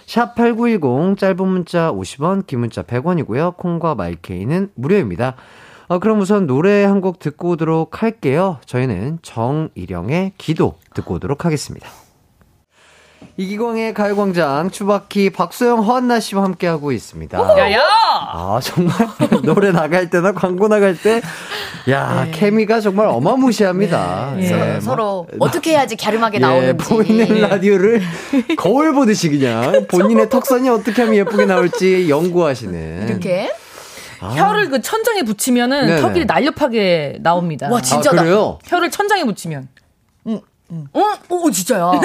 샵8910 0.07 1.17
짧은 1.17 1.47
문자 1.47 1.91
50원, 1.91 2.45
긴 2.47 2.59
문자 2.59 2.83
100원이고요. 2.83 3.55
콩과 3.57 3.95
마이케이는 3.95 4.71
무료입니다. 4.75 5.35
어, 5.87 5.99
그럼 5.99 6.19
우선 6.21 6.47
노래 6.47 6.83
한 6.85 7.01
곡 7.01 7.19
듣고 7.19 7.49
오도록 7.49 8.01
할게요. 8.01 8.59
저희는 8.65 9.19
정일영의 9.21 10.33
기도 10.37 10.75
듣고 10.93 11.15
오도록 11.15 11.43
하겠습니다. 11.43 11.87
이기광의 13.35 13.93
가요광장 13.93 14.69
추바키 14.69 15.31
박소영 15.31 15.79
허한나 15.83 16.19
씨와 16.19 16.43
함께하고 16.43 16.91
있습니다. 16.91 17.37
야야! 17.57 17.81
아 17.81 18.59
정말 18.61 18.93
노래 19.43 19.71
나갈 19.71 20.09
때나 20.09 20.33
광고 20.33 20.67
나갈 20.67 20.95
때, 20.95 21.19
야 21.89 22.27
케미가 22.31 22.79
정말 22.79 23.07
어마무시합니다. 23.07 24.35
네. 24.37 24.75
예, 24.75 24.79
서, 24.81 24.93
로 24.95 25.25
막- 25.39 25.47
어떻게 25.47 25.71
해야지 25.71 25.95
갸름하게 25.97 26.37
예, 26.37 26.41
나오는지. 26.41 26.85
보이는 26.85 27.41
라디오를 27.41 28.01
거울 28.57 28.93
보듯이 28.93 29.29
그냥 29.29 29.87
본인의 29.89 30.29
턱선이 30.29 30.69
어떻게 30.69 31.01
하면 31.01 31.15
예쁘게 31.17 31.45
나올지 31.45 32.09
연구하시는. 32.09 33.07
이렇게. 33.09 33.51
혀를 34.31 34.69
그 34.69 34.81
천장에 34.81 35.23
붙이면은 35.23 35.87
네네. 35.87 36.01
턱이 36.01 36.25
날렵하게 36.25 37.17
나옵니다. 37.21 37.69
와, 37.71 37.81
진짜다. 37.81 38.21
아, 38.21 38.23
그래요? 38.23 38.59
혀를 38.65 38.91
천장에 38.91 39.23
붙이면. 39.25 39.67
어? 40.93 41.01
오, 41.29 41.51
진짜야. 41.51 41.91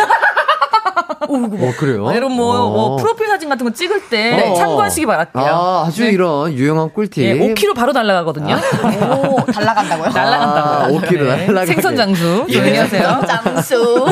어 1.21 1.73
그래요? 1.79 2.11
이런 2.13 2.33
뭐, 2.33 2.55
어. 2.57 2.71
뭐 2.71 2.97
프로필 2.97 3.27
사진 3.29 3.49
같은 3.49 3.65
거 3.67 3.73
찍을 3.73 4.09
때 4.09 4.51
어. 4.51 4.55
참고하시기 4.55 5.07
바랄게요. 5.07 5.45
아, 5.45 5.85
아주 5.87 6.03
네. 6.03 6.11
이런 6.11 6.53
유용한 6.53 6.93
꿀팁. 6.93 7.25
예, 7.25 7.39
5kg 7.39 7.75
바로 7.75 7.93
날아가거든요. 7.93 8.55
오, 8.55 9.45
달라간다고요? 9.47 10.09
날아간다고. 10.13 10.69
아, 10.69 10.89
5kg 10.89 11.23
날아가게. 11.25 11.67
생선 11.73 11.97
장수. 11.97 12.47
조용히 12.51 12.77
하세요. 12.77 13.21
장수. 13.27 14.07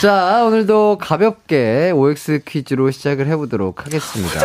자, 0.00 0.44
오늘도 0.44 0.98
가볍게 1.00 1.92
OX 1.94 2.42
퀴즈로 2.46 2.90
시작을 2.90 3.26
해보도록 3.28 3.86
하겠습니다. 3.86 4.40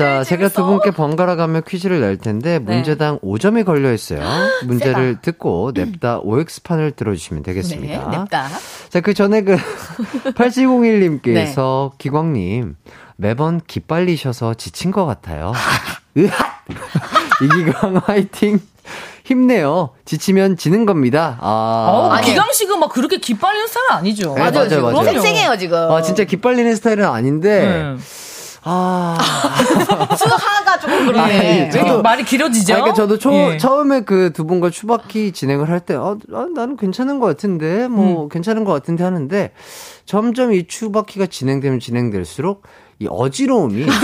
자, 0.00 0.24
제가 0.24 0.48
두 0.48 0.64
분께 0.64 0.90
번갈아 0.92 1.36
가며 1.36 1.60
퀴즈를 1.60 2.00
낼 2.00 2.16
텐데, 2.16 2.58
문제당 2.58 3.18
5점이 3.18 3.66
걸려 3.66 3.92
있어요. 3.92 4.20
문제를 4.64 5.18
듣고 5.20 5.72
냅다 5.74 6.20
OX판을 6.22 6.92
들어 6.92 7.14
주시면 7.14 7.42
네, 7.42 7.52
되겠습니다. 7.52 8.08
냅다. 8.08 8.48
자, 8.88 9.00
그 9.02 9.12
전에 9.12 9.42
그, 9.42 9.56
8701님께서, 10.32 11.90
기광 11.98 12.32
님, 12.32 12.76
매번 13.16 13.60
기빨리셔서 13.66 14.54
지친 14.54 14.90
것 14.90 15.04
같아요. 15.04 15.52
으핫! 16.16 16.32
이기광 17.42 17.96
화이팅! 18.06 18.58
힘내요. 19.24 19.90
지치면 20.06 20.56
지는 20.56 20.86
겁니다. 20.86 21.36
아. 21.40 21.90
어, 21.92 22.10
아니에요. 22.10 22.32
기강 22.34 22.52
씨가 22.52 22.78
막 22.78 22.90
그렇게 22.90 23.18
기빨리는 23.18 23.66
스타일은 23.68 23.90
아니죠. 23.90 24.34
네, 24.34 24.40
맞아요, 24.40 24.52
맞아요, 24.54 24.68
지금. 24.70 24.82
맞아요. 24.92 25.04
쌩쌩해요, 25.20 25.58
지금. 25.58 25.90
아, 25.92 26.00
진짜 26.00 26.24
기빨리는 26.24 26.74
스타일은 26.74 27.04
아닌데, 27.04 27.60
네. 27.96 28.02
아. 28.62 29.16
수하가 30.16 30.78
조금 30.78 30.94
아니, 30.98 31.06
그러네. 31.06 31.70
저- 31.70 31.78
왜 31.78 31.82
이렇게 31.84 31.90
저도- 31.90 32.02
말이 32.02 32.24
길어지죠? 32.24 32.74
아, 32.74 32.76
그러니까 32.76 32.94
저도 32.94 33.18
초, 33.18 33.32
예. 33.32 33.56
처음에 33.58 34.02
그 34.02 34.30
두 34.34 34.44
분과 34.46 34.70
추바키 34.70 35.32
진행을 35.32 35.68
할 35.70 35.80
때, 35.80 35.94
아, 35.94 36.16
아, 36.34 36.46
나는 36.54 36.76
괜찮은 36.76 37.18
것 37.20 37.26
같은데, 37.26 37.88
뭐, 37.88 38.24
음. 38.24 38.28
괜찮은 38.28 38.64
것 38.64 38.72
같은데 38.72 39.02
하는데, 39.04 39.52
점점 40.06 40.52
이 40.52 40.66
추바키가 40.66 41.26
진행되면 41.26 41.80
진행될수록, 41.80 42.62
이 42.98 43.06
어지러움이. 43.10 43.86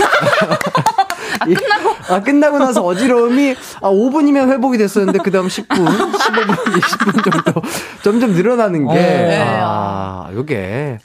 아, 1.39 1.45
끝나고? 1.45 1.95
아, 2.13 2.21
끝나고 2.23 2.57
나서 2.59 2.81
어지러움이, 2.83 3.55
아, 3.81 3.89
5분이면 3.89 4.49
회복이 4.51 4.77
됐었는데, 4.79 5.19
그 5.23 5.29
다음 5.31 5.47
10분, 5.47 5.67
15분, 5.67 6.81
20분 6.81 7.31
정도, 7.31 7.61
점점 8.03 8.31
늘어나는 8.33 8.87
게, 8.87 9.37
어. 9.39 9.43
아, 9.63 10.29
요게, 10.33 10.97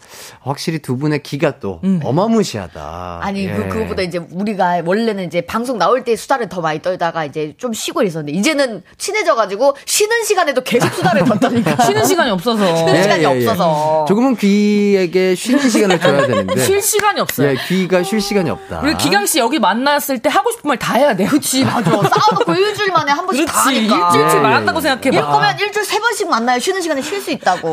확실히 0.44 0.80
두 0.80 0.96
분의 0.96 1.22
기가 1.22 1.58
또, 1.60 1.80
어마무시하다. 2.04 3.20
아니, 3.22 3.46
예. 3.46 3.52
그, 3.52 3.68
그거보다 3.68 4.02
이제 4.02 4.18
우리가 4.32 4.82
원래는 4.84 5.24
이제 5.26 5.40
방송 5.42 5.78
나올 5.78 6.04
때 6.04 6.16
수다를 6.16 6.48
더 6.48 6.60
많이 6.60 6.82
떨다가 6.82 7.24
이제 7.24 7.54
좀 7.58 7.72
쉬고 7.72 8.02
있었는데, 8.02 8.36
이제는 8.38 8.82
친해져 8.98 9.34
가지고 9.34 9.76
쉬는 9.86 10.24
시간에도 10.24 10.62
계속 10.62 10.92
수다를 10.94 11.24
더 11.24 11.38
떠니까. 11.38 11.76
쉬는 11.84 12.04
시간이 12.04 12.30
없어서. 12.30 12.64
쉬는 12.76 13.02
시간이 13.02 13.24
없어서. 13.24 14.04
조금은 14.08 14.36
귀에게 14.36 15.34
쉬는 15.34 15.68
시간을 15.68 16.00
줘야 16.00 16.26
되는데. 16.26 16.56
쉴 16.64 16.82
시간이 16.82 17.20
없어요. 17.20 17.50
예, 17.50 17.56
귀가 17.68 18.02
쉴 18.02 18.20
시간이 18.20 18.50
없다. 18.50 18.80
우리 18.82 18.94
기강 18.96 19.26
씨 19.26 19.38
여기 19.38 19.58
만났을 19.58 20.18
때 20.18 20.28
하고 20.28 20.50
싶은 20.50 20.68
말 20.68 20.76
다 20.82 20.94
해야 20.94 21.14
돼요. 21.14 21.28
그치, 21.30 21.64
맞아. 21.64 21.90
쌓아놓고 21.92 22.54
일주일 22.54 22.90
만에 22.92 23.12
한 23.12 23.24
번씩 23.24 23.46
다 23.46 23.62
그렇지. 23.62 23.78
하니까. 23.88 24.06
일주일치 24.08 24.36
예, 24.36 24.40
말한다고 24.40 24.78
예. 24.78 24.82
생각해 24.82 25.10
봐. 25.10 25.16
이럴 25.16 25.30
거면 25.30 25.58
일주일 25.60 25.84
세 25.84 26.00
번씩 26.00 26.28
만나요. 26.28 26.58
쉬는 26.58 26.80
시간에 26.80 27.00
쉴 27.02 27.20
수 27.20 27.30
있다고. 27.30 27.72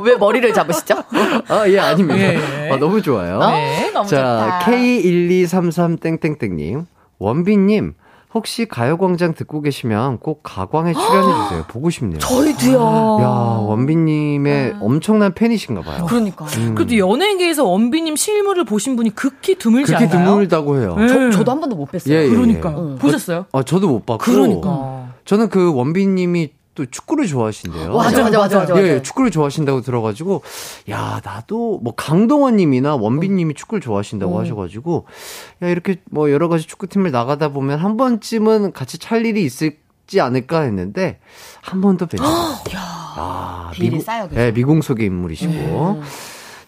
왜 0.00 0.14
머리를 0.16 0.52
잡으시죠? 0.54 0.94
아, 1.48 1.64
예, 1.68 1.78
아닙니다. 1.78 2.18
예. 2.18 2.70
아, 2.70 2.76
너무 2.78 3.02
좋아요. 3.02 3.38
네, 3.38 3.90
너무 3.92 4.08
자, 4.08 4.16
좋다. 4.16 4.58
K1233땡땡땡님. 4.70 6.86
원빈님, 7.18 7.94
혹시 8.34 8.66
가요광장 8.66 9.32
듣고 9.34 9.62
계시면 9.62 10.18
꼭 10.18 10.40
가광에 10.42 10.92
출연해주세요. 10.92 11.64
보고 11.68 11.88
싶네요. 11.88 12.18
저희도요. 12.18 13.18
야, 13.22 13.26
원빈님의 13.62 14.76
엄청난 14.80 15.32
팬이신가 15.32 15.80
봐요. 15.80 16.04
그러니까. 16.06 16.44
그래도 16.74 16.98
연예계에서 16.98 17.64
원빈님 17.64 18.16
실물을 18.16 18.64
보신 18.64 18.96
분이 18.96 19.14
극히 19.14 19.56
드물지 19.56 19.94
그렇게 19.94 20.12
않나요? 20.14 20.28
드물다고 20.30 20.78
해요. 20.78 20.96
네. 20.98 21.08
저, 21.08 21.30
저도 21.30 21.52
한 21.52 21.60
번도 21.60 21.76
못 21.76 21.90
뵀어요. 21.92 22.10
예, 22.12 22.24
예, 22.24 22.28
그러니까 22.28 22.74
예. 22.76 22.98
보셨어요? 22.98 23.46
아, 23.52 23.62
저도 23.62 23.88
못 23.88 24.04
봤고. 24.04 24.22
그러니까. 24.22 25.06
저는 25.24 25.48
그 25.48 25.72
원빈님이 25.74 26.50
또 26.76 26.86
축구를 26.86 27.26
좋아하신대요. 27.26 27.92
맞아, 27.96 28.22
맞아, 28.22 28.38
맞아, 28.38 28.58
맞아. 28.60 28.76
예, 28.80 29.02
축구를 29.02 29.30
좋아하신다고 29.32 29.80
들어가지고, 29.80 30.42
야, 30.90 31.20
나도, 31.24 31.80
뭐, 31.82 31.94
강동원님이나 31.96 32.94
원빈님이 32.94 33.54
축구를 33.54 33.80
좋아하신다고 33.80 34.38
하셔가지고, 34.38 35.06
야, 35.62 35.68
이렇게 35.68 35.96
뭐, 36.10 36.30
여러 36.30 36.48
가지 36.48 36.66
축구팀을 36.68 37.10
나가다 37.10 37.48
보면 37.48 37.78
한 37.80 37.96
번쯤은 37.96 38.72
같이 38.72 38.98
찰 38.98 39.26
일이 39.26 39.42
있을지 39.42 40.20
않을까 40.20 40.60
했는데, 40.60 41.18
한 41.62 41.80
번도 41.80 42.06
뵌 42.06 42.18
적이 42.18 42.30
없어요. 42.30 42.76
아, 43.18 43.72
쌓여. 44.04 44.28
예, 44.36 44.52
미궁 44.52 44.82
속의 44.82 45.06
인물이시고. 45.06 46.02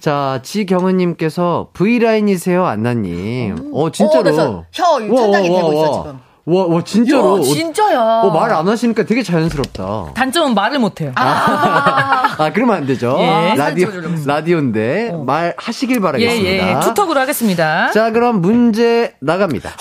자, 0.01 0.41
지경은님께서 0.43 1.71
V라인이세요, 1.75 2.65
안나님. 2.65 3.71
어, 3.75 3.91
진짜로. 3.91 4.21
어, 4.21 4.23
그래서 4.23 4.65
혀 4.73 4.85
천장이 5.17 5.49
되고 5.49 5.73
있어, 5.75 6.03
지금. 6.03 6.28
와, 6.49 6.67
와, 6.67 6.83
진짜로. 6.83 7.39
야, 7.39 7.43
진짜야. 7.43 8.01
어, 8.23 8.31
말안 8.31 8.67
하시니까 8.67 9.05
되게 9.05 9.23
자연스럽다. 9.23 10.15
단점은 10.15 10.55
말을 10.55 10.79
못해요. 10.79 11.13
아, 11.17 12.51
그러면 12.55 12.77
안 12.77 12.87
되죠. 12.87 13.17
예. 13.21 13.55
라디오, 13.55 13.89
라디오인데, 14.25 15.13
말 15.27 15.55
하시길 15.59 15.97
예, 15.97 16.01
바라겠습니다. 16.01 16.49
예, 16.49 16.77
예. 16.77 16.81
투턱으로 16.81 17.21
하겠습니다. 17.21 17.91
자, 17.91 18.11
그럼 18.13 18.41
문제 18.41 19.15
나갑니다. 19.21 19.77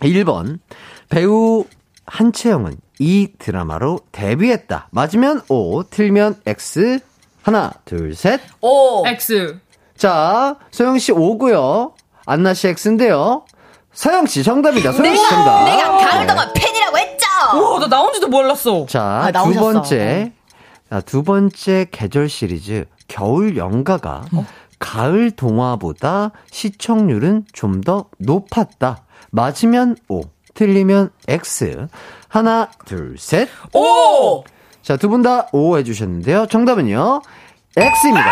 1번. 0.00 0.60
배우 1.08 1.64
한채영은 2.06 2.76
이 3.00 3.28
드라마로 3.38 3.98
데뷔했다. 4.12 4.88
맞으면 4.92 5.42
O, 5.48 5.82
틀면 5.82 6.36
X. 6.46 7.00
하나, 7.42 7.72
둘, 7.84 8.14
셋. 8.14 8.40
오. 8.60 9.04
X. 9.06 9.58
자, 9.96 10.56
소영 10.70 10.98
씨 10.98 11.10
O고요 11.10 11.94
안나 12.26 12.54
씨 12.54 12.68
X인데요. 12.68 13.44
서영 13.96 14.26
씨 14.26 14.42
정답이다. 14.42 14.92
소영씨 14.92 15.28
정답. 15.30 15.64
내가 15.64 15.96
가을 15.96 16.26
동안 16.26 16.52
팬이라고 16.54 16.98
했죠? 16.98 17.26
와, 17.54 17.80
나 17.80 17.86
나온지도 17.86 18.28
몰랐어. 18.28 18.84
자, 18.86 19.02
아, 19.02 19.26
두 19.28 19.32
나오셨어. 19.32 19.60
번째. 19.60 20.32
자, 20.90 21.00
두 21.00 21.22
번째 21.22 21.86
계절 21.90 22.28
시리즈 22.28 22.84
겨울 23.08 23.56
연가가 23.56 24.22
어? 24.34 24.44
가을 24.78 25.30
동화보다 25.30 26.32
시청률은 26.50 27.46
좀 27.54 27.80
더 27.80 28.04
높았다. 28.18 29.02
맞으면 29.30 29.96
O, 30.08 30.22
틀리면 30.54 31.10
X. 31.26 31.88
하나, 32.28 32.68
둘, 32.84 33.16
셋. 33.18 33.48
오! 33.72 34.44
자, 34.82 34.96
두 34.98 35.08
분 35.08 35.22
다 35.22 35.46
O 35.52 35.78
해주셨는데요. 35.78 36.46
정답은요, 36.48 37.22
X입니다. 37.76 38.30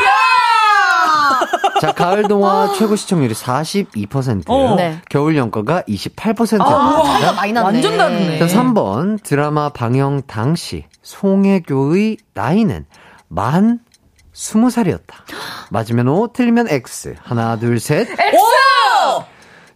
자, 1.80 1.92
가을 1.92 2.22
동화 2.28 2.72
최고 2.78 2.96
시청률이 2.96 3.34
42%예요. 3.34 4.42
어. 4.48 4.74
네. 4.76 5.00
겨울 5.10 5.36
연가가 5.36 5.82
28%였습니다. 5.82 7.02
차이가 7.04 7.32
많이 7.32 7.52
났네. 7.52 7.64
완전 7.64 7.96
다르네. 7.96 8.38
자, 8.38 8.46
3번 8.46 9.22
드라마 9.22 9.68
방영 9.70 10.22
당시 10.26 10.84
송혜교의 11.02 12.18
나이는 12.34 12.86
만 13.28 13.80
20살이었다. 14.34 15.14
맞으면 15.70 16.08
O, 16.08 16.32
틀리면 16.32 16.68
X. 16.68 17.14
하나, 17.22 17.56
둘, 17.58 17.78
셋. 17.80 18.08
X! 18.10 18.20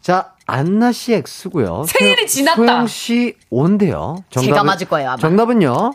자, 0.01 0.33
안나 0.47 0.93
씨 0.93 1.13
X고요. 1.15 1.85
생일이 1.87 2.27
지났다. 2.27 2.57
소영 2.57 2.87
씨 2.87 3.35
O인데요. 3.51 4.17
제가 4.31 4.65
맞을 4.65 4.89
거예요, 4.89 5.11
아마. 5.11 5.17
정답은요. 5.19 5.93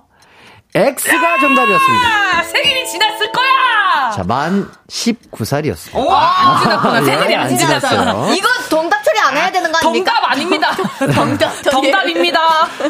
X가 0.76 1.40
정답이었습니다. 1.40 2.08
아, 2.38 2.44
생일이 2.44 2.88
지났을 2.88 3.32
거야! 3.32 3.73
자, 4.16 4.24
만 4.26 4.70
19살이었습니다. 4.88 5.96
오, 5.96 6.12
안 6.12 6.64
지났구나. 6.64 7.08
예, 7.08 7.36
안안 7.36 7.58
지났어. 7.58 7.88
지났어요. 7.90 8.34
이거 8.34 8.48
동답 8.70 9.04
처리 9.04 9.20
안 9.20 9.36
해야 9.38 9.52
되는 9.52 9.72
거 9.72 9.78
아닙니까? 9.80 10.12
정답 10.14 10.32
아닙니다. 10.32 10.76
정답. 11.14 11.64
정답입니다. 11.64 12.40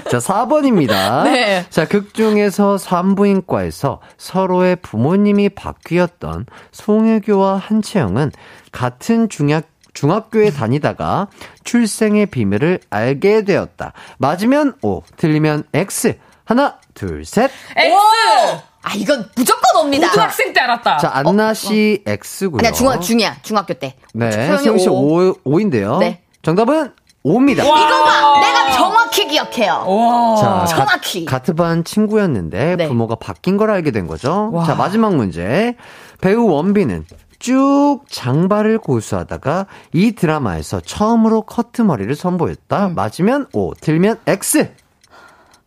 자, 0.10 0.18
4번입니다. 0.18 1.24
네. 1.32 1.66
자, 1.70 1.86
극 1.88 2.14
중에서 2.14 2.78
산부인과에서 2.78 4.00
서로의 4.18 4.76
부모님이 4.78 5.50
바뀌었던 5.50 6.46
송혜교와 6.72 7.58
한채영은 7.58 8.32
같은 8.72 9.30
중학, 9.30 9.64
중학교에 9.94 10.50
다니다가 10.52 11.28
출생의 11.64 12.26
비밀을 12.28 12.80
알게 12.90 13.44
되었다. 13.44 13.94
맞으면 14.18 14.74
O, 14.82 15.02
틀리면 15.18 15.66
X. 15.74 16.18
하나, 16.46 16.78
둘, 16.94 17.24
셋. 17.26 17.52
X! 17.78 18.64
아, 18.84 18.94
이건 18.96 19.30
무조건 19.36 19.84
옵니다. 19.84 20.10
고등학생 20.10 20.54
때 20.54 20.60
알았다. 20.60 20.98
자, 20.98 21.10
안나 21.14 21.54
씨 21.54 22.04
X고요. 22.06 22.60
아니야, 22.60 22.72
중학, 22.72 23.02
중이야. 23.02 23.38
중학교 23.42 23.74
때. 23.74 23.96
네, 24.14 24.58
소영 24.58 24.78
씨 24.78 24.90
오. 24.90 24.94
5, 24.94 25.34
5인데요. 25.46 26.00
네. 26.00 26.22
정답은 26.42 26.92
5입니다. 27.26 27.64
이거 27.64 27.74
봐! 27.74 28.40
내가 28.42 28.72
정확히 28.74 29.28
기억해요. 29.28 29.86
와. 29.88 30.36
자, 30.36 30.66
정확히. 30.76 31.24
가, 31.24 31.38
같은 31.38 31.56
반 31.56 31.84
친구였는데 31.86 32.76
네. 32.76 32.88
부모가 32.90 33.16
바뀐 33.16 33.56
걸 33.56 33.72
알게 33.72 33.92
된 33.92 34.06
거죠. 34.08 34.52
자, 34.66 34.76
마지막 34.76 35.16
문제. 35.16 35.76
배우 36.20 36.46
원빈은 36.48 37.06
쭉 37.40 38.02
장발을 38.10 38.78
고수하다가 38.80 39.68
이 39.94 40.14
드라마에서 40.14 40.82
처음으로 40.82 41.44
커트 41.44 41.82
머리를 41.82 42.14
선보였다. 42.16 42.88
음. 42.88 42.96
맞으면 42.96 43.48
O, 43.54 43.74
틀면 43.74 44.20
X. 44.28 44.72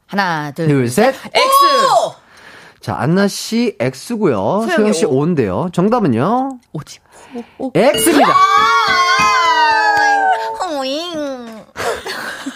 하나, 0.07 0.51
둘, 0.53 0.69
둘, 0.69 0.89
셋. 0.89 1.15
X. 1.15 1.27
자, 2.87 2.95
안나 3.01 3.27
씨 3.27 3.75
X고요. 3.81 4.37
소영이 4.37 4.71
소영 4.71 4.93
씨 4.93 5.07
O. 5.07 5.17
O인데요. 5.19 5.71
정답은요? 5.73 6.61
오지. 6.73 7.01
X입니다. 7.75 8.29
아, 10.61 10.67
호잉. 10.71 11.36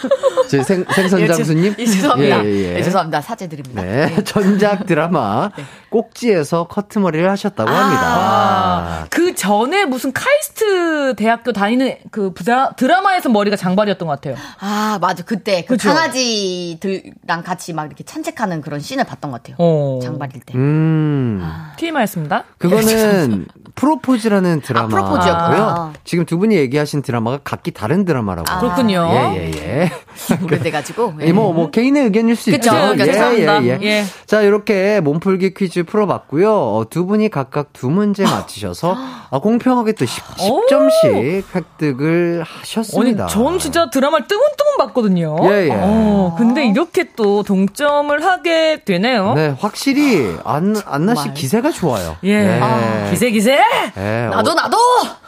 제 0.49 0.61
생, 0.63 0.85
생선 0.93 1.27
장수님. 1.27 1.75
예, 1.77 1.85
죄송합니다. 1.85 2.45
예, 2.45 2.49
예, 2.49 2.55
예. 2.73 2.75
예, 2.77 2.83
죄송합니다. 2.83 3.21
사죄 3.21 3.47
드립니다. 3.47 3.81
네, 3.81 4.23
전작 4.23 4.85
드라마 4.87 5.49
꼭지에서 5.89 6.67
커트머리를 6.67 7.29
하셨다고 7.29 7.69
합니다. 7.69 8.01
아, 8.03 9.05
그 9.09 9.35
전에 9.35 9.85
무슨 9.85 10.11
카이스트 10.13 11.15
대학교 11.15 11.51
다니는 11.53 11.95
그 12.11 12.33
부자, 12.33 12.71
드라마에서 12.77 13.29
머리가 13.29 13.55
장발이었던 13.55 14.07
것 14.07 14.13
같아요. 14.21 14.35
아, 14.59 14.97
맞아. 15.01 15.23
그때 15.23 15.63
그 15.65 15.75
그쵸? 15.75 15.89
강아지들랑 15.89 17.43
같이 17.43 17.73
막 17.73 17.85
이렇게 17.85 18.03
산책하는 18.05 18.61
그런 18.61 18.79
씬을 18.79 19.03
봤던 19.03 19.31
것 19.31 19.41
같아요. 19.43 19.55
어. 19.59 19.99
장발일 20.01 20.41
때. 20.45 20.53
음, 20.55 21.41
TMI였습니다. 21.77 22.43
그거는 22.57 23.45
프로포즈라는 23.75 24.61
프로포즈였구나. 24.61 25.19
드라마고요. 25.21 25.93
지금 26.03 26.25
두 26.25 26.37
분이 26.37 26.55
얘기하신 26.55 27.01
드라마가 27.01 27.39
각기 27.43 27.71
다른 27.71 28.05
드라마라고. 28.05 28.51
아, 28.51 28.59
그렇군요. 28.59 29.09
예, 29.11 29.35
예, 29.37 29.51
예. 29.55 29.90
오래돼가지고. 30.43 31.13
예. 31.21 31.27
예, 31.27 31.31
뭐, 31.31 31.53
뭐, 31.53 31.69
개인의 31.71 32.03
의견일 32.05 32.35
수 32.35 32.51
그쵸, 32.51 32.73
있죠. 32.75 32.91
그쵸, 32.91 33.05
죄송합니다. 33.05 33.81
예. 33.83 34.03
자, 34.25 34.41
이렇게 34.41 34.99
몸풀기 35.01 35.53
퀴즈 35.53 35.83
풀어봤고요. 35.83 36.51
어, 36.51 36.85
두 36.89 37.05
분이 37.05 37.29
각각 37.29 37.73
두 37.73 37.89
문제 37.89 38.23
맞히셔서 38.29 38.95
아, 39.29 39.39
공평하게 39.39 39.93
또 39.93 40.05
10, 40.05 40.23
점씩 40.69 41.45
획득을 41.55 42.43
아니, 42.45 42.59
하셨습니다. 42.59 43.27
전 43.27 43.59
진짜 43.59 43.89
드라마를 43.89 44.27
뜨문뜨문 44.27 44.77
봤거든요. 44.79 45.37
예, 45.43 45.67
예. 45.67 45.69
어, 45.73 46.35
근데 46.37 46.65
이렇게 46.65 47.09
또 47.15 47.43
동점을 47.43 48.23
하게 48.23 48.83
되네요. 48.83 49.33
네, 49.33 49.55
확실히 49.59 50.35
안, 50.43 50.75
안나 50.85 51.15
씨. 51.15 51.33
기세가 51.33 51.71
좋아요. 51.71 52.17
예. 52.23 52.41
네. 52.41 53.07
기세, 53.11 53.31
기세! 53.31 53.59
예, 53.97 54.27
나도, 54.31 54.53
나도! 54.53 54.77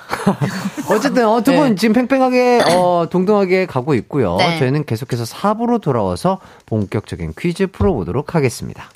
어, 0.89 0.99
쨌든 0.99 1.27
어, 1.27 1.41
두분 1.41 1.69
네. 1.69 1.75
지금 1.75 1.93
팽팽하게, 1.93 2.63
어, 2.69 3.07
동등하게 3.11 3.65
가고 3.65 3.93
있고요. 3.95 4.35
네. 4.37 4.59
저희는 4.59 4.85
계속해서 4.85 5.23
4부로 5.23 5.81
돌아와서 5.81 6.39
본격적인 6.65 7.33
퀴즈 7.37 7.67
풀어보도록 7.67 8.35
하겠습니다. 8.35 8.89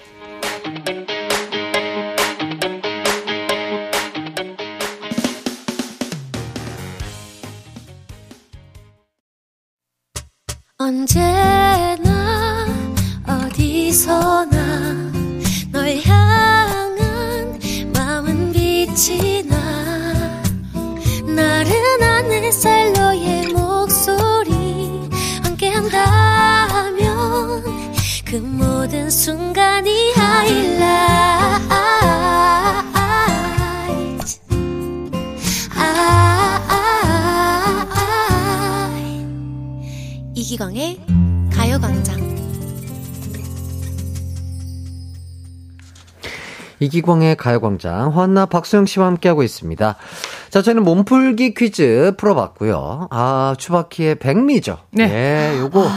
언제나 10.80 12.66
어디서나 13.26 15.12
널 15.72 15.98
향한 16.06 17.60
마음은 17.94 18.54
빛이 18.54 19.44
나 19.50 19.87
햇살 22.48 22.94
너의 22.94 23.48
목소리 23.50 25.10
함께한다면 25.44 27.04
그 28.24 28.38
모든 28.38 29.10
순간이 29.10 30.14
하이라이트 30.14 30.88
아, 35.76 36.58
이기광의 40.34 41.02
가요광장. 41.54 42.38
이기광의 46.80 47.36
가요광장, 47.36 48.18
화나 48.18 48.46
박수영 48.46 48.86
씨와 48.86 49.08
함께하고 49.08 49.44
있습니다. 49.44 49.98
자, 50.50 50.62
저희는 50.62 50.84
몸풀기 50.84 51.54
퀴즈 51.54 52.14
풀어봤고요. 52.18 53.08
아, 53.12 53.56
추바키의 53.58 54.16
백미죠. 54.16 54.78
네. 54.92 55.04
예, 55.54 55.60
요거, 55.60 55.88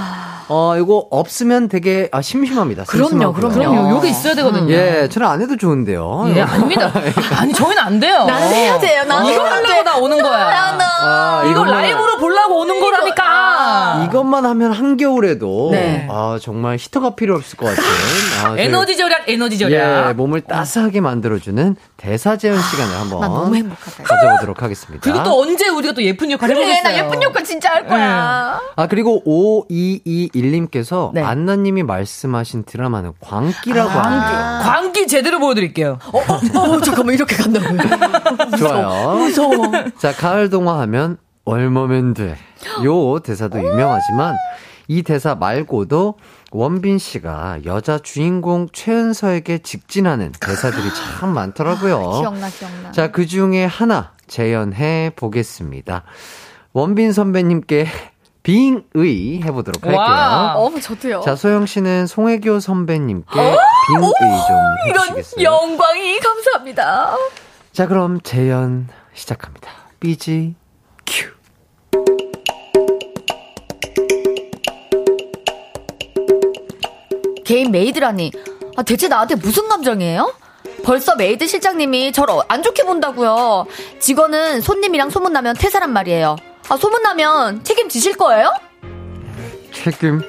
어, 0.51 0.75
요거 0.77 1.07
없으면 1.11 1.69
되게, 1.69 2.09
아, 2.13 2.21
심심합니다. 2.21 2.85
그럼요. 2.85 3.33
그럼요. 3.33 3.55
그럼요. 3.55 3.91
요게 3.97 4.09
있어야 4.11 4.35
되거든요. 4.35 4.73
예, 4.73 5.09
저는 5.09 5.27
안 5.29 5.41
해도 5.41 5.57
좋은데요. 5.57 6.33
예, 6.35 6.43
아닙니다. 6.43 6.93
아니, 7.39 7.53
저희는 7.53 7.79
안 7.83 8.01
돼요. 8.01 8.25
나는 8.25 8.49
해야 8.49 8.79
돼요. 8.79 9.05
나는 9.05 9.33
이거 9.33 9.45
하려고 9.45 9.67
돼. 9.69 9.83
나 9.85 9.97
오는 9.97 10.21
거야. 10.23 10.77
아, 11.03 11.45
이거 11.49 11.63
이것만- 11.63 11.71
라이브로 11.71 12.19
보려고 12.19 12.59
오는 12.61 12.81
거라니까. 12.81 14.05
이것만 14.07 14.45
하면 14.45 14.73
한겨울에도 14.73 15.69
네. 15.73 16.07
아 16.11 16.39
정말 16.41 16.77
히터가 16.79 17.15
필요 17.15 17.37
없을 17.37 17.57
것 17.57 17.67
같은 17.67 17.83
아, 18.45 18.49
저희- 18.51 18.63
에너지 18.65 18.97
절약, 18.97 19.29
에너지 19.29 19.59
절약. 19.59 20.09
예, 20.11 20.13
몸을 20.15 20.43
따스하게 20.43 21.01
만들어주는 21.01 21.77
대사 21.97 22.37
재현 22.37 22.61
시간을 22.61 22.95
한번 23.01 23.21
나 23.21 23.29
너무 23.29 23.55
행복하다. 23.57 24.03
가져보도록 24.05 24.63
하겠습니다. 24.63 25.01
그리고 25.03 25.23
또 25.23 25.41
언제 25.41 25.69
우리가 25.69 25.95
또 25.95 26.03
예쁜 26.03 26.31
역할 26.31 26.49
그래, 26.49 26.61
해보겠어요. 26.61 26.83
나 26.83 26.99
예쁜 27.05 27.23
역할 27.23 27.45
진짜 27.45 27.71
할 27.71 27.87
거야. 27.87 28.61
아 28.77 28.87
그리고 28.87 29.23
5221 29.25 30.40
님께서 30.43 31.11
네. 31.15 31.23
안나님이 31.23 31.83
말씀하신 31.83 32.65
드라마는 32.65 33.13
광기라고 33.21 33.89
광기, 33.89 34.09
합니다. 34.09 34.61
광기 34.63 35.07
제대로 35.07 35.39
보여드릴게요. 35.41 35.99
어, 36.13 36.19
어, 36.19 36.59
어, 36.59 36.81
잠깐만, 36.81 37.15
이렇게 37.15 37.37
간다고요. 37.37 37.79
좋아요. 38.59 39.17
무서워. 39.17 39.71
자 39.99 40.13
가을 40.13 40.51
동화 40.51 40.81
하면 40.81 41.19
얼마면 41.45 42.15
돼. 42.15 42.37
요 42.85 43.19
대사도 43.21 43.59
유명하지만 43.59 44.37
이 44.89 45.03
대사 45.03 45.35
말고도 45.35 46.17
원빈 46.53 46.99
씨가 46.99 47.61
여자 47.65 47.99
주인공 47.99 48.69
최은서에게 48.73 49.59
직진하는 49.59 50.33
대사들이 50.41 50.83
참 50.95 51.31
많더라고요. 51.31 52.21
기억나, 52.21 52.49
기억나. 52.49 52.91
자, 52.91 53.13
그 53.13 53.27
중에 53.27 53.65
하나 53.65 54.11
재연해 54.27 55.13
보겠습니다. 55.15 56.03
원빈 56.73 57.13
선배님께 57.13 57.87
빙의 58.43 59.43
해보도록 59.45 59.85
할게요. 59.85 59.99
와. 60.01 60.55
어, 60.57 60.71
저도요. 60.81 61.21
자, 61.21 61.37
소영 61.37 61.67
씨는 61.67 62.07
송혜교 62.07 62.61
선배님께 62.61 63.27
빙의 63.35 64.13
좀 64.49 64.89
이런 64.89 65.09
해주시겠어요? 65.19 65.45
영광이 65.45 66.19
감사합니다. 66.21 67.17
자, 67.73 67.87
그럼 67.87 68.21
재연 68.23 68.89
시작합니다. 69.15 69.71
BG 70.01 70.55
큐. 71.07 71.31
개인 77.45 77.71
메이드라니. 77.71 78.33
아, 78.77 78.83
대체 78.83 79.09
나한테 79.09 79.35
무슨 79.35 79.69
감정이에요? 79.69 80.33
벌써 80.85 81.15
메이드 81.17 81.47
실장님이 81.47 82.13
저를 82.13 82.35
안 82.49 82.63
좋게 82.63 82.85
본다고요. 82.85 83.67
직원은 83.99 84.61
손님이랑 84.63 85.11
소문나면 85.11 85.57
퇴사란 85.57 85.93
말이에요. 85.93 86.37
아, 86.69 86.77
소문나면 86.77 87.65
책임 87.65 87.80
지실 87.91 88.17
거예요? 88.17 88.53
책임 89.73 90.23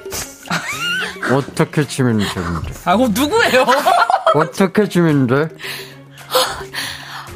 어떻게 1.32 1.86
주면 1.86 2.18
되는데? 2.18 2.72
아, 2.84 2.96
그 2.96 3.04
누구예요? 3.04 3.64
어떻게 4.34 4.88
주면 4.88 5.28
돼? 5.28 5.48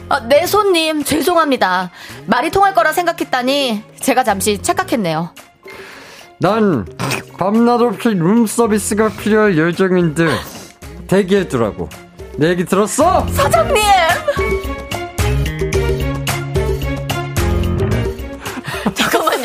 아, 0.09 0.21
네, 0.29 0.45
손님, 0.47 1.05
죄송합니다. 1.05 1.91
말이 2.27 2.51
통할 2.51 2.75
거라 2.75 2.93
생각했다니, 2.93 3.85
제가 4.01 4.25
잠시 4.25 4.61
착각했네요. 4.61 5.31
난 6.39 6.85
밤낮 7.39 7.81
없이 7.81 8.09
룸 8.09 8.47
서비스가 8.47 9.11
필요할 9.11 9.57
예정인데 9.57 10.27
대기해두라고. 11.07 11.89
내 12.37 12.49
얘기 12.49 12.65
들었어? 12.65 13.27
사장님! 13.29 13.77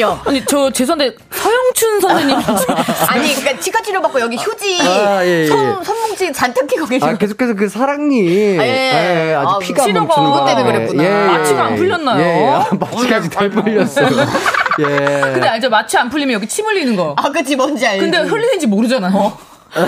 잠깐만요. 0.02 0.22
아니, 0.26 0.45
저 0.45 0.72
죄송한데, 0.72 1.16
서영춘 1.32 2.02
선생님. 2.02 2.38
아니, 3.08 3.36
그러니까 3.36 3.60
치과 3.60 3.82
치료 3.82 4.02
받고 4.02 4.20
여기 4.20 4.36
휴지, 4.38 4.80
아, 4.82 5.24
예, 5.24 5.43
예. 5.43 5.47
손, 5.47 5.84
손뭉치 5.84 6.34
잔뜩 6.34 6.68
끼고 6.68 6.86
계시고. 6.86 7.06
아 7.06 7.18
계속해서 7.18 7.54
그 7.54 7.70
사랑니 7.70 8.60
아, 8.60 8.64
예. 8.64 9.30
예, 9.30 9.36
아주 9.36 9.47
아, 9.47 9.60
피가 9.60 9.84
치료가 9.84 10.16
그것 10.16 10.45
때문에. 10.45 10.72
그랬구나. 10.72 11.38
마취가 11.38 11.64
안 11.64 11.76
풀렸나요? 11.76 12.20
예, 12.20 12.70
예. 12.72 12.78
마취가 12.78 13.16
아직 13.18 13.30
덜 13.30 13.49
풀렸어요. 13.49 14.08
예. 14.80 14.86
근데 15.22 15.47
알죠? 15.47 15.70
마취 15.70 15.97
안 15.97 16.10
풀리면 16.10 16.34
여기 16.34 16.47
침 16.47 16.66
흘리는 16.66 16.95
거. 16.95 17.16
아, 17.18 17.30
그치, 17.30 17.56
뭔지 17.56 17.86
알지. 17.86 17.99
근데 17.99 18.18
흘리는지 18.20 18.68
모르잖아요. 18.68 19.38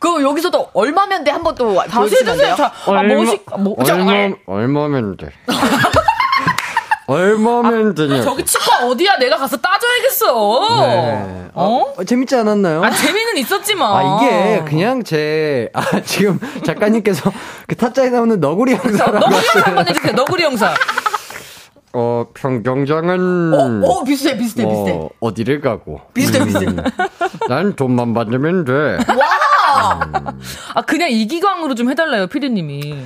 그또 0.00 0.22
여기서도 0.22 0.70
얼마면 0.72 1.24
돼 1.24 1.30
한번 1.30 1.54
또 1.54 1.74
다시 1.88 2.16
해주세요. 2.16 2.54
자, 2.56 2.72
아, 2.86 3.02
멋있, 3.02 3.42
뭐, 3.58 3.76
저, 3.84 3.94
얼마, 3.94 4.34
얼마면 4.46 5.16
돼? 5.18 5.26
얼마면 7.10 7.94
되냐? 7.94 8.22
저기 8.22 8.44
치과 8.44 8.86
어디야? 8.86 9.16
내가 9.18 9.36
가서 9.36 9.56
따져야겠어. 9.56 10.68
네. 10.80 11.48
어? 11.54 11.94
어, 11.96 12.04
재밌지 12.04 12.36
않았나요? 12.36 12.84
아, 12.84 12.90
재미는 12.90 13.36
있었지만. 13.38 13.92
아, 13.92 14.20
이게 14.22 14.62
그냥 14.64 15.02
제, 15.02 15.68
아, 15.74 16.00
지금 16.02 16.38
작가님께서 16.64 17.32
그 17.66 17.74
타짜에 17.74 18.10
나오는 18.10 18.38
너구리 18.38 18.74
형사라고. 18.76 19.18
너구리 19.18 19.34
형사 19.36 19.60
한번 19.64 19.88
해주세요. 19.88 20.12
너구리 20.12 20.44
형사. 20.44 20.74
어, 21.92 22.26
평경장은. 22.34 23.82
어, 23.84 24.04
비슷해, 24.04 24.38
비슷해, 24.38 24.64
비슷해. 24.64 24.92
어, 24.92 25.10
어디를 25.18 25.60
가고. 25.60 26.00
비슷해, 26.14 26.44
비슷해. 26.44 26.66
난 27.48 27.74
돈만 27.74 28.14
받으면 28.14 28.64
돼. 28.64 28.98
아, 30.74 30.82
그냥 30.86 31.10
이기광으로 31.10 31.74
좀 31.74 31.90
해달라요, 31.90 32.28
피디님이. 32.28 33.02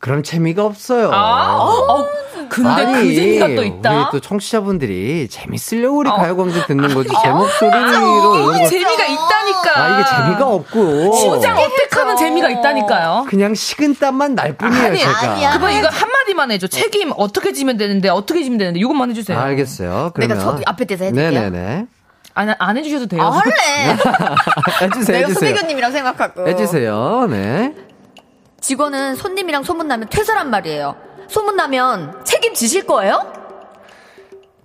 그럼 0.00 0.22
재미가 0.22 0.64
없어요. 0.64 1.10
아, 1.12 1.56
어, 1.60 2.06
근데 2.48 2.84
그 2.86 3.14
재미가 3.14 3.46
또 3.48 3.52
우리 3.60 3.66
있다. 3.68 4.10
또 4.10 4.20
청취자분들이 4.20 5.28
재밌으려고 5.28 5.98
우리 5.98 6.08
어. 6.08 6.14
가요광장 6.14 6.66
듣는 6.66 6.94
거지. 6.94 7.10
제 7.22 7.28
목소리로 7.30 8.50
이게 8.52 8.62
거. 8.62 8.68
재미가 8.68 9.04
있다니까. 9.04 9.72
아, 9.76 10.00
이게 10.00 10.08
재미가 10.08 10.46
없고. 10.46 11.12
심장 11.14 11.58
어택하는 11.58 12.16
재미가 12.16 12.48
있다니까요. 12.50 13.26
그냥 13.28 13.54
식은 13.54 13.96
땀만 13.96 14.34
날 14.36 14.56
뿐이에요, 14.56 14.84
아니, 14.86 14.98
제가. 15.00 15.18
아니야. 15.32 15.58
그럼 15.58 15.72
이거 15.72 15.88
한마디만 15.88 16.52
해줘. 16.52 16.68
책임 16.68 17.12
어떻게 17.16 17.52
지면 17.52 17.76
되는데, 17.76 18.08
어떻게 18.08 18.44
지면 18.44 18.58
되는데, 18.58 18.78
이것만 18.78 19.10
해주세요. 19.10 19.38
알겠어요. 19.38 20.12
그러면. 20.14 20.38
내가 20.38 20.40
저 20.40 20.60
앞에 20.64 20.84
대서 20.84 21.04
해드릴게요. 21.06 21.40
네네네. 21.50 21.86
안, 22.34 22.54
안 22.60 22.76
해주셔도 22.76 23.08
돼요. 23.08 23.20
아, 23.22 23.30
할래. 23.30 23.96
해주세요, 24.82 25.26
내가. 25.26 25.34
소비교님이랑 25.34 25.90
생각하고. 25.90 26.46
해주세요, 26.48 27.26
네. 27.28 27.74
직원은 28.68 29.16
손님이랑 29.16 29.62
소문나면 29.62 30.10
퇴사란 30.10 30.50
말이에요. 30.50 30.94
소문나면 31.30 32.22
책임지실 32.26 32.84
거예요? 32.86 33.32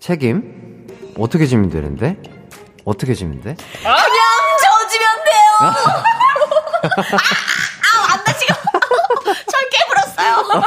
책임? 0.01 0.85
어떻게 1.17 1.45
지면 1.45 1.69
되는데? 1.69 2.21
어떻게 2.83 3.13
지면 3.13 3.39
돼? 3.39 3.55
그냥 3.81 3.95
져주면 4.61 5.23
돼요. 5.23 5.57
아, 5.61 5.73
아, 7.79 8.13
안나 8.13 8.37
지금. 8.37 8.55
절 9.47 9.69
깨물었어요. 9.71 10.63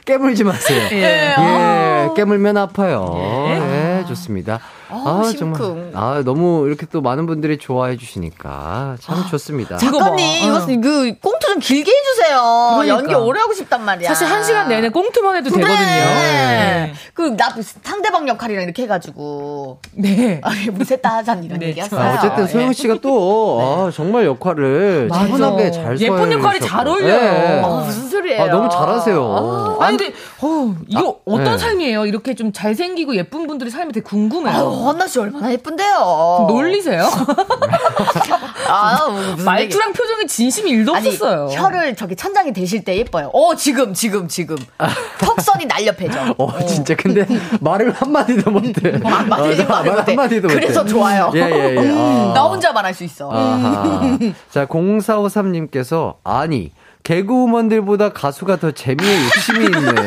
깨물지 0.06 0.44
마세요. 0.44 0.88
예. 0.92 1.34
예, 1.38 2.08
깨물면 2.16 2.56
아파요. 2.56 3.14
예, 3.48 4.06
좋습니다. 4.08 4.60
아, 5.04 5.22
심쿵. 5.30 5.54
정말. 5.54 5.90
아, 5.94 6.22
너무 6.24 6.66
이렇게 6.66 6.86
또 6.90 7.00
많은 7.00 7.26
분들이 7.26 7.58
좋아해 7.58 7.96
주시니까 7.96 8.96
참 9.00 9.24
좋습니다. 9.30 9.76
이거 9.76 9.98
봐. 9.98 10.04
작가님, 10.04 10.52
어. 10.52 10.58
이거 10.58 10.80
그 10.80 11.14
꽁트 11.20 11.46
좀 11.46 11.58
길게 11.60 11.90
해주세요. 11.90 12.40
그러니까. 12.80 12.88
연기 12.88 13.14
오래 13.14 13.40
하고 13.40 13.52
싶단 13.52 13.84
말이야. 13.84 14.08
사실 14.08 14.26
한 14.26 14.42
시간 14.42 14.68
내내 14.68 14.88
꽁트만 14.88 15.36
해도 15.36 15.50
그래. 15.50 15.62
되거든요. 15.64 15.84
네. 15.86 16.92
그, 17.14 17.36
나 17.36 17.54
상대방 17.82 18.26
역할이랑 18.28 18.64
이렇게 18.64 18.82
해가지고. 18.84 19.78
네. 19.92 20.40
우리 20.72 20.84
셋다 20.84 21.16
하자는 21.16 21.44
이런 21.44 21.58
네, 21.60 21.68
얘기였어요. 21.68 22.00
아, 22.00 22.14
어쨌든 22.18 22.46
소영 22.46 22.72
씨가 22.72 22.96
또 23.02 23.60
아, 23.86 23.90
정말 23.94 24.26
역할을. 24.26 25.08
차분하게 25.12 25.70
잘 25.70 26.00
예쁜 26.00 26.32
역할이. 26.32 26.60
잘 26.60 26.86
어울려요. 26.86 27.14
예. 27.14 27.60
아, 27.64 27.68
무슨 27.84 28.08
소리예요? 28.08 28.42
아, 28.42 28.46
너무 28.48 28.68
잘하세요. 28.68 29.78
아 29.80 29.90
니, 29.90 29.96
근데, 29.96 30.12
어, 30.40 30.74
이거 30.88 31.18
어떤 31.24 31.44
네. 31.44 31.58
삶이에요? 31.58 32.06
이렇게 32.06 32.34
좀 32.34 32.52
잘생기고 32.52 33.16
예쁜 33.16 33.46
분들이 33.46 33.70
삶이 33.70 33.92
되게 33.92 34.04
궁금해요. 34.04 34.54
헌나 34.84 35.06
씨 35.08 35.18
얼마나 35.18 35.50
예쁜데요. 35.52 36.46
놀리세요? 36.48 37.08
아, 38.68 39.06
뭐 39.08 39.20
무슨 39.20 39.44
말투랑 39.44 39.92
표정에 39.92 40.26
진심이 40.26 40.70
일도 40.70 40.94
아니, 40.94 41.08
없었어요. 41.08 41.48
혀를 41.50 41.96
저기 41.96 42.16
천장이 42.16 42.52
대실 42.52 42.84
때 42.84 42.96
예뻐요. 42.96 43.30
어, 43.32 43.54
지금, 43.54 43.94
지금, 43.94 44.28
지금. 44.28 44.56
턱선이 45.18 45.66
날렵해져. 45.66 46.34
어, 46.38 46.64
진짜 46.66 46.94
근데 46.96 47.26
말을 47.60 47.92
한마디도 47.92 48.50
못해. 48.50 48.90
말- 48.98 49.26
말을 49.26 49.60
어, 49.62 49.64
말 49.68 49.84
못해. 49.84 50.02
한마디도 50.12 50.48
못해. 50.48 50.60
그래서 50.60 50.84
좋아요. 50.84 51.30
예, 51.34 51.40
예, 51.40 51.76
예. 51.76 51.90
아. 51.96 52.32
나 52.34 52.42
혼자만 52.44 52.84
할수 52.84 53.04
있어. 53.04 53.30
자, 54.50 54.66
0453님께서, 54.66 56.16
아니, 56.24 56.72
개그우먼들보다 57.04 58.08
가수가 58.14 58.56
더 58.60 58.70
재미에 58.72 59.24
욕심이 59.24 59.66
있네. 59.66 60.00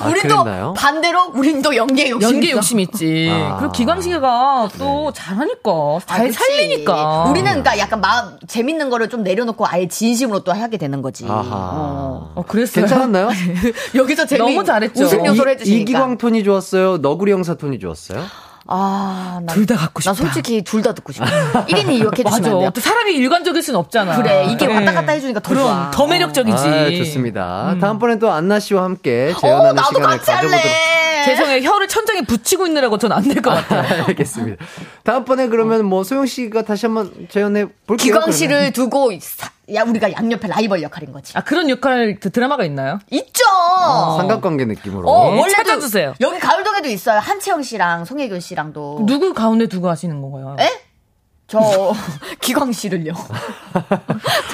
아, 0.00 0.08
우린 0.08 0.22
그랬나요? 0.22 0.66
또 0.68 0.72
반대로 0.74 1.32
우린 1.34 1.62
또 1.62 1.74
연기에 1.74 2.10
욕심 2.10 2.30
연기 2.36 2.48
있어. 2.48 2.56
욕심 2.58 2.78
있지. 2.80 3.28
아. 3.30 3.56
그리고 3.58 3.72
기광씨가 3.72 4.68
또 4.78 5.12
잘하니까. 5.12 5.70
아, 5.72 5.98
잘 6.06 6.26
그치. 6.28 6.38
살리니까. 6.38 7.24
우리는 7.24 7.44
그러니까 7.50 7.76
약간 7.78 8.00
마음 8.00 8.38
재밌는 8.46 8.88
거를 8.88 9.08
좀 9.08 9.24
내려놓고 9.24 9.66
아예 9.66 9.88
진심으로 9.88 10.44
또 10.44 10.52
하게 10.52 10.76
되는 10.76 11.02
거지. 11.02 11.26
아하. 11.28 11.42
어. 11.52 12.32
어, 12.36 12.42
그랬어요. 12.46 12.84
괜찮았나요? 12.86 13.30
여기서 13.96 14.26
재미 14.26 14.38
너무 14.38 14.64
잘했죠. 14.64 15.02
웃음 15.04 15.26
요소를 15.26 15.52
이- 15.52 15.54
해주시니까. 15.56 15.82
이기광 15.82 16.18
톤이 16.18 16.44
좋았어요? 16.44 16.98
너구리 16.98 17.32
형사 17.32 17.54
톤이 17.54 17.80
좋았어요? 17.80 18.22
아, 18.66 19.40
난, 19.44 19.46
둘다 19.54 19.76
갖고 19.76 20.00
난 20.02 20.14
싶다. 20.14 20.32
솔직히 20.32 20.62
둘 20.62 20.82
다 20.82 20.92
듣고 20.94 21.12
싶어. 21.12 21.24
1인이 21.66 21.98
이렇게 21.98 22.22
해주시면 22.22 22.24
맞아. 22.42 22.50
안 22.52 22.58
돼요. 22.60 22.70
또 22.74 22.80
사람이 22.80 23.14
일관적일 23.14 23.62
순 23.62 23.76
없잖아. 23.76 24.16
그래, 24.16 24.46
이게 24.50 24.66
네. 24.66 24.74
왔다 24.74 24.92
갔다 24.92 25.12
해주니까 25.12 25.40
더 25.40 25.48
그럼 25.50 25.64
좋아. 25.64 25.90
더 25.92 26.06
매력적이지. 26.06 26.56
아, 26.68 26.90
좋습니다. 26.90 27.76
다음번엔 27.80 28.18
또 28.18 28.30
안나 28.32 28.60
씨와 28.60 28.84
함께 28.84 29.32
어, 29.36 29.40
재현하는 29.40 29.74
나도 29.74 29.88
시간을 29.94 30.18
가져보도록 30.18 30.52
할래. 30.52 30.93
죄송해요. 31.24 31.68
혀를 31.68 31.88
천장에 31.88 32.22
붙이고 32.22 32.66
있느라고 32.66 32.98
전 32.98 33.12
안 33.12 33.22
될 33.22 33.40
것 33.42 33.50
같아요. 33.50 34.04
알겠습니다. 34.04 34.64
다음번에 35.02 35.48
그러면 35.48 35.84
뭐 35.84 36.04
소영 36.04 36.26
씨가 36.26 36.62
다시 36.62 36.86
한번 36.86 37.12
재현해 37.30 37.66
볼게요. 37.86 37.96
기광 38.04 38.20
그러면. 38.20 38.32
씨를 38.36 38.72
두고 38.72 39.12
사- 39.20 39.50
야 39.74 39.82
우리가 39.82 40.12
양옆에 40.12 40.46
라이벌 40.48 40.82
역할인 40.82 41.12
거지. 41.12 41.32
아, 41.36 41.40
그런 41.42 41.70
역할 41.70 42.18
그 42.20 42.30
드라마가 42.30 42.64
있나요? 42.64 42.98
있죠. 43.10 43.42
삼각관계 44.18 44.66
느낌으로. 44.66 45.08
어, 45.08 45.30
네, 45.32 45.38
원래도 45.40 45.56
찾아주세요. 45.62 46.14
여기 46.20 46.38
가을동에도 46.38 46.88
있어요. 46.88 47.18
한채영 47.18 47.62
씨랑 47.62 48.04
송혜교 48.04 48.40
씨랑도. 48.40 49.04
누구 49.06 49.32
가운데 49.32 49.66
두고 49.66 49.88
하시는 49.88 50.20
건가요? 50.20 50.56
에? 50.60 50.68
저 51.62 51.94
기광 52.40 52.72
씨를요. 52.72 53.12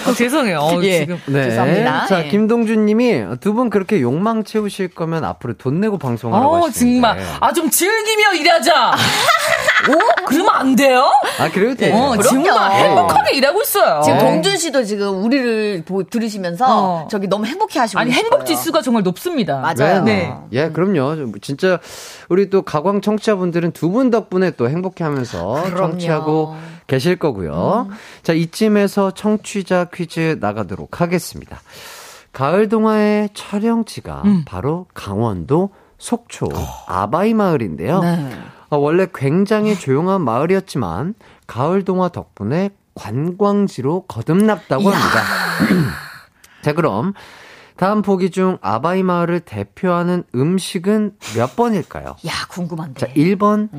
어, 0.07 0.13
죄송해요. 0.17 0.59
어, 0.59 0.83
예. 0.83 1.01
지금. 1.01 1.19
네. 1.27 1.45
죄송합니다. 1.45 2.07
자, 2.07 2.25
예. 2.25 2.29
김동준 2.29 2.87
님이 2.87 3.23
두 3.41 3.51
분 3.55 3.69
그렇게 3.71 4.01
욕망 4.01 4.45
채우실 4.45 4.89
거면 4.89 5.25
앞으로 5.25 5.55
돈 5.55 5.81
내고 5.81 5.99
방송하라고 5.99 6.57
어. 6.67 6.71
정말. 6.71 7.19
아, 7.41 7.53
좀 7.53 7.69
즐기며 7.71 8.35
일하자. 8.35 8.93
오? 9.89 10.25
그러면 10.27 10.55
안 10.55 10.77
돼요? 10.77 11.11
아, 11.39 11.51
그래도 11.51 11.75
되죠. 11.75 11.97
어. 11.97 12.17
정말 12.19 12.73
행복하게 12.73 13.37
일하고 13.37 13.63
있어요. 13.63 14.03
지금 14.05 14.19
네. 14.19 14.25
동준 14.25 14.57
씨도 14.59 14.85
지금 14.85 15.25
우리를 15.25 15.83
보, 15.87 16.03
들으시면서 16.05 16.65
어. 16.69 17.09
저기 17.11 17.27
너무 17.27 17.47
행복해 17.47 17.79
하시고 17.81 17.99
아니, 17.99 18.13
행복. 18.13 18.45
지수가 18.47 18.83
정말 18.83 19.03
높습니다. 19.03 19.57
맞아요. 19.59 20.03
네. 20.05 20.33
예, 20.53 20.69
그럼요. 20.71 21.33
진짜 21.41 21.79
우리 22.31 22.49
또 22.51 22.63
가광 22.63 23.01
청취자분들은 23.01 23.73
두 23.73 23.91
분 23.91 24.11
덕분에 24.11 24.53
또 24.53 24.69
행복해 24.71 25.03
하면서 25.05 25.63
그럼요. 25.65 25.77
청취하고 25.93 26.57
계실 26.87 27.17
거고요. 27.17 27.89
자, 28.23 28.33
이쯤에서 28.33 29.11
청취자 29.13 29.87
퀴즈 29.93 30.39
나가도록 30.41 31.01
하겠습니다. 31.01 31.61
가을 32.33 32.69
동화의 32.69 33.31
촬영지가 33.35 34.23
바로 34.47 34.87
강원도 34.95 35.71
속초 35.99 36.47
아바이 36.87 37.35
마을인데요. 37.35 38.01
네. 38.01 38.31
어, 38.71 38.77
원래 38.79 39.07
굉장히 39.13 39.77
조용한 39.77 40.23
마을이었지만 40.23 41.15
가을 41.49 41.85
동화 41.85 42.09
덕분에 42.09 42.71
관광지로 42.95 44.03
거듭났다고 44.07 44.89
합니다. 44.89 45.21
자, 46.63 46.73
그럼 46.75 47.13
다음 47.81 48.03
보기 48.03 48.31
중 48.31 48.59
아바이 48.61 49.03
마을을 49.03 49.41
대표하는 49.41 50.25
음식은 50.35 51.17
몇 51.35 51.57
번일까요? 51.57 52.15
야 52.27 52.33
궁금한데. 52.51 53.01
자, 53.01 53.07
1번 53.15 53.71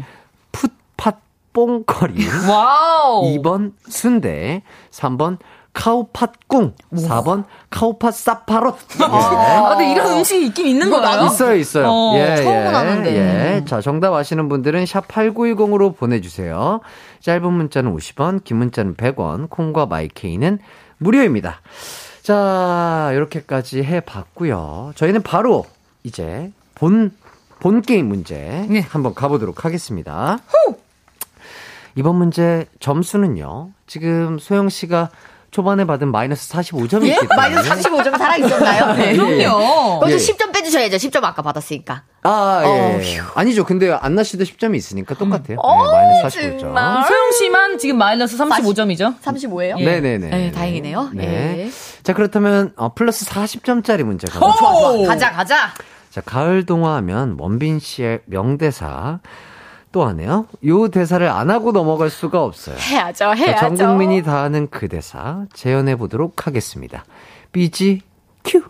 푸팟퐁커리, 0.52 2.26
와우. 2.50 3.22
2번 3.36 3.74
순대, 3.88 4.64
3번 4.90 5.38
카우팥กุ้, 5.74 6.72
4번 6.92 7.44
카우팥 7.70 8.12
사파롯. 8.12 8.76
아, 9.08 9.70
근데 9.70 9.92
이런 9.92 10.18
음식이 10.18 10.48
있긴 10.48 10.66
있는 10.66 10.90
거예요? 10.90 11.26
있어요, 11.26 11.56
있어요. 11.56 11.86
어, 11.88 12.16
예, 12.16 12.38
처음은 12.38 12.72
예, 12.72 12.76
아는데. 12.76 13.16
예. 13.16 13.66
자, 13.66 13.82
정답 13.82 14.16
아시는 14.16 14.50
분들은 14.50 14.88
샵 14.88 15.08
8910으로 15.10 15.96
보내주세요. 15.96 16.80
짧은 17.20 17.54
문자는 17.54 17.96
50원, 17.96 18.44
긴 18.44 18.58
문자는 18.58 18.96
100원, 18.96 19.48
콩과 19.52 19.86
마이케이는 19.86 20.58
무료입니다. 20.98 21.62
자, 22.22 23.10
이렇게까지 23.14 23.84
해봤고요. 23.84 24.94
저희는 24.96 25.24
바로 25.24 25.66
이제 26.04 26.52
본, 26.76 27.12
본 27.60 27.82
게임 27.82 28.08
문제 28.08 28.66
네. 28.70 28.82
한번 28.90 29.14
가보도록 29.16 29.66
하겠습니다. 29.66 30.38
이번 31.96 32.16
문제 32.16 32.66
점수는요, 32.80 33.72
지금 33.88 34.40
소영 34.40 34.70
씨가 34.70 35.10
초반에 35.52 35.84
받은 35.84 36.10
마이너스 36.10 36.50
45점이 36.54 37.08
예? 37.08 37.10
있기 37.10 37.28
때문에. 37.28 37.36
마이너스 37.36 37.70
45점 37.70 38.18
살아있었나요? 38.18 38.94
네. 38.94 39.14
그럼요. 39.18 40.00
거기서 40.00 40.18
예. 40.18 40.34
10점 40.34 40.54
빼주셔야죠. 40.54 40.96
10점 40.96 41.26
아까 41.26 41.42
받았으니까. 41.42 42.04
아, 42.24 42.62
어, 42.64 43.00
예. 43.02 43.20
아니죠. 43.36 43.66
근데 43.66 43.92
안나 43.92 44.24
씨도 44.24 44.46
10점이 44.46 44.76
있으니까 44.78 45.14
똑같아요. 45.16 45.58
어, 45.60 45.92
네, 45.92 45.92
마이너스 45.92 46.40
45점. 46.40 46.60
정말. 46.62 47.04
소영 47.06 47.32
씨만 47.34 47.78
지금 47.80 47.98
마이너스 47.98 48.38
35점이죠? 48.38 49.20
35예요? 49.22 49.78
예. 49.80 49.84
네네네. 49.84 50.30
네, 50.30 50.52
다행이네요. 50.52 51.10
네. 51.16 51.66
예. 51.66 51.70
자, 52.04 52.14
그렇다면, 52.14 52.74
어, 52.78 52.94
플러스 52.94 53.26
40점짜리 53.26 54.04
문제 54.04 54.28
오! 54.36 54.40
가보죠. 54.40 54.58
좋아, 54.58 54.72
좋아. 54.98 55.08
가자, 55.08 55.32
가자. 55.32 55.70
자, 56.10 56.22
가을 56.22 56.66
동화 56.66 56.96
하면 56.98 57.36
원빈 57.40 57.80
씨의 57.80 58.22
명대사 58.26 59.20
또 59.92 60.06
하네요. 60.08 60.48
요 60.66 60.88
대사를 60.88 61.28
안 61.28 61.50
하고 61.50 61.72
넘어갈 61.72 62.10
수가 62.10 62.44
없어요. 62.44 62.76
해야죠, 62.78 63.18
자, 63.18 63.32
해야죠. 63.34 63.76
전 63.76 63.90
국민이 63.90 64.24
다 64.24 64.42
아는 64.42 64.70
그 64.70 64.88
대사 64.88 65.46
재현해 65.54 65.96
보도록 65.98 66.48
하겠습니다. 66.48 67.04
삐지 67.52 68.02
큐. 68.44 68.62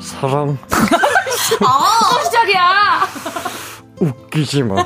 사랑 0.00 0.56
어, 1.60 2.22
시작이야! 2.24 3.00
웃기지 4.02 4.64
마. 4.64 4.84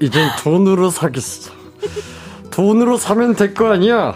이젠 0.00 0.28
돈으로 0.42 0.90
사겠어. 0.90 1.50
돈으로 2.50 2.96
사면 2.98 3.34
될 3.34 3.54
거 3.54 3.72
아니야. 3.72 4.14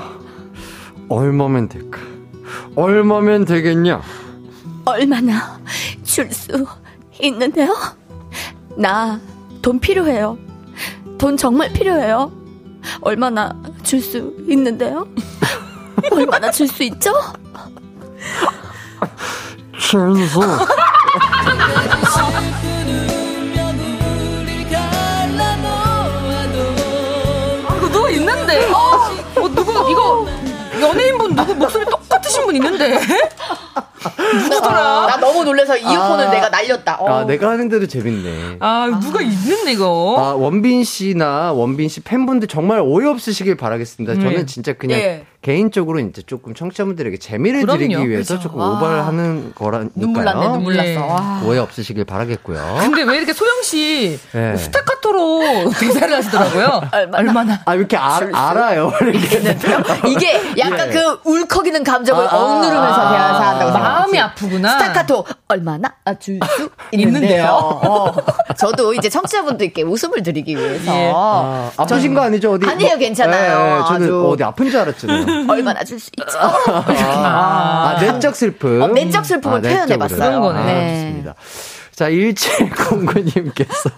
얼마면 1.08 1.68
될까? 1.68 2.00
얼마면 2.76 3.44
되겠냐? 3.46 4.02
얼마나 4.84 5.58
줄 6.02 6.30
수 6.32 6.66
있는데요? 7.22 7.74
나 8.76 9.18
돈 9.62 9.78
필요해요. 9.80 10.36
돈 11.18 11.36
정말 11.38 11.72
필요해요. 11.72 12.30
얼마나 13.00 13.50
줄 13.82 14.02
수 14.02 14.34
있는데요? 14.48 15.06
얼마나 16.12 16.50
줄 16.50 16.68
수 16.68 16.82
있죠? 16.82 17.12
최연 19.80 20.14
연예인분 30.88 31.34
누구 31.34 31.54
목소리 31.54 31.84
똑같으신 31.86 32.44
분 32.44 32.56
있는데? 32.56 32.98
누구더라? 34.34 35.06
나 35.06 35.16
너무 35.18 35.44
놀래서 35.44 35.76
이어폰을 35.76 36.30
내가 36.30 36.48
날렸다. 36.48 36.96
어. 37.00 37.08
아, 37.20 37.24
내가 37.24 37.50
하는데도 37.50 37.86
재밌네. 37.86 38.56
아, 38.60 38.98
누가 39.00 39.20
있는데, 39.22 39.72
이거? 39.72 40.16
아, 40.18 40.34
원빈 40.34 40.84
씨나 40.84 41.52
원빈 41.52 41.88
씨 41.88 42.00
팬분들 42.00 42.48
정말 42.48 42.80
오해 42.80 43.06
없으시길 43.08 43.56
바라겠습니다. 43.56 44.14
저는 44.14 44.34
네. 44.36 44.46
진짜 44.46 44.72
그냥 44.72 44.98
예. 44.98 45.26
개인적으로 45.42 45.98
이제 46.00 46.22
조금 46.22 46.54
청취자분들에게 46.54 47.18
재미를 47.18 47.60
그럼요. 47.62 47.78
드리기 47.78 48.08
위해서 48.08 48.36
그죠. 48.36 48.48
조금 48.48 48.60
와. 48.60 48.70
오바를 48.70 49.04
하는 49.06 49.52
거라니까요. 49.54 49.90
눈물 49.94 50.24
났네, 50.24 50.48
눈물 50.48 50.76
예. 50.76 50.94
났어. 50.94 51.06
와. 51.06 51.42
오해 51.44 51.58
없으시길 51.58 52.06
바라겠고요. 52.06 52.76
근데 52.80 53.02
왜 53.02 53.18
이렇게 53.18 53.34
소영씨 53.34 54.18
네. 54.32 54.56
스타카토로 54.56 55.70
대사를 55.78 56.14
하시더라고요? 56.14 56.80
얼마나. 57.12 57.60
아, 57.66 57.72
왜 57.72 57.78
이렇게 57.78 57.96
알, 57.98 58.34
알아요? 58.34 58.90
이게 60.08 60.40
약간 60.58 60.88
예. 60.88 60.92
그 60.92 61.20
울컥이는 61.24 61.84
감정을 61.84 62.24
아, 62.26 62.28
아, 62.32 62.36
억누르면서 62.38 63.00
아, 63.00 63.10
대화한다고 63.10 63.70
아, 63.70 63.72
마음이 63.94 64.18
아프구나. 64.20 64.78
스타카토 64.78 65.24
얼마나 65.48 65.92
줄 66.20 66.38
수 66.56 66.70
있는데요. 66.92 67.46
어. 67.46 68.12
저도 68.58 68.94
이제 68.94 69.08
청취자분들께 69.08 69.82
웃음을 69.82 70.22
드리기 70.22 70.56
위해서 70.56 70.94
예. 70.94 71.12
아, 71.14 71.70
아프신 71.76 72.14
거 72.14 72.20
아니죠? 72.22 72.52
어디? 72.52 72.66
아니에요, 72.66 72.96
괜찮아요. 72.98 73.42
예, 73.42 73.78
예, 73.80 73.84
저는 73.88 74.06
아주. 74.06 74.28
어디 74.30 74.44
아픈 74.44 74.70
줄 74.70 74.80
알았잖아요. 74.80 75.46
얼마나 75.50 75.82
줄 75.84 75.98
수 75.98 76.10
있죠. 76.18 76.38
아, 76.38 77.94
아, 77.96 78.00
내적 78.00 78.34
슬픔. 78.36 78.82
어, 78.82 78.88
내적 78.88 79.24
슬픔을 79.24 79.62
표현해봤어요. 79.62 80.18
그런 80.18 80.40
거네. 80.40 80.60
아, 80.60 80.64
네. 80.64 81.00
좋습니다. 81.04 81.34
자, 81.94 82.10
1709님께서. 82.10 83.90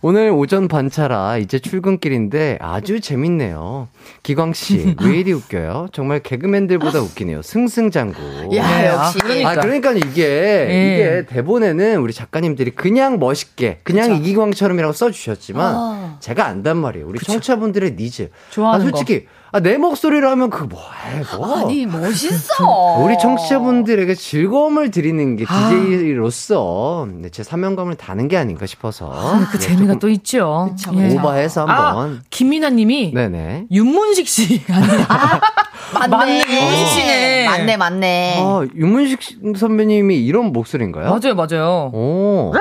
오늘 0.00 0.30
오전 0.30 0.68
반차라 0.68 1.38
이제 1.38 1.58
출근길인데 1.58 2.58
아주 2.60 3.00
재밌네요. 3.00 3.88
기광 4.22 4.52
씨, 4.52 4.94
왜 5.02 5.18
이리 5.18 5.32
웃겨요? 5.32 5.88
정말 5.92 6.20
개그맨들보다 6.20 7.00
웃기네요. 7.00 7.42
승승장구. 7.42 8.54
야, 8.54 8.78
네, 8.78 8.86
역시. 8.86 9.18
아, 9.18 9.22
그러니까. 9.22 9.50
아, 9.50 9.54
그러니까 9.56 9.92
이게, 9.92 10.22
예. 10.22 10.94
이게 10.94 11.26
대본에는 11.28 12.00
우리 12.00 12.12
작가님들이 12.12 12.72
그냥 12.72 13.18
멋있게, 13.18 13.80
그냥 13.82 14.14
이기광처럼이라고 14.14 14.92
써 14.92 15.10
주셨지만, 15.10 15.74
아. 15.74 16.16
제가 16.20 16.46
안단 16.46 16.76
말이에요. 16.76 17.06
우리 17.06 17.18
청취자분들의 17.18 17.96
니즈. 17.96 18.30
좋아하는 18.50 18.86
아, 18.86 18.90
솔직히, 18.90 19.26
아, 19.50 19.60
내 19.60 19.78
목소리로 19.78 20.28
하면 20.30 20.50
그거 20.50 20.66
뭐해, 20.66 21.22
뭐. 21.36 21.58
아니, 21.60 21.86
멋있어. 21.86 22.98
우리 23.02 23.16
청취자분들에게 23.18 24.14
즐거움을 24.14 24.90
드리는 24.90 25.36
게 25.36 25.44
아. 25.48 25.70
DJ로서 25.70 27.08
네, 27.10 27.30
제 27.30 27.42
사명감을 27.42 27.94
다는 27.94 28.28
게 28.28 28.36
아닌가 28.36 28.66
싶어서. 28.66 29.10
그 29.50 29.58
네, 29.58 29.58
재미가 29.58 29.94
또 30.00 30.10
있죠. 30.10 30.74
그쵸, 30.76 30.92
예. 30.96 31.14
오버해서 31.14 31.66
아, 31.66 31.88
한번. 31.88 32.22
김민아 32.28 32.70
님이 32.70 33.12
네네. 33.14 33.66
윤문식 33.70 34.28
씨 34.28 34.62
아니에요? 34.68 35.06
맞네. 35.94 36.08
맞네, 36.08 36.44
윤문식 36.46 36.88
씨네. 36.88 37.46
맞네, 37.46 37.76
맞네. 37.78 38.36
아, 38.40 38.66
윤문식 38.76 39.20
선배님이 39.56 40.18
이런 40.26 40.52
목소리인가요? 40.52 41.08
맞아요, 41.08 41.34
맞아요. 41.34 41.90
오. 41.94 42.52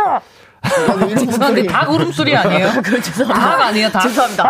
죄송한데 1.17 1.67
닭 1.67 1.91
울음소리 1.91 2.35
아니에요? 2.35 2.69
닭 3.33 3.61
아니에요, 3.61 3.89
닭. 3.89 4.01
죄송합니다. 4.01 4.43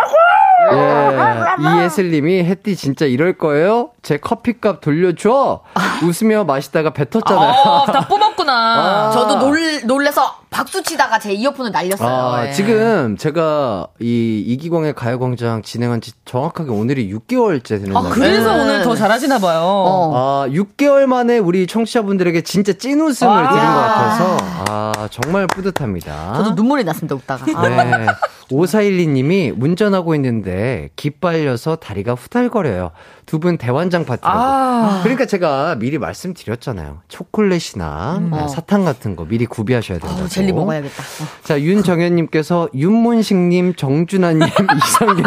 예. 0.72 1.82
이예슬님이 1.82 2.44
햇띠 2.44 2.76
진짜 2.76 3.06
이럴 3.06 3.38
거예요? 3.38 3.92
제 4.02 4.18
커피값 4.18 4.82
돌려줘. 4.82 5.62
웃으며 6.04 6.44
마시다가 6.44 6.92
뱉었잖아요. 6.92 7.50
아, 7.52 7.86
다 7.92 8.08
뽑았구나. 8.08 8.54
아. 8.54 9.12
저도 9.12 9.40
놀, 9.40 9.60
놀래서 9.86 10.22
박수 10.50 10.82
치다가 10.82 11.20
제 11.20 11.34
이어폰을 11.34 11.72
날렸어요. 11.72 12.08
아, 12.10 12.48
예. 12.48 12.52
지금 12.54 13.18
제가 13.18 13.88
이 14.00 14.44
이기광의 14.48 14.94
가요광장 14.94 15.62
진행한 15.62 16.00
지 16.00 16.14
정확하게 16.26 16.72
오늘이 16.72 17.14
6개월째 17.14 17.68
되는 17.82 17.96
아, 17.96 18.02
날이에요. 18.02 18.14
그래서 18.14 18.56
네. 18.56 18.62
오늘 18.62 18.84
더 18.84 18.96
잘하시나 18.96 19.40
봐요. 19.40 19.62
어. 19.64 20.12
아, 20.16 20.48
6개월 20.50 21.06
만에 21.06 21.38
우리 21.38 21.68
청취자분들에게 21.68 22.42
진짜 22.42 22.74
찐 22.74 23.02
웃음을 23.02 23.32
와. 23.32 23.50
드린 23.50 23.62
것 23.62 23.74
같아서, 23.82 24.38
아, 24.70 25.08
정말 25.12 25.48
뿌듯합니다. 25.48 26.34
저도 26.36 26.52
눈물이 26.52 26.84
났습니다, 26.86 27.16
웃다가. 27.16 27.46
아. 27.56 27.68
네. 27.68 28.08
5412님이 28.50 29.54
운전하고 29.62 30.16
있는데 30.16 30.90
기빨려서 30.96 31.76
다리가 31.76 32.14
후달거려요. 32.14 32.92
두 33.28 33.40
분 33.40 33.58
대환장 33.60 34.06
파티라고. 34.06 34.40
아. 34.40 35.00
그러니까 35.04 35.26
제가 35.26 35.76
미리 35.76 35.98
말씀드렸잖아요. 36.00 37.02
초콜릿이나 37.10 38.22
네, 38.32 38.48
사탕 38.48 38.86
같은 38.86 39.16
거 39.16 39.26
미리 39.26 39.46
구비하셔야 39.46 40.00
된다고. 40.00 40.22
어우, 40.22 40.30
젤리 40.30 40.54
먹어야겠다. 40.54 41.04
어. 41.04 41.28
자, 41.44 41.62
윤정현님께서 41.62 42.70
윤문식님, 42.74 43.76
정준하님, 43.76 44.42
이상현님, 44.48 45.26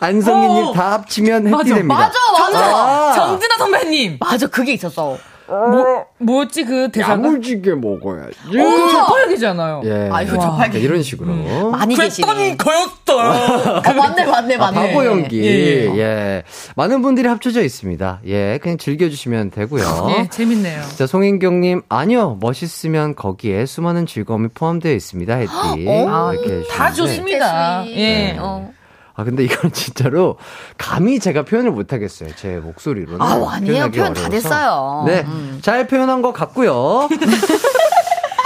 안성희님 0.00 0.64
어. 0.66 0.72
다 0.72 0.92
합치면. 0.92 1.48
해피됩니다. 1.48 1.94
맞아, 1.94 2.18
맞아. 2.38 2.76
아. 2.76 3.12
정준하 3.14 3.56
선배님. 3.58 4.16
맞아, 4.20 4.46
그게 4.46 4.72
있었어. 4.72 5.18
뭐, 5.46 6.06
뭐였지 6.18 6.64
그 6.64 6.90
대사가? 6.90 7.12
야물지게 7.12 7.74
먹어야지. 7.74 8.38
어, 8.58 8.88
저팔계잖아요. 8.90 9.82
예. 9.84 10.08
아이고, 10.12 10.36
와. 10.38 10.40
저팔계. 10.40 10.78
이런 10.78 11.02
식으로. 11.02 11.70
많이 11.70 11.94
계시네. 11.94 12.56
거였어요. 12.56 13.72
어, 13.76 13.80
맞네, 13.92 14.24
맞네, 14.24 14.54
아, 14.56 14.58
맞네. 14.58 14.88
바보 14.88 15.04
연기. 15.04 15.44
예. 15.44 15.96
예, 15.96 16.42
많은 16.76 17.02
분들이 17.02 17.28
합쳐져 17.28 17.62
있습니다. 17.62 18.20
예. 18.26 18.58
그냥 18.62 18.78
즐겨주시면 18.78 19.50
되고요. 19.50 19.84
예, 20.18 20.28
재밌네요. 20.28 20.82
자, 20.96 21.06
송인경님, 21.06 21.82
아니요. 21.88 22.38
멋있으면 22.40 23.14
거기에 23.14 23.66
수많은 23.66 24.06
즐거움이 24.06 24.48
포함되어 24.54 24.92
있습니다. 24.92 25.34
했디. 25.36 25.86
어, 25.88 26.32
이렇게 26.32 26.66
다. 26.68 26.90
좋습니다. 26.92 27.84
씨. 27.84 27.90
예. 27.96 28.36
어. 28.38 28.72
아, 29.16 29.24
근데 29.24 29.44
이건 29.44 29.70
진짜로 29.72 30.36
감히 30.76 31.20
제가 31.20 31.42
표현을 31.44 31.70
못 31.70 31.92
하겠어요. 31.92 32.30
제 32.36 32.56
목소리로는. 32.56 33.20
아우, 33.22 33.46
아니에요. 33.48 33.90
표현하기 33.90 33.98
표현 33.98 34.12
다 34.14 34.20
어려워서. 34.26 34.48
됐어요. 34.48 35.04
네. 35.06 35.24
음. 35.26 35.58
잘 35.62 35.86
표현한 35.86 36.22
것 36.22 36.32
같고요. 36.32 37.08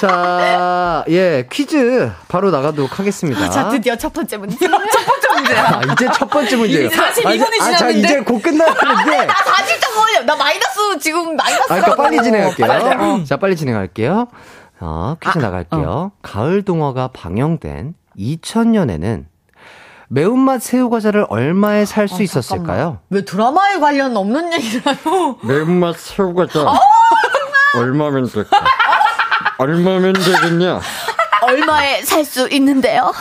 자, 0.01 1.05
예, 1.09 1.45
퀴즈 1.51 2.13
바로 2.29 2.53
나가도록 2.53 3.01
하겠습니다. 3.01 3.51
자, 3.51 3.69
드디어 3.69 3.97
첫 3.97 4.13
번째 4.13 4.37
문제. 4.37 4.57
아, 5.57 5.81
이제 5.93 6.09
첫 6.15 6.31
번째 6.31 6.57
문제예요. 6.57 6.87
이제 6.87 6.95
42 6.97 7.27
아, 7.27 7.31
분이 7.45 7.61
아, 7.61 7.65
자, 7.65 7.77
지났는데? 7.79 7.99
이제 8.09 8.21
곧 8.21 8.41
끝나는데. 8.41 9.27
나 9.27 9.35
40점 9.35 9.95
걸려. 9.97 10.23
나 10.25 10.37
마이너스, 10.37 10.99
지금 11.01 11.35
마이너스. 11.35 11.65
아, 11.73 11.81
그러니까 11.81 11.95
빨리 11.97 12.23
진행할게요. 12.23 12.67
빨리. 12.69 13.25
자, 13.27 13.37
빨리 13.39 13.57
진행할게요. 13.57 14.29
어, 14.81 15.17
퀴즈 15.21 15.39
나갈게요. 15.39 16.13
가을 16.23 16.63
동화가 16.63 17.09
방영된 17.09 17.95
2000년에는 18.17 19.25
매운맛 20.09 20.63
새우 20.63 20.89
과자를 20.91 21.27
얼마에 21.29 21.85
살수 21.85 22.23
있었을까요? 22.23 23.01
왜 23.11 23.25
드라마에 23.25 23.79
관련 23.79 24.17
없는 24.17 24.53
얘기를 24.55 24.83
해요? 24.87 25.37
매운맛 25.43 25.99
새우 25.99 26.35
과자 26.35 26.63
어? 26.63 26.79
얼마면 27.77 28.29
될까? 28.31 28.51
얼마면 29.59 30.15
되겠냐? 30.15 30.81
얼마에 31.43 32.03
살 32.03 32.25
수 32.25 32.49
있는데요? 32.49 33.13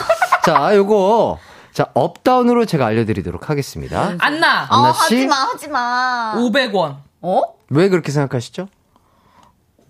자, 0.44 0.74
요거 0.74 1.38
자 1.72 1.86
up 1.94 2.08
down으로 2.08 2.64
제가 2.64 2.86
알려드리도록 2.86 3.50
하겠습니다. 3.50 4.14
안나 4.18 4.66
안나 4.70 4.92
씨? 4.94 5.00
하지 5.00 5.26
마, 5.26 5.36
하지 5.44 5.68
마. 5.68 6.34
500원. 6.36 6.96
어? 7.20 7.42
왜 7.70 7.88
그렇게 7.88 8.10
생각하시죠? 8.10 8.68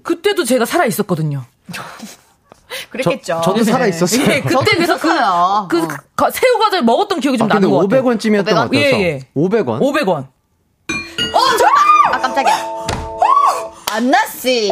그때도 0.03 0.45
제가 0.45 0.65
살아 0.65 0.85
있었거든요. 0.85 1.45
그랬겠죠. 2.91 3.41
저, 3.45 3.53
도 3.55 3.63
살아 3.65 3.87
있었어요. 3.87 4.23
예, 4.23 4.41
그때 4.41 4.77
그래서 4.77 4.97
그. 4.99 5.09
그, 5.09 5.83
어. 5.83 5.89
가- 6.17 6.31
새우 6.31 6.59
과자를 6.59 6.85
먹었던 6.85 7.21
기억이 7.21 7.39
좀 7.39 7.51
아, 7.51 7.55
나는 7.55 7.71
것 7.71 7.79
같아요. 7.89 8.03
500원쯤이었던 8.03 8.45
것 8.45 8.51
500원? 8.51 8.57
같아서. 8.57 8.75
예, 8.75 9.01
예. 9.03 9.21
500원? 9.37 9.81
500원. 9.81 10.27
아, 12.13 12.19
깜짝이야. 12.21 12.55
안나 13.91 14.19
씨. 14.27 14.71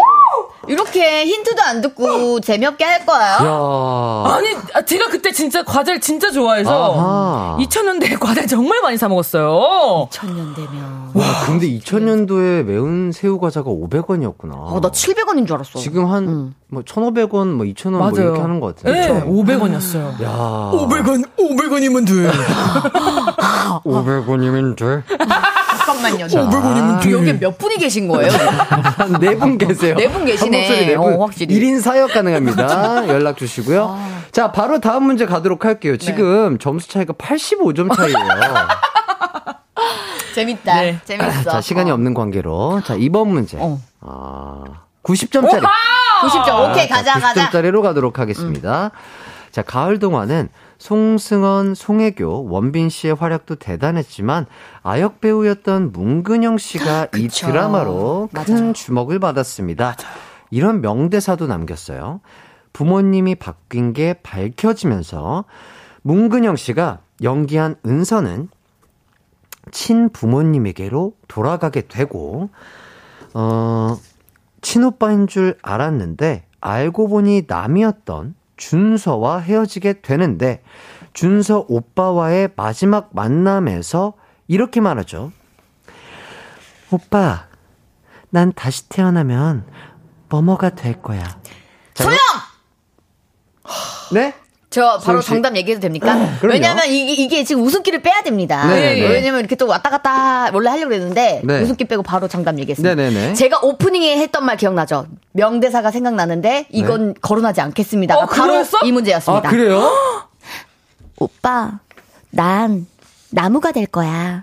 이렇게 0.68 1.24
힌트도 1.24 1.62
안 1.62 1.80
듣고 1.80 2.40
재미없게 2.40 2.84
할 2.84 3.06
거예요? 3.06 3.22
야. 3.22 4.34
아니, 4.34 4.48
아, 4.74 4.82
제가 4.82 5.08
그때 5.08 5.30
진짜 5.32 5.62
과자를 5.62 6.00
진짜 6.00 6.30
좋아해서 6.30 6.94
아하. 6.94 7.56
2000년대에 7.60 8.18
과자를 8.18 8.48
정말 8.48 8.80
많이 8.82 8.96
사 8.96 9.08
먹었어요. 9.08 10.08
천년 10.10 10.54
되면. 10.54 11.10
와, 11.14 11.24
근데 11.46 11.68
2000년도에 11.68 12.64
매운 12.64 13.12
새우 13.12 13.38
과자가 13.38 13.70
500원이었구나. 13.70 14.52
어, 14.54 14.80
나 14.80 14.90
700원인 14.90 15.46
줄 15.46 15.54
알았어. 15.56 15.78
지금 15.78 16.10
한, 16.10 16.28
응. 16.28 16.54
뭐, 16.68 16.82
1,500원, 16.82 17.52
뭐, 17.52 17.64
2,000원, 17.66 17.90
뭐, 17.90 18.00
맞아요. 18.10 18.14
이렇게 18.26 18.40
하는 18.40 18.60
것 18.60 18.76
같은데. 18.76 19.08
네, 19.08 19.24
500원이었어요. 19.24 20.22
야. 20.22 20.70
500원, 20.74 21.24
500원이면 21.38 22.06
돼. 22.06 22.30
500원이면 23.84 24.76
돼? 24.76 25.02
잠깐만요. 25.86 26.28
자. 26.28 26.40
500원이면 26.40 27.02
돼. 27.02 27.12
여기 27.12 27.32
몇 27.38 27.56
분이 27.58 27.76
계신 27.78 28.08
거예요? 28.08 28.30
한 28.32 29.12
네분 29.20 29.58
계세요. 29.58 29.94
네 29.94 30.08
분 30.08 30.24
계시네. 30.24 30.58
한 30.58 30.68
목소리 30.68 30.86
네 30.86 30.96
분. 30.96 31.14
어, 31.14 31.24
확실히. 31.24 31.58
1인 31.60 31.80
사역 31.80 32.12
가능합니다. 32.12 33.08
연락 33.08 33.36
주시고요. 33.36 33.98
자, 34.32 34.52
바로 34.52 34.80
다음 34.80 35.04
문제 35.04 35.26
가도록 35.26 35.64
할게요. 35.64 35.96
지금 35.96 36.58
점수 36.58 36.88
차이가 36.88 37.12
85점 37.12 37.94
차이예요. 37.96 38.18
재밌다. 40.34 40.80
네. 40.82 40.98
재밌어. 41.04 41.50
자, 41.50 41.60
시간이 41.60 41.90
없는 41.90 42.14
관계로. 42.14 42.82
자, 42.84 42.94
이번 42.98 43.28
문제. 43.28 43.56
어. 43.60 43.78
아, 44.00 44.64
90점짜리. 45.02 45.62
90점. 46.22 46.70
오케이, 46.72 46.88
가자, 46.88 47.14
가자. 47.18 47.50
90점짜리로 47.50 47.82
가도록 47.82 48.18
하겠습니다. 48.18 48.90
자, 49.52 49.62
가을 49.62 49.98
동화는 49.98 50.48
송승헌, 50.78 51.74
송혜교, 51.74 52.48
원빈 52.50 52.88
씨의 52.88 53.14
활약도 53.14 53.56
대단했지만 53.56 54.46
아역 54.82 55.20
배우였던 55.20 55.92
문근영 55.92 56.58
씨가 56.58 57.08
이 57.16 57.28
그쵸. 57.28 57.46
드라마로 57.46 58.28
큰 58.32 58.54
맞아요. 58.56 58.72
주목을 58.72 59.18
받았습니다. 59.18 59.96
이런 60.50 60.80
명대사도 60.80 61.46
남겼어요. 61.46 62.20
부모님이 62.72 63.34
바뀐 63.36 63.92
게 63.92 64.14
밝혀지면서 64.22 65.44
문근영 66.02 66.56
씨가 66.56 67.00
연기한 67.22 67.76
은서는 67.84 68.48
친부모님에게로 69.72 71.14
돌아가게 71.26 71.88
되고 71.88 72.50
어, 73.34 73.96
친오빠인 74.60 75.26
줄 75.26 75.56
알았는데 75.62 76.44
알고 76.60 77.08
보니 77.08 77.44
남이었던 77.48 78.34
준서와 78.56 79.40
헤어지게 79.40 80.00
되는데 80.00 80.62
준서 81.12 81.64
오빠와의 81.68 82.50
마지막 82.56 83.10
만남에서 83.12 84.14
이렇게 84.48 84.80
말하죠. 84.80 85.32
오빠, 86.90 87.46
난 88.30 88.52
다시 88.54 88.88
태어나면 88.88 89.66
뭐뭐가 90.28 90.70
될 90.70 91.00
거야. 91.02 91.22
자, 91.94 92.04
소영! 92.04 92.18
네? 94.12 94.34
저 94.76 94.98
바로. 94.98 95.22
정답 95.22 95.56
얘기해도 95.56 95.80
됩니까? 95.80 96.36
그럼요. 96.38 96.52
왜냐면 96.52 96.86
이게, 96.88 97.14
이게 97.14 97.44
지금 97.44 97.62
웃음기를 97.62 98.02
빼야 98.02 98.20
됩니다. 98.22 98.66
네, 98.66 98.96
네. 98.96 99.08
왜냐면 99.08 99.40
이렇게 99.40 99.56
또 99.56 99.66
왔다 99.66 99.88
갔다 99.88 100.50
원래 100.52 100.68
하려고 100.68 100.92
했는데 100.92 101.40
네. 101.44 101.62
웃음기 101.62 101.86
빼고 101.86 102.02
바로 102.02 102.28
정답 102.28 102.58
얘기했습니다. 102.58 102.94
네네네. 102.94 103.32
제가 103.32 103.60
오프닝에 103.62 104.18
했던 104.18 104.44
말 104.44 104.58
기억나죠? 104.58 105.06
명대사가 105.32 105.90
생각나는데 105.90 106.66
이건 106.68 107.14
거론하지 107.22 107.62
않겠습니다. 107.62 108.18
어, 108.18 108.26
바로? 108.26 108.52
이 108.84 108.90
아, 108.90 108.92
문제였습니다. 108.92 109.48
그래요? 109.48 109.90
오빠, 111.18 111.78
난 112.28 112.86
나무가 113.30 113.72
될 113.72 113.86
거야. 113.86 114.42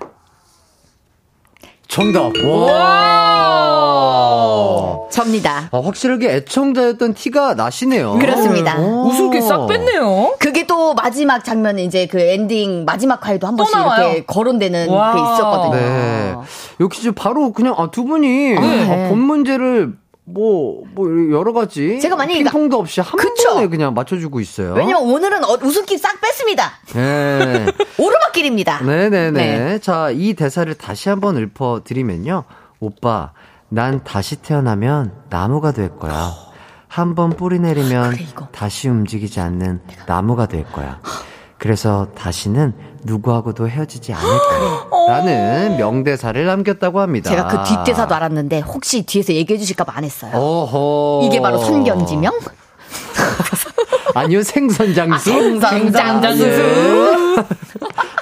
정답. 1.87 2.33
와. 2.43 3.32
접니다. 5.13 5.69
아, 5.71 5.79
확실하게 5.83 6.33
애청자였던 6.35 7.13
티가 7.13 7.53
나시네요. 7.53 8.13
그렇습니다. 8.19 8.79
오. 8.79 9.07
웃음기 9.07 9.41
싹 9.41 9.67
뺐네요. 9.67 10.35
그게 10.39 10.65
또 10.65 10.93
마지막 10.95 11.45
장면 11.45 11.77
이제 11.79 12.07
그 12.07 12.19
엔딩 12.19 12.83
마지막 12.85 13.25
화에도 13.25 13.45
한또 13.47 13.57
번씩 13.63 13.77
나와요. 13.77 14.05
이렇게 14.07 14.25
거론되는 14.25 14.89
와. 14.89 15.13
게 15.13 15.19
있었거든요. 15.21 15.75
네. 15.75 16.35
역시 16.79 17.03
좀 17.03 17.13
바로 17.13 17.53
그냥 17.53 17.75
아, 17.77 17.91
두 17.91 18.03
분이 18.05 18.27
네. 18.55 19.05
아, 19.05 19.09
본 19.09 19.19
문제를 19.19 19.93
뭐, 20.25 20.83
뭐, 20.95 21.05
여러 21.31 21.51
가지. 21.51 21.99
제가 21.99 22.15
만약에 22.15 22.39
핑퐁도 22.39 22.77
없이 22.79 23.01
한 23.01 23.11
그쵸? 23.19 23.55
번에 23.55 23.67
그냥 23.67 23.93
맞춰주고 23.93 24.39
있어요. 24.39 24.73
왜냐면 24.73 25.03
오늘은 25.03 25.43
어- 25.43 25.57
웃음기 25.61 25.97
싹 25.97 26.21
뺐습니다. 26.21 26.71
네. 26.93 27.65
오르막길입니다. 27.99 28.81
네네네. 28.83 29.31
네. 29.31 29.79
자, 29.79 30.09
이 30.11 30.33
대사를 30.33 30.73
다시 30.75 31.09
한번 31.09 31.35
읊어드리면요. 31.37 32.45
오빠, 32.79 33.31
난 33.73 34.03
다시 34.03 34.35
태어나면 34.35 35.11
나무가 35.31 35.71
될 35.71 35.97
거야. 35.97 36.31
한 36.87 37.15
번 37.15 37.31
뿌리 37.31 37.57
내리면 37.59 38.11
그래. 38.11 38.23
다시 38.51 38.87
움직이지 38.87 39.39
않는 39.39 39.81
나무가 40.05 40.45
될 40.45 40.63
거야. 40.71 40.99
그래서 41.57 42.07
다시는 42.15 42.73
누구하고도 43.03 43.67
헤어지지 43.67 44.13
않을 44.13 44.27
거야. 44.27 45.07
라는 45.07 45.77
명대사를 45.77 46.45
남겼다고 46.45 46.99
합니다. 46.99 47.31
제가 47.31 47.47
그 47.47 47.63
뒷대사도 47.67 48.13
알았는데 48.13 48.59
혹시 48.59 49.03
뒤에서 49.07 49.33
얘기해 49.33 49.57
주실까봐 49.57 49.91
안 49.95 50.03
했어요. 50.03 50.31
어허. 50.35 51.25
이게 51.25 51.41
바로 51.41 51.57
선견지명? 51.57 52.31
아니요, 54.13 54.43
생선장수. 54.43 55.31
생선장수. 55.31 56.43
예. 56.43 56.61
얼마 56.61 57.43
좋 57.43 58.12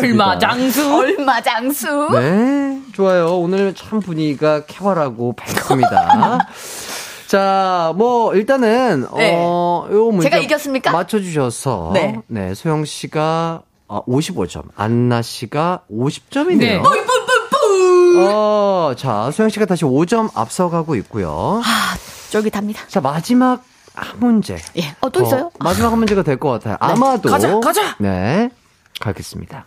습니다. 0.00 0.38
장수. 0.38 0.94
얼마 0.96 1.40
장수? 1.42 2.08
네, 2.12 2.80
좋아요. 2.92 3.36
오늘 3.38 3.74
참 3.74 4.00
분위기가 4.00 4.64
쾌활하고 4.66 5.34
밝습니다. 5.34 6.38
자, 7.26 7.92
뭐 7.96 8.34
일단은 8.34 9.06
네. 9.16 9.34
어, 9.36 9.88
요 9.90 10.04
문제 10.10 10.28
제가 10.30 10.38
이겼습니까? 10.42 10.92
맞춰 10.92 11.18
주셔서 11.20 11.90
네. 11.92 12.20
네. 12.28 12.54
소영 12.54 12.84
씨가 12.84 13.62
어, 13.88 14.04
55점, 14.06 14.62
안나 14.76 15.22
씨가 15.22 15.82
50점이네요. 15.92 16.58
네. 16.58 16.82
어, 18.18 18.94
자, 18.96 19.30
소영 19.32 19.48
씨가 19.50 19.66
다시 19.66 19.84
5점 19.84 20.30
앞서가고 20.34 20.94
있고요. 20.96 21.60
쫄깃합니다. 22.30 22.82
자, 22.88 23.00
마지막 23.00 23.62
한 23.94 24.18
문제. 24.20 24.56
예. 24.76 24.94
어, 25.00 25.08
또 25.10 25.22
있어요? 25.22 25.50
마지막 25.60 25.90
한 25.90 25.98
문제가 25.98 26.22
될 26.22 26.36
것 26.38 26.50
같아요. 26.50 26.76
아마도. 26.80 27.28
가자, 27.30 27.58
가자! 27.60 27.96
네. 27.98 28.50
가겠습니다. 29.00 29.66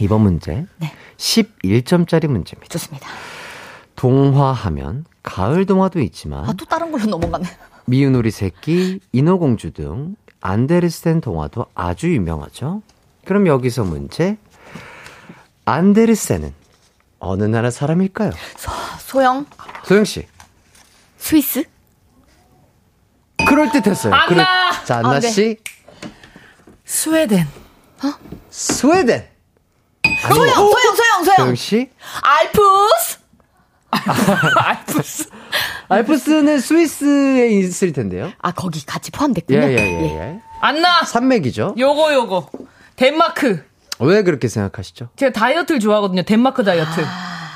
이번 0.00 0.22
문제. 0.22 0.66
네. 0.78 0.92
11점짜리 1.16 2.26
문제입니다. 2.26 2.68
좋습니다. 2.72 3.08
동화하면 3.96 5.04
가을 5.22 5.66
동화도 5.66 6.00
있지만 6.00 6.48
아, 6.48 6.52
또 6.54 6.64
다른 6.64 6.90
걸로 6.90 7.04
넘어가네. 7.04 7.44
미운오리 7.86 8.30
새끼, 8.30 9.00
인어공주 9.12 9.72
등 9.72 10.16
안데르센 10.40 11.20
동화도 11.20 11.66
아주 11.74 12.12
유명하죠. 12.14 12.82
그럼 13.26 13.46
여기서 13.46 13.84
문제. 13.84 14.38
안데르센은 15.66 16.54
어느 17.18 17.44
나라 17.44 17.70
사람일까요? 17.70 18.30
소영, 18.98 19.44
소영 19.84 20.04
씨. 20.04 20.26
스위스? 21.18 21.64
그럴 23.46 23.70
듯했어요. 23.70 24.14
안나! 24.14 24.26
그럴- 24.26 24.46
자, 24.86 24.96
안나 24.98 25.10
아, 25.10 25.20
네. 25.20 25.28
씨. 25.30 25.58
스웨덴. 26.86 27.46
스웨덴. 28.50 29.26
소영, 30.28 30.54
소영, 30.54 30.96
소영, 30.96 31.24
소영. 31.24 31.36
소영 31.36 31.54
씨. 31.54 31.90
알프스? 32.22 33.18
알프스. 34.56 35.28
알프스는 35.88 36.60
스위스에 36.60 37.48
있을 37.48 37.92
텐데요. 37.92 38.32
아, 38.40 38.52
거기 38.52 38.84
같이 38.84 39.10
포함됐군요. 39.10 39.58
예, 39.58 39.72
예, 39.72 39.76
예, 39.76 40.18
예. 40.18 40.40
안나. 40.60 41.04
산맥이죠. 41.04 41.74
요거 41.78 42.14
요거. 42.14 42.50
덴마크. 42.96 43.64
왜 43.98 44.22
그렇게 44.22 44.48
생각하시죠? 44.48 45.10
제가 45.16 45.32
다이어트를 45.32 45.80
좋아하거든요. 45.80 46.22
덴마크 46.22 46.64
다이어트. 46.64 47.04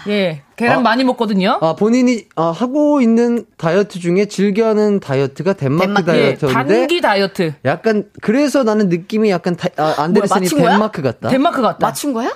예. 0.09 0.43
계란 0.57 0.79
아. 0.79 0.81
많이 0.83 1.03
먹거든요. 1.05 1.59
아, 1.61 1.75
본인이 1.75 2.27
아, 2.37 2.51
하고 2.51 3.01
있는 3.01 3.45
다이어트 3.57 3.99
중에 3.99 4.27
즐겨하는 4.27 5.01
다이어트가 5.01 5.55
덴마크, 5.55 5.87
덴마크. 5.87 6.11
예. 6.17 6.35
다이어트인데 6.37 6.53
단기 6.53 7.01
다이어트. 7.01 7.55
약간 7.65 8.05
그래서 8.23 8.63
나는 8.63 8.89
느낌이 8.89 9.31
약간 9.31 9.57
다- 9.57 9.69
아, 9.77 9.95
안데르센이 9.99 10.49
거야? 10.49 10.71
덴마크 10.73 11.03
같다. 11.03 11.29
덴마크 11.29 11.63
같다. 11.63 11.79
맞춘 11.81 12.13
거야? 12.13 12.31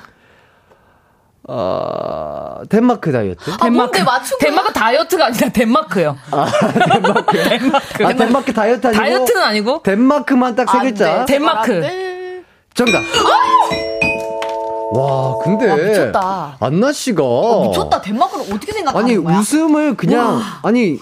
어, 1.50 2.60
덴마크 2.68 3.10
다이어트? 3.10 3.50
아, 3.58 3.70
뭔데 3.70 4.02
맞춘? 4.02 4.36
덴마크 4.38 4.70
다이어트가 4.72 5.26
아니라 5.26 5.48
덴마크요. 5.48 6.16
덴마크. 7.48 8.06
아, 8.06 8.12
덴마크 8.12 8.52
다이어트 8.52 8.86
아니고? 8.88 9.00
다이어트는 9.02 9.42
아니고 9.42 9.82
덴마크만 9.82 10.54
딱 10.54 10.74
세 10.74 10.84
글자. 10.84 11.24
돼. 11.24 11.32
덴마크. 11.34 12.42
정답. 12.74 13.02
와, 14.90 15.36
근데. 15.44 15.68
와, 15.68 15.76
미쳤다. 15.76 16.56
안나 16.60 16.92
씨가. 16.92 17.22
어, 17.22 17.68
미쳤다. 17.68 18.00
덴마크를 18.00 18.44
어떻게 18.54 18.72
생각하는 18.72 19.04
아니, 19.06 19.22
거야? 19.22 19.38
웃음을 19.38 19.96
그냥, 19.96 20.40
아니. 20.62 20.98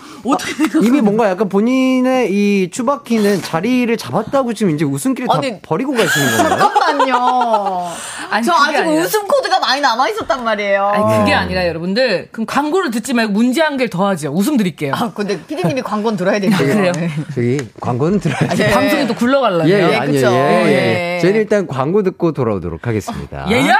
이미 0.82 1.00
뭔가 1.00 1.30
약간 1.30 1.48
본인의 1.48 2.32
이 2.32 2.68
추바키는 2.72 3.42
자리를 3.42 3.96
잡았다고 3.96 4.54
지금 4.54 4.74
이제 4.74 4.84
웃음기를 4.84 5.28
다 5.28 5.34
아니, 5.36 5.60
버리고 5.60 5.92
가시는 5.92 6.36
건가요? 6.38 6.58
잠깐만요. 6.58 7.86
아니, 8.30 8.44
저 8.44 8.52
아직 8.52 8.78
아니라. 8.78 9.02
웃음 9.04 9.24
코드가 9.28 9.60
많이 9.60 9.80
남아 9.80 10.08
있었단 10.08 10.42
말이에요. 10.42 10.84
아니 10.84 11.18
그게 11.20 11.32
아니라 11.32 11.68
여러분들 11.68 12.30
그럼 12.32 12.44
광고를 12.46 12.90
듣지 12.90 13.14
말고 13.14 13.32
문제 13.32 13.62
한 13.62 13.76
개를 13.76 13.88
더 13.88 14.08
하죠. 14.08 14.32
웃음 14.32 14.56
드릴게요. 14.56 14.94
아, 14.96 15.12
근데 15.14 15.40
피디님이 15.46 15.82
광고는 15.82 16.16
들어야 16.16 16.40
되는데. 16.40 16.64
그래요? 16.64 16.92
저기, 17.32 17.58
광고는 17.80 18.18
들어야죠. 18.18 18.56
네. 18.56 18.70
방송이 18.72 19.06
또 19.06 19.14
굴러가려면. 19.14 19.68
예, 19.68 19.74
예, 19.74 20.00
네. 20.00 20.06
그쵸. 20.06 20.26
예, 20.26 20.32
예, 20.32 20.66
예. 20.66 21.16
예. 21.16 21.20
저희는 21.20 21.40
일단 21.42 21.66
광고 21.68 22.02
듣고 22.02 22.32
돌아오도록 22.32 22.84
하겠습니다. 22.88 23.46
예야! 23.48 23.75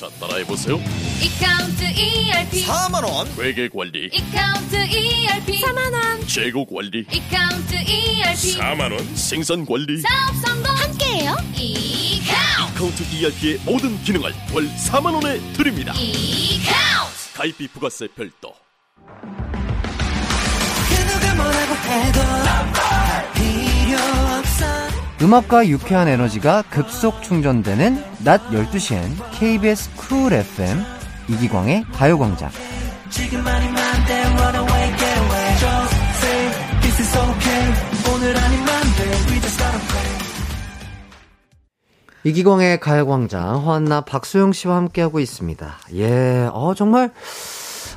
자 0.00 0.08
따라해보세요. 0.18 0.80
이카운트 1.22 1.84
ERP 1.84 2.64
4만원. 2.64 3.38
회계관리. 3.38 4.06
이카운트 4.06 4.74
ERP 4.74 5.60
4만원. 5.60 6.26
재고관리. 6.26 7.04
이카운트 7.12 7.74
ERP 7.74 8.56
4만원. 8.56 9.14
생산관리. 9.14 10.00
사업 10.00 10.34
성공. 10.36 10.74
함께해요. 10.74 11.36
이카운트 11.54 12.78
카운트 12.78 13.02
ERP의 13.14 13.60
모든 13.66 14.02
기능을 14.02 14.32
월 14.54 14.66
4만원에 14.68 15.38
드립니다. 15.54 15.92
이카운트 15.92 17.34
가입비 17.34 17.68
부가세 17.68 18.08
별도 18.16 18.54
음악과 25.22 25.66
유쾌한 25.68 26.08
에너지가 26.08 26.62
급속 26.70 27.22
충전되는 27.22 28.02
낮 28.24 28.40
12시엔 28.50 29.02
KBS 29.32 29.90
쿨 29.96 30.32
FM 30.32 30.82
이기광의 31.28 31.84
가요광장. 31.92 32.50
이기광의 42.24 42.80
가요광장 42.80 43.64
허한나 43.64 44.02
박소영 44.02 44.52
씨와 44.52 44.76
함께하고 44.76 45.20
있습니다. 45.20 45.74
예, 45.94 46.48
어 46.52 46.74
정말 46.74 47.10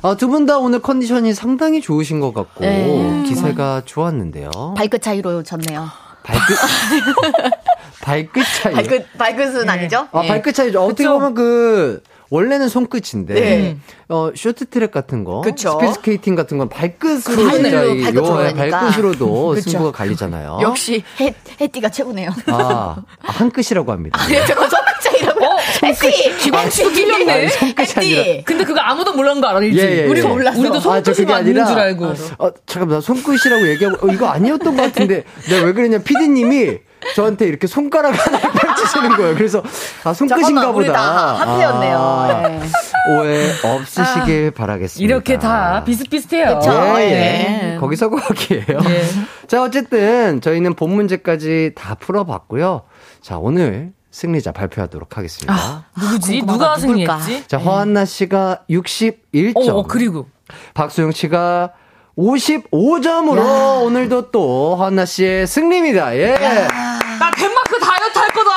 아, 0.02 0.16
두 0.16 0.28
분 0.28 0.46
다 0.46 0.58
오늘 0.58 0.80
컨디션이 0.80 1.34
상당히 1.34 1.80
좋으신 1.80 2.20
것 2.20 2.32
같고 2.34 2.60
네. 2.60 3.22
기세가 3.26 3.82
좋았는데요. 3.84 4.50
발끝 4.76 5.02
차이로 5.02 5.42
졌네요. 5.42 5.88
발끝 6.24 6.56
발끝 8.00 8.44
차이. 8.60 8.72
발끝, 8.74 9.06
발끝은 9.18 9.68
아니죠? 9.68 10.08
아, 10.12 10.22
예. 10.24 10.28
발끝 10.28 10.54
차이죠. 10.54 10.82
어떻게 10.84 11.04
그쵸? 11.04 11.14
보면 11.14 11.34
그, 11.34 12.02
원래는 12.30 12.68
손끝인데, 12.68 13.34
네. 13.34 13.76
어, 14.08 14.30
쇼트트랙 14.34 14.90
같은 14.90 15.24
거, 15.24 15.40
그쵸. 15.42 15.72
스피드 15.80 15.92
스케이팅 15.94 16.34
같은 16.34 16.58
건 16.58 16.68
발끝으로 16.68 17.50
진짜 17.52 17.84
이 17.84 18.02
발끝으로 18.02 18.26
요 18.26 18.34
하니까. 18.46 18.78
발끝으로도. 18.80 19.54
승부가 19.60 19.92
갈리잖아요. 19.92 20.58
역시 20.62 21.02
해, 21.20 21.34
해띠가 21.60 21.90
최고네요. 21.90 22.30
아, 22.48 22.96
한 23.20 23.50
끝이라고 23.50 23.92
합니다. 23.92 24.18
아, 24.20 24.26
저거 24.46 24.68
손끝 24.68 25.00
차이라고. 25.02 25.23
어, 25.40 25.56
해띠! 25.82 26.36
기광 26.38 26.68
씨도 26.70 26.92
틀렸네. 26.92 27.32
아니, 27.32 27.48
손끝이 27.48 27.88
아니라. 27.96 28.22
해띠! 28.22 28.44
근데 28.44 28.64
그거 28.64 28.80
아무도 28.80 29.12
몰랐는 29.12 29.40
거 29.40 29.48
알지? 29.48 29.78
예, 29.78 29.82
예, 29.82 30.02
예. 30.02 30.04
우리가 30.06 30.28
몰랐어. 30.28 30.60
우리도 30.60 30.76
아, 30.92 31.02
저 31.02 31.14
손끝이 31.14 31.26
맞는 31.26 31.46
아니라, 31.50 31.66
줄 31.66 31.78
알고. 31.78 32.04
어, 32.38 32.50
잠깐만, 32.66 32.98
나 32.98 33.00
손끝이라고 33.00 33.68
얘기하고, 33.68 34.06
어, 34.06 34.10
이거 34.12 34.26
아니었던 34.26 34.76
것 34.76 34.82
같은데, 34.82 35.24
내가 35.48 35.66
왜 35.66 35.72
그러냐, 35.72 35.98
피디님이 35.98 36.78
저한테 37.14 37.46
이렇게 37.46 37.66
손가락 37.66 38.14
하나를 38.26 38.50
펼치시는 38.50 39.16
거예요. 39.16 39.34
그래서, 39.34 39.62
아, 40.04 40.14
손끝인가 40.14 40.72
보다. 40.72 40.92
다 40.92 41.34
한패였네요. 41.34 41.98
아, 41.98 42.48
네. 42.48 42.60
오해 43.10 43.50
없으시길 43.62 44.52
바라겠습니다. 44.52 45.04
이렇게 45.04 45.38
다 45.38 45.84
비슷비슷해요. 45.84 46.58
그쵸. 46.60 46.72
예, 46.96 47.02
예. 47.02 47.72
예. 47.74 47.76
거기서 47.78 48.08
거기에요. 48.08 48.64
예. 48.88 49.04
자, 49.46 49.62
어쨌든 49.62 50.40
저희는 50.40 50.72
본 50.74 50.92
문제까지 50.92 51.72
다 51.74 51.94
풀어봤고요. 51.96 52.82
자, 53.20 53.36
오늘 53.36 53.92
승리자 54.14 54.52
발표하도록 54.52 55.18
하겠습니다. 55.18 55.86
누구지? 56.00 56.38
궁금하다. 56.38 56.52
누가? 56.52 56.78
승리했지? 56.78 57.48
자, 57.48 57.58
허한나 57.58 58.04
씨가 58.04 58.60
61점. 58.70 59.70
어, 59.70 59.78
어, 59.78 59.82
그리고 59.82 60.28
박수영 60.72 61.10
씨가 61.10 61.72
55점으로 62.16 63.82
오늘도 63.82 64.30
또 64.30 64.76
허한나 64.76 65.04
씨의 65.04 65.48
승리입니다. 65.48 66.16
예. 66.16 66.30
나 66.38 67.30
덴마크 67.36 67.80
다이어트 67.80 68.18
할 68.18 68.28
거다. 68.28 68.50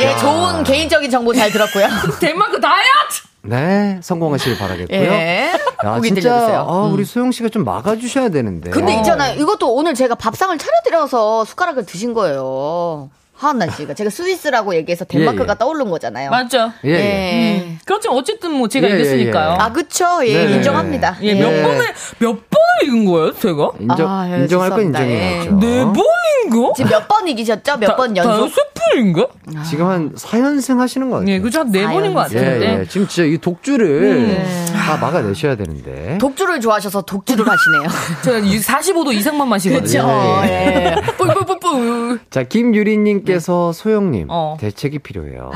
예, 0.00 0.16
좋은 0.18 0.62
개인적인 0.62 1.10
정보 1.10 1.32
잘 1.32 1.50
들었고요. 1.50 1.86
덴마크 2.20 2.60
다이어트. 2.60 3.22
네, 3.44 3.98
성공하시길 4.02 4.58
바라겠고요. 4.58 4.98
예. 5.00 5.52
야, 5.84 6.00
진짜 6.02 6.20
들려주세요. 6.20 6.66
아, 6.68 6.82
우리 6.92 7.06
소영 7.06 7.32
씨가 7.32 7.48
좀 7.48 7.64
막아 7.64 7.96
주셔야 7.96 8.28
되는데. 8.28 8.68
근데 8.70 8.94
있잖아요. 8.98 9.40
이것도 9.40 9.74
오늘 9.74 9.94
제가 9.94 10.16
밥상을 10.16 10.56
차려 10.58 10.72
드려서 10.84 11.46
숟가락을 11.46 11.86
드신 11.86 12.12
거예요. 12.12 13.08
하한나 13.42 13.68
씨가. 13.70 13.94
제가 13.94 14.08
스위스라고 14.10 14.74
얘기해서 14.76 15.04
덴마크가 15.04 15.44
예, 15.44 15.54
예. 15.54 15.58
떠오른 15.58 15.90
거잖아요. 15.90 16.30
맞죠? 16.30 16.72
예, 16.84 16.90
예. 16.90 16.94
예. 16.94 17.76
그렇지만 17.84 18.16
어쨌든 18.18 18.52
뭐 18.52 18.68
제가 18.68 18.88
예, 18.88 18.92
예, 18.92 18.96
이겼으니까요. 19.00 19.56
아, 19.58 19.72
그쵸. 19.72 20.04
예, 20.24 20.32
네네. 20.34 20.52
인정합니다. 20.56 21.16
예, 21.22 21.34
몇 21.34 21.52
예. 21.52 21.62
번을 21.62 21.80
몇 22.18 22.28
번을 22.28 22.42
이긴 22.84 23.04
거예요, 23.04 23.34
제가? 23.34 23.70
인정, 23.80 24.08
아, 24.08 24.28
예, 24.30 24.42
인정할 24.42 24.70
건. 24.70 24.80
인정해야죠. 24.82 25.58
네 25.58 25.82
번 25.84 25.96
인가? 26.44 26.72
지금 26.76 26.90
몇 26.90 27.08
번 27.08 27.28
이기셨죠? 27.28 27.76
몇번 27.78 28.14
다- 28.14 28.24
연속? 28.24 28.48
다섯 28.48 28.62
번인가? 28.74 29.26
지금 29.68 29.86
한 29.86 30.12
4연승 30.14 30.78
하시는 30.78 31.08
것 31.10 31.18
같아요. 31.20 31.34
예, 31.34 31.40
그죠? 31.40 31.60
아, 31.60 31.64
번인 31.64 32.14
것 32.14 32.20
연습. 32.22 32.36
예, 32.36 32.44
같은데. 32.44 32.80
예. 32.80 32.84
지금 32.88 33.06
진짜 33.08 33.24
이 33.28 33.38
독주를 33.38 34.44
다 34.74 34.96
막아내셔야 34.96 35.56
되는데. 35.56 36.18
독주를 36.18 36.60
좋아하셔서 36.60 37.02
독주를 37.02 37.46
하시네요. 37.48 37.82
제가 38.24 38.38
45도 38.40 39.12
이상만 39.14 39.48
마시거든요. 39.48 39.82
그쵸. 39.84 40.40
예. 40.44 40.96
예. 40.96 41.12
뿔뿔뿔뿔. 41.16 42.20
자, 42.30 42.42
김유리님께서 42.42 43.72
소영님, 43.72 44.26
어. 44.30 44.56
대책이 44.60 44.98
필요해요. 45.00 45.50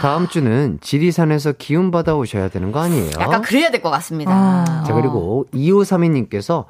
다음 0.00 0.28
주는 0.28 0.78
지리산에서 0.80 1.52
기운 1.58 1.90
받아 1.90 2.14
오셔야 2.14 2.48
되는 2.48 2.70
거 2.72 2.80
아니에요? 2.80 3.10
약간 3.20 3.42
그래야 3.42 3.70
될 3.70 3.82
것 3.82 3.90
같습니다. 3.90 4.30
아. 4.32 4.84
자, 4.86 4.92
그리고 4.92 5.46
2532님께서 5.54 6.64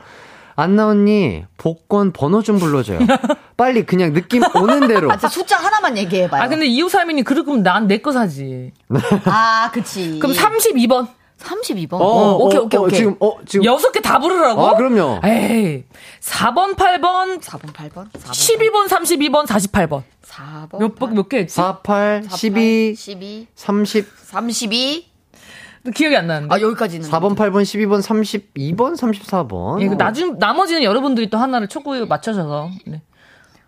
안나 0.60 0.88
언니, 0.88 1.44
복권 1.56 2.12
번호 2.12 2.42
좀 2.42 2.58
불러줘요. 2.58 2.98
빨리 3.56 3.86
그냥 3.86 4.12
느낌 4.12 4.42
오는 4.56 4.88
대로. 4.88 5.08
아, 5.08 5.14
진짜 5.16 5.28
숫자 5.28 5.56
하나만 5.56 5.96
얘기해봐요. 5.98 6.42
아, 6.42 6.48
근데 6.48 6.66
이호삼이님, 6.66 7.22
거면 7.44 7.62
난내 7.62 7.98
거 7.98 8.10
사지. 8.10 8.72
아, 9.26 9.70
그치. 9.72 10.18
그럼 10.18 10.34
32번. 10.34 11.06
32번. 11.38 11.92
어, 12.00 12.34
오케이, 12.38 12.58
어, 12.58 12.62
오케이, 12.64 12.80
어, 12.80 12.82
오케이. 12.82 12.98
지금, 12.98 13.16
어, 13.20 13.36
지금. 13.46 13.64
여섯 13.66 13.92
개 13.92 14.00
다 14.00 14.18
부르라고? 14.18 14.66
아, 14.66 14.74
그럼요. 14.74 15.20
에이. 15.24 15.84
4번, 16.20 16.74
8번, 16.74 17.40
4번, 17.40 17.72
8번, 17.72 18.10
4번. 18.10 18.10
12번, 18.10 18.88
32번, 18.88 19.46
48번. 19.46 20.02
4번. 20.26 20.78
몇 20.80 20.94
번, 20.96 21.14
몇개 21.14 21.38
했지? 21.38 21.54
48, 21.54 22.24
12, 22.28 22.94
12, 22.96 23.46
30, 23.54 24.06
32. 24.24 25.04
기억이 25.94 26.16
안 26.16 26.26
나는데. 26.26 26.54
아, 26.54 26.60
여기까지는. 26.60 27.08
4번, 27.08 27.36
8번, 27.36 27.62
12번, 27.62 28.02
32번, 28.02 28.96
34번. 28.96 29.80
예, 29.82 29.88
그 29.88 29.94
나중, 29.94 30.38
나머지는 30.38 30.82
여러분들이 30.82 31.30
또 31.30 31.38
하나를 31.38 31.68
초구에 31.68 32.04
맞춰셔서. 32.04 32.70
네. 32.86 33.00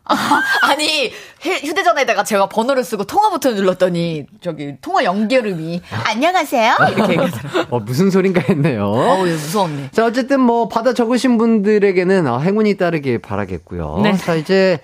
아니, 0.63 1.13
해- 1.45 1.61
휴대전화에다가 1.63 2.25
제가 2.25 2.49
번호를 2.49 2.83
쓰고 2.83 3.05
통화 3.05 3.31
버튼을 3.31 3.57
눌렀더니, 3.57 4.27
저기, 4.41 4.75
통화 4.81 5.05
연결음이, 5.05 5.81
안녕하세요? 6.07 6.75
이렇게 6.97 7.13
얘기하더라고요. 7.13 7.67
어, 7.71 7.79
무슨 7.81 8.11
소린가 8.11 8.41
했네요. 8.49 8.85
어우, 8.87 9.27
이거 9.29 9.37
무서웠네. 9.37 9.91
자, 9.93 10.07
어쨌든 10.07 10.41
뭐, 10.41 10.69
받아 10.69 10.95
적으신 10.95 11.39
분들에게는 11.39 12.27
어, 12.27 12.41
행운이 12.41 12.77
따르길 12.77 13.21
바라겠고요. 13.21 14.01
네. 14.03 14.17
자, 14.17 14.35
이제 14.35 14.81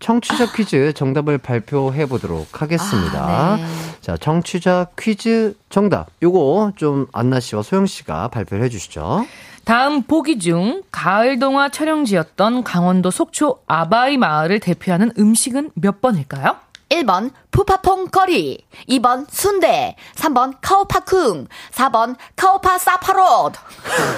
청취자 0.00 0.52
퀴즈 0.52 0.92
정답을 0.94 1.38
발표해 1.38 2.06
보도록 2.06 2.60
하겠습니다. 2.62 3.22
아, 3.22 3.56
네. 3.56 3.64
자, 4.00 4.16
청취자 4.16 4.88
퀴즈 4.98 5.54
정답. 5.68 6.08
요거 6.22 6.72
좀 6.76 7.06
안나 7.12 7.38
씨와 7.38 7.62
소영 7.62 7.86
씨가 7.86 8.28
발표를 8.28 8.64
해 8.64 8.68
주시죠. 8.68 9.26
다음 9.64 10.02
보기 10.02 10.38
중 10.38 10.82
가을 10.90 11.38
동화 11.38 11.68
촬영지였던 11.68 12.64
강원도 12.64 13.10
속초 13.10 13.58
아바이 13.66 14.16
마을을 14.16 14.58
대표하는 14.58 15.12
음식은 15.18 15.70
몇 15.74 16.00
번일까요? 16.00 16.56
1번, 16.90 17.30
푸파퐁 17.52 18.08
거리. 18.08 18.64
2번, 18.88 19.24
순대. 19.30 19.94
3번, 20.16 20.54
카오파쿵. 20.60 21.46
4번, 21.72 22.16
카오파 22.34 22.78
사파롯. 22.78 23.54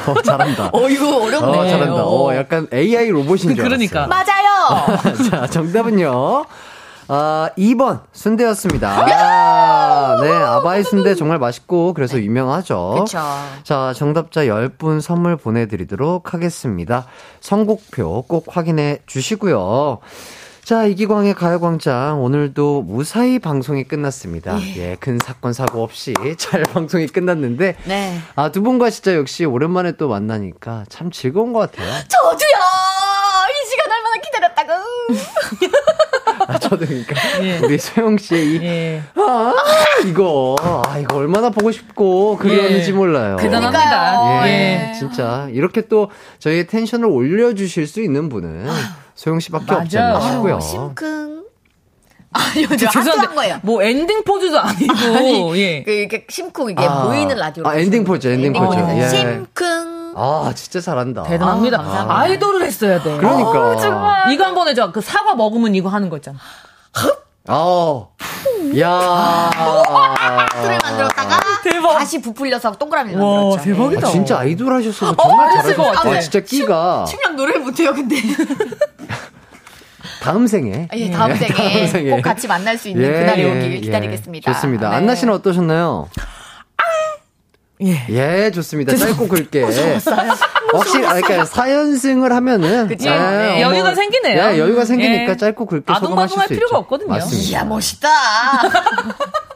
어, 0.08 0.22
잘한다. 0.24 0.70
어, 0.72 0.88
이거 0.88 1.18
어렵네. 1.22 1.58
어, 1.58 1.66
잘한다. 1.68 2.04
어, 2.06 2.34
약간 2.34 2.66
AI 2.72 3.10
로봇인 3.10 3.54
줄 3.54 3.64
그러니까. 3.64 4.04
알았어요. 4.04 4.08
맞아요! 4.08 4.98
자, 5.30 5.46
정답은요. 5.48 6.46
아, 7.08 7.50
2번 7.58 8.00
순대였습니다. 8.12 8.88
아, 8.88 10.18
네, 10.22 10.32
아바이 10.32 10.82
순대 10.82 11.14
정말 11.14 11.38
맛있고 11.38 11.92
그래서 11.92 12.18
유명하죠. 12.18 13.00
그쵸. 13.04 13.18
자, 13.64 13.92
정답자 13.94 14.44
10분 14.46 15.02
선물 15.02 15.36
보내 15.36 15.66
드리도록 15.66 16.32
하겠습니다. 16.32 17.04
선곡표 17.40 18.22
꼭 18.22 18.46
확인해 18.48 19.00
주시고요. 19.06 19.98
자, 20.64 20.84
이기광의 20.86 21.34
가요광장. 21.34 22.22
오늘도 22.22 22.82
무사히 22.82 23.40
방송이 23.40 23.82
끝났습니다. 23.82 24.58
예, 24.76 24.94
큰 25.00 25.18
사건, 25.18 25.52
사고 25.52 25.82
없이 25.82 26.14
잘 26.38 26.62
방송이 26.62 27.08
끝났는데. 27.08 27.76
네. 27.84 28.18
아, 28.36 28.52
두 28.52 28.62
분과 28.62 28.90
진짜 28.90 29.16
역시 29.16 29.44
오랜만에 29.44 29.92
또 29.92 30.08
만나니까 30.08 30.84
참 30.88 31.10
즐거운 31.10 31.52
것 31.52 31.58
같아요. 31.58 31.88
저도요! 32.06 32.58
이 33.50 33.68
시간 33.68 33.90
얼마나 33.90 34.16
기다렸다고! 34.22 34.72
아, 36.52 36.58
저도 36.58 36.86
그러니까. 36.86 37.14
예. 37.42 37.58
우리 37.58 37.78
소영 37.78 38.18
씨의 38.18 38.46
이, 38.46 38.62
예. 38.62 39.02
아, 39.14 39.54
이거, 40.06 40.56
아, 40.60 40.98
이거 40.98 41.16
얼마나 41.16 41.50
보고 41.50 41.72
싶고 41.72 42.36
그리웠는지 42.38 42.90
예. 42.90 42.92
몰라요. 42.94 43.36
대단합니다. 43.36 44.46
예, 44.48 44.90
예. 44.90 44.98
진짜. 44.98 45.48
이렇게 45.52 45.82
또 45.88 46.10
저희 46.38 46.66
텐션을 46.66 47.06
올려주실 47.06 47.86
수 47.86 48.02
있는 48.02 48.28
분은 48.28 48.66
소영 49.14 49.40
씨밖에 49.40 49.66
맞아요. 49.66 49.82
없잖아요. 49.82 50.20
싶고요. 50.20 50.60
심쿵. 50.60 51.42
아니요, 52.34 52.66
저 52.68 52.86
하트한 52.86 53.04
죄송한데 53.04 53.34
거예요. 53.34 53.60
뭐 53.62 53.82
엔딩 53.82 54.24
포즈도 54.24 54.58
아니고 54.58 54.94
아니, 54.94 55.60
예. 55.60 55.82
그, 55.82 55.90
이렇게 55.90 56.24
심쿵, 56.30 56.70
이게 56.70 56.82
아. 56.82 57.04
보이는 57.04 57.36
라디오로. 57.36 57.68
아, 57.68 57.76
엔딩 57.76 58.04
포즈, 58.04 58.26
엔딩 58.28 58.52
포즈. 58.54 58.78
예. 58.96 59.08
심쿵. 59.08 60.01
아, 60.14 60.52
진짜 60.54 60.80
잘한다. 60.80 61.22
대단합니다. 61.24 61.80
아. 61.80 62.06
아, 62.20 62.26
아이돌을 62.28 62.62
했어야 62.64 63.02
돼. 63.02 63.16
그러니까. 63.16 64.30
이거 64.30 64.44
한 64.44 64.54
번 64.54 64.68
해줘. 64.68 64.92
그 64.92 65.00
사과 65.00 65.34
먹으면 65.34 65.74
이거 65.74 65.88
하는 65.88 66.08
거 66.10 66.16
있잖아. 66.16 66.38
아, 67.48 68.06
야. 68.78 69.50
술을 70.62 70.78
만들었다가 70.82 71.40
대박. 71.64 71.98
다시 71.98 72.20
부풀려서 72.22 72.72
동그라미를 72.72 73.20
와, 73.20 73.40
만들었죠. 73.40 73.64
대박이다. 73.64 74.06
아, 74.06 74.10
진짜 74.10 74.38
아이돌 74.38 74.72
하셨어도 74.76 75.16
정말 75.20 75.48
잘했을 75.50 75.76
것 75.76 75.82
잘하셨어요. 75.82 76.02
같아. 76.04 76.16
아, 76.16 76.20
진짜 76.20 76.40
끼가 76.40 77.04
춤이랑 77.08 77.36
노래를 77.36 77.60
못해요, 77.62 77.92
근데. 77.94 78.16
다음 80.22 80.46
생에. 80.46 80.88
예, 80.94 81.10
다음 81.10 81.34
생에, 81.34 81.48
다음 81.52 81.86
생에. 81.88 82.10
꼭 82.10 82.22
같이 82.22 82.46
만날 82.46 82.78
수 82.78 82.88
있는 82.88 83.04
예, 83.04 83.12
그날이 83.12 83.42
예, 83.42 83.50
오길 83.50 83.72
예. 83.74 83.80
기다리겠습니다. 83.80 84.52
좋습니다. 84.52 84.90
네. 84.90 84.96
안나 84.96 85.16
씨는 85.16 85.34
어떠셨나요? 85.34 86.08
예. 87.84 88.06
예, 88.10 88.50
좋습니다. 88.50 88.96
짧고 88.96 89.28
굵게. 89.28 89.62
확실히, 90.72 91.06
아, 91.06 91.20
그러니까 91.20 91.44
4연승을 91.44 92.30
하면은. 92.30 92.88
그쵸. 92.88 93.10
예, 93.10 93.18
네. 93.18 93.64
뭐, 93.64 93.72
여유가 93.72 93.94
생기네요. 93.94 94.42
예, 94.52 94.58
여유가 94.58 94.84
생기니까 94.84 95.32
예. 95.32 95.36
짧고 95.36 95.66
굵게 95.66 95.92
아동방송할 95.92 96.48
수 96.48 96.54
필요가 96.54 96.70
있죠. 96.70 96.76
없거든요. 96.78 97.08
맞습니다. 97.08 97.48
이야, 97.50 97.64
멋있다. 97.64 98.08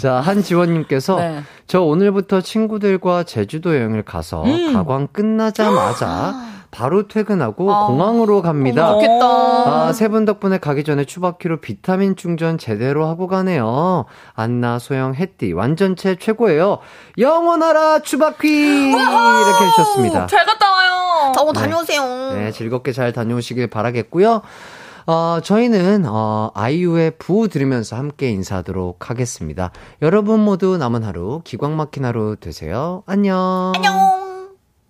자, 0.00 0.14
한지원님께서 0.14 1.20
네. 1.20 1.42
저 1.66 1.82
오늘부터 1.82 2.40
친구들과 2.40 3.24
제주도 3.24 3.76
여행을 3.76 4.02
가서 4.02 4.44
음. 4.44 4.72
가광 4.72 5.08
끝나자마자 5.12 6.34
바로 6.70 7.08
퇴근하고 7.08 7.72
아. 7.72 7.86
공항으로 7.86 8.42
갑니다. 8.42 8.92
좋겠다. 8.92 9.24
아, 9.26 9.92
세 9.92 10.08
분 10.08 10.24
덕분에 10.24 10.58
가기 10.58 10.84
전에 10.84 11.04
추바키로 11.04 11.60
비타민 11.60 12.16
충전 12.16 12.58
제대로 12.58 13.06
하고 13.06 13.26
가네요. 13.26 14.06
안나, 14.34 14.78
소영, 14.78 15.14
햇띠 15.14 15.52
완전체 15.52 16.16
최고예요. 16.16 16.78
영원하라 17.18 18.00
추바키 18.00 18.48
이렇게 18.90 19.64
해주셨습니다. 19.64 20.26
잘 20.26 20.46
갔다 20.46 20.70
와요. 20.70 21.32
어, 21.36 21.52
다녀오세요. 21.52 22.32
네, 22.34 22.50
즐겁게 22.52 22.92
잘 22.92 23.12
다녀오시길 23.12 23.68
바라겠고요. 23.68 24.42
어, 25.06 25.38
저희는, 25.42 26.04
어, 26.06 26.50
아이유의 26.54 27.12
부 27.18 27.48
들으면서 27.48 27.96
함께 27.96 28.30
인사하도록 28.30 29.10
하겠습니다. 29.10 29.72
여러분 30.02 30.40
모두 30.40 30.76
남은 30.78 31.02
하루, 31.02 31.40
기광 31.44 31.76
막힌 31.76 32.04
하루 32.04 32.36
되세요. 32.38 33.02
안녕. 33.06 33.72
안녕. 33.74 34.29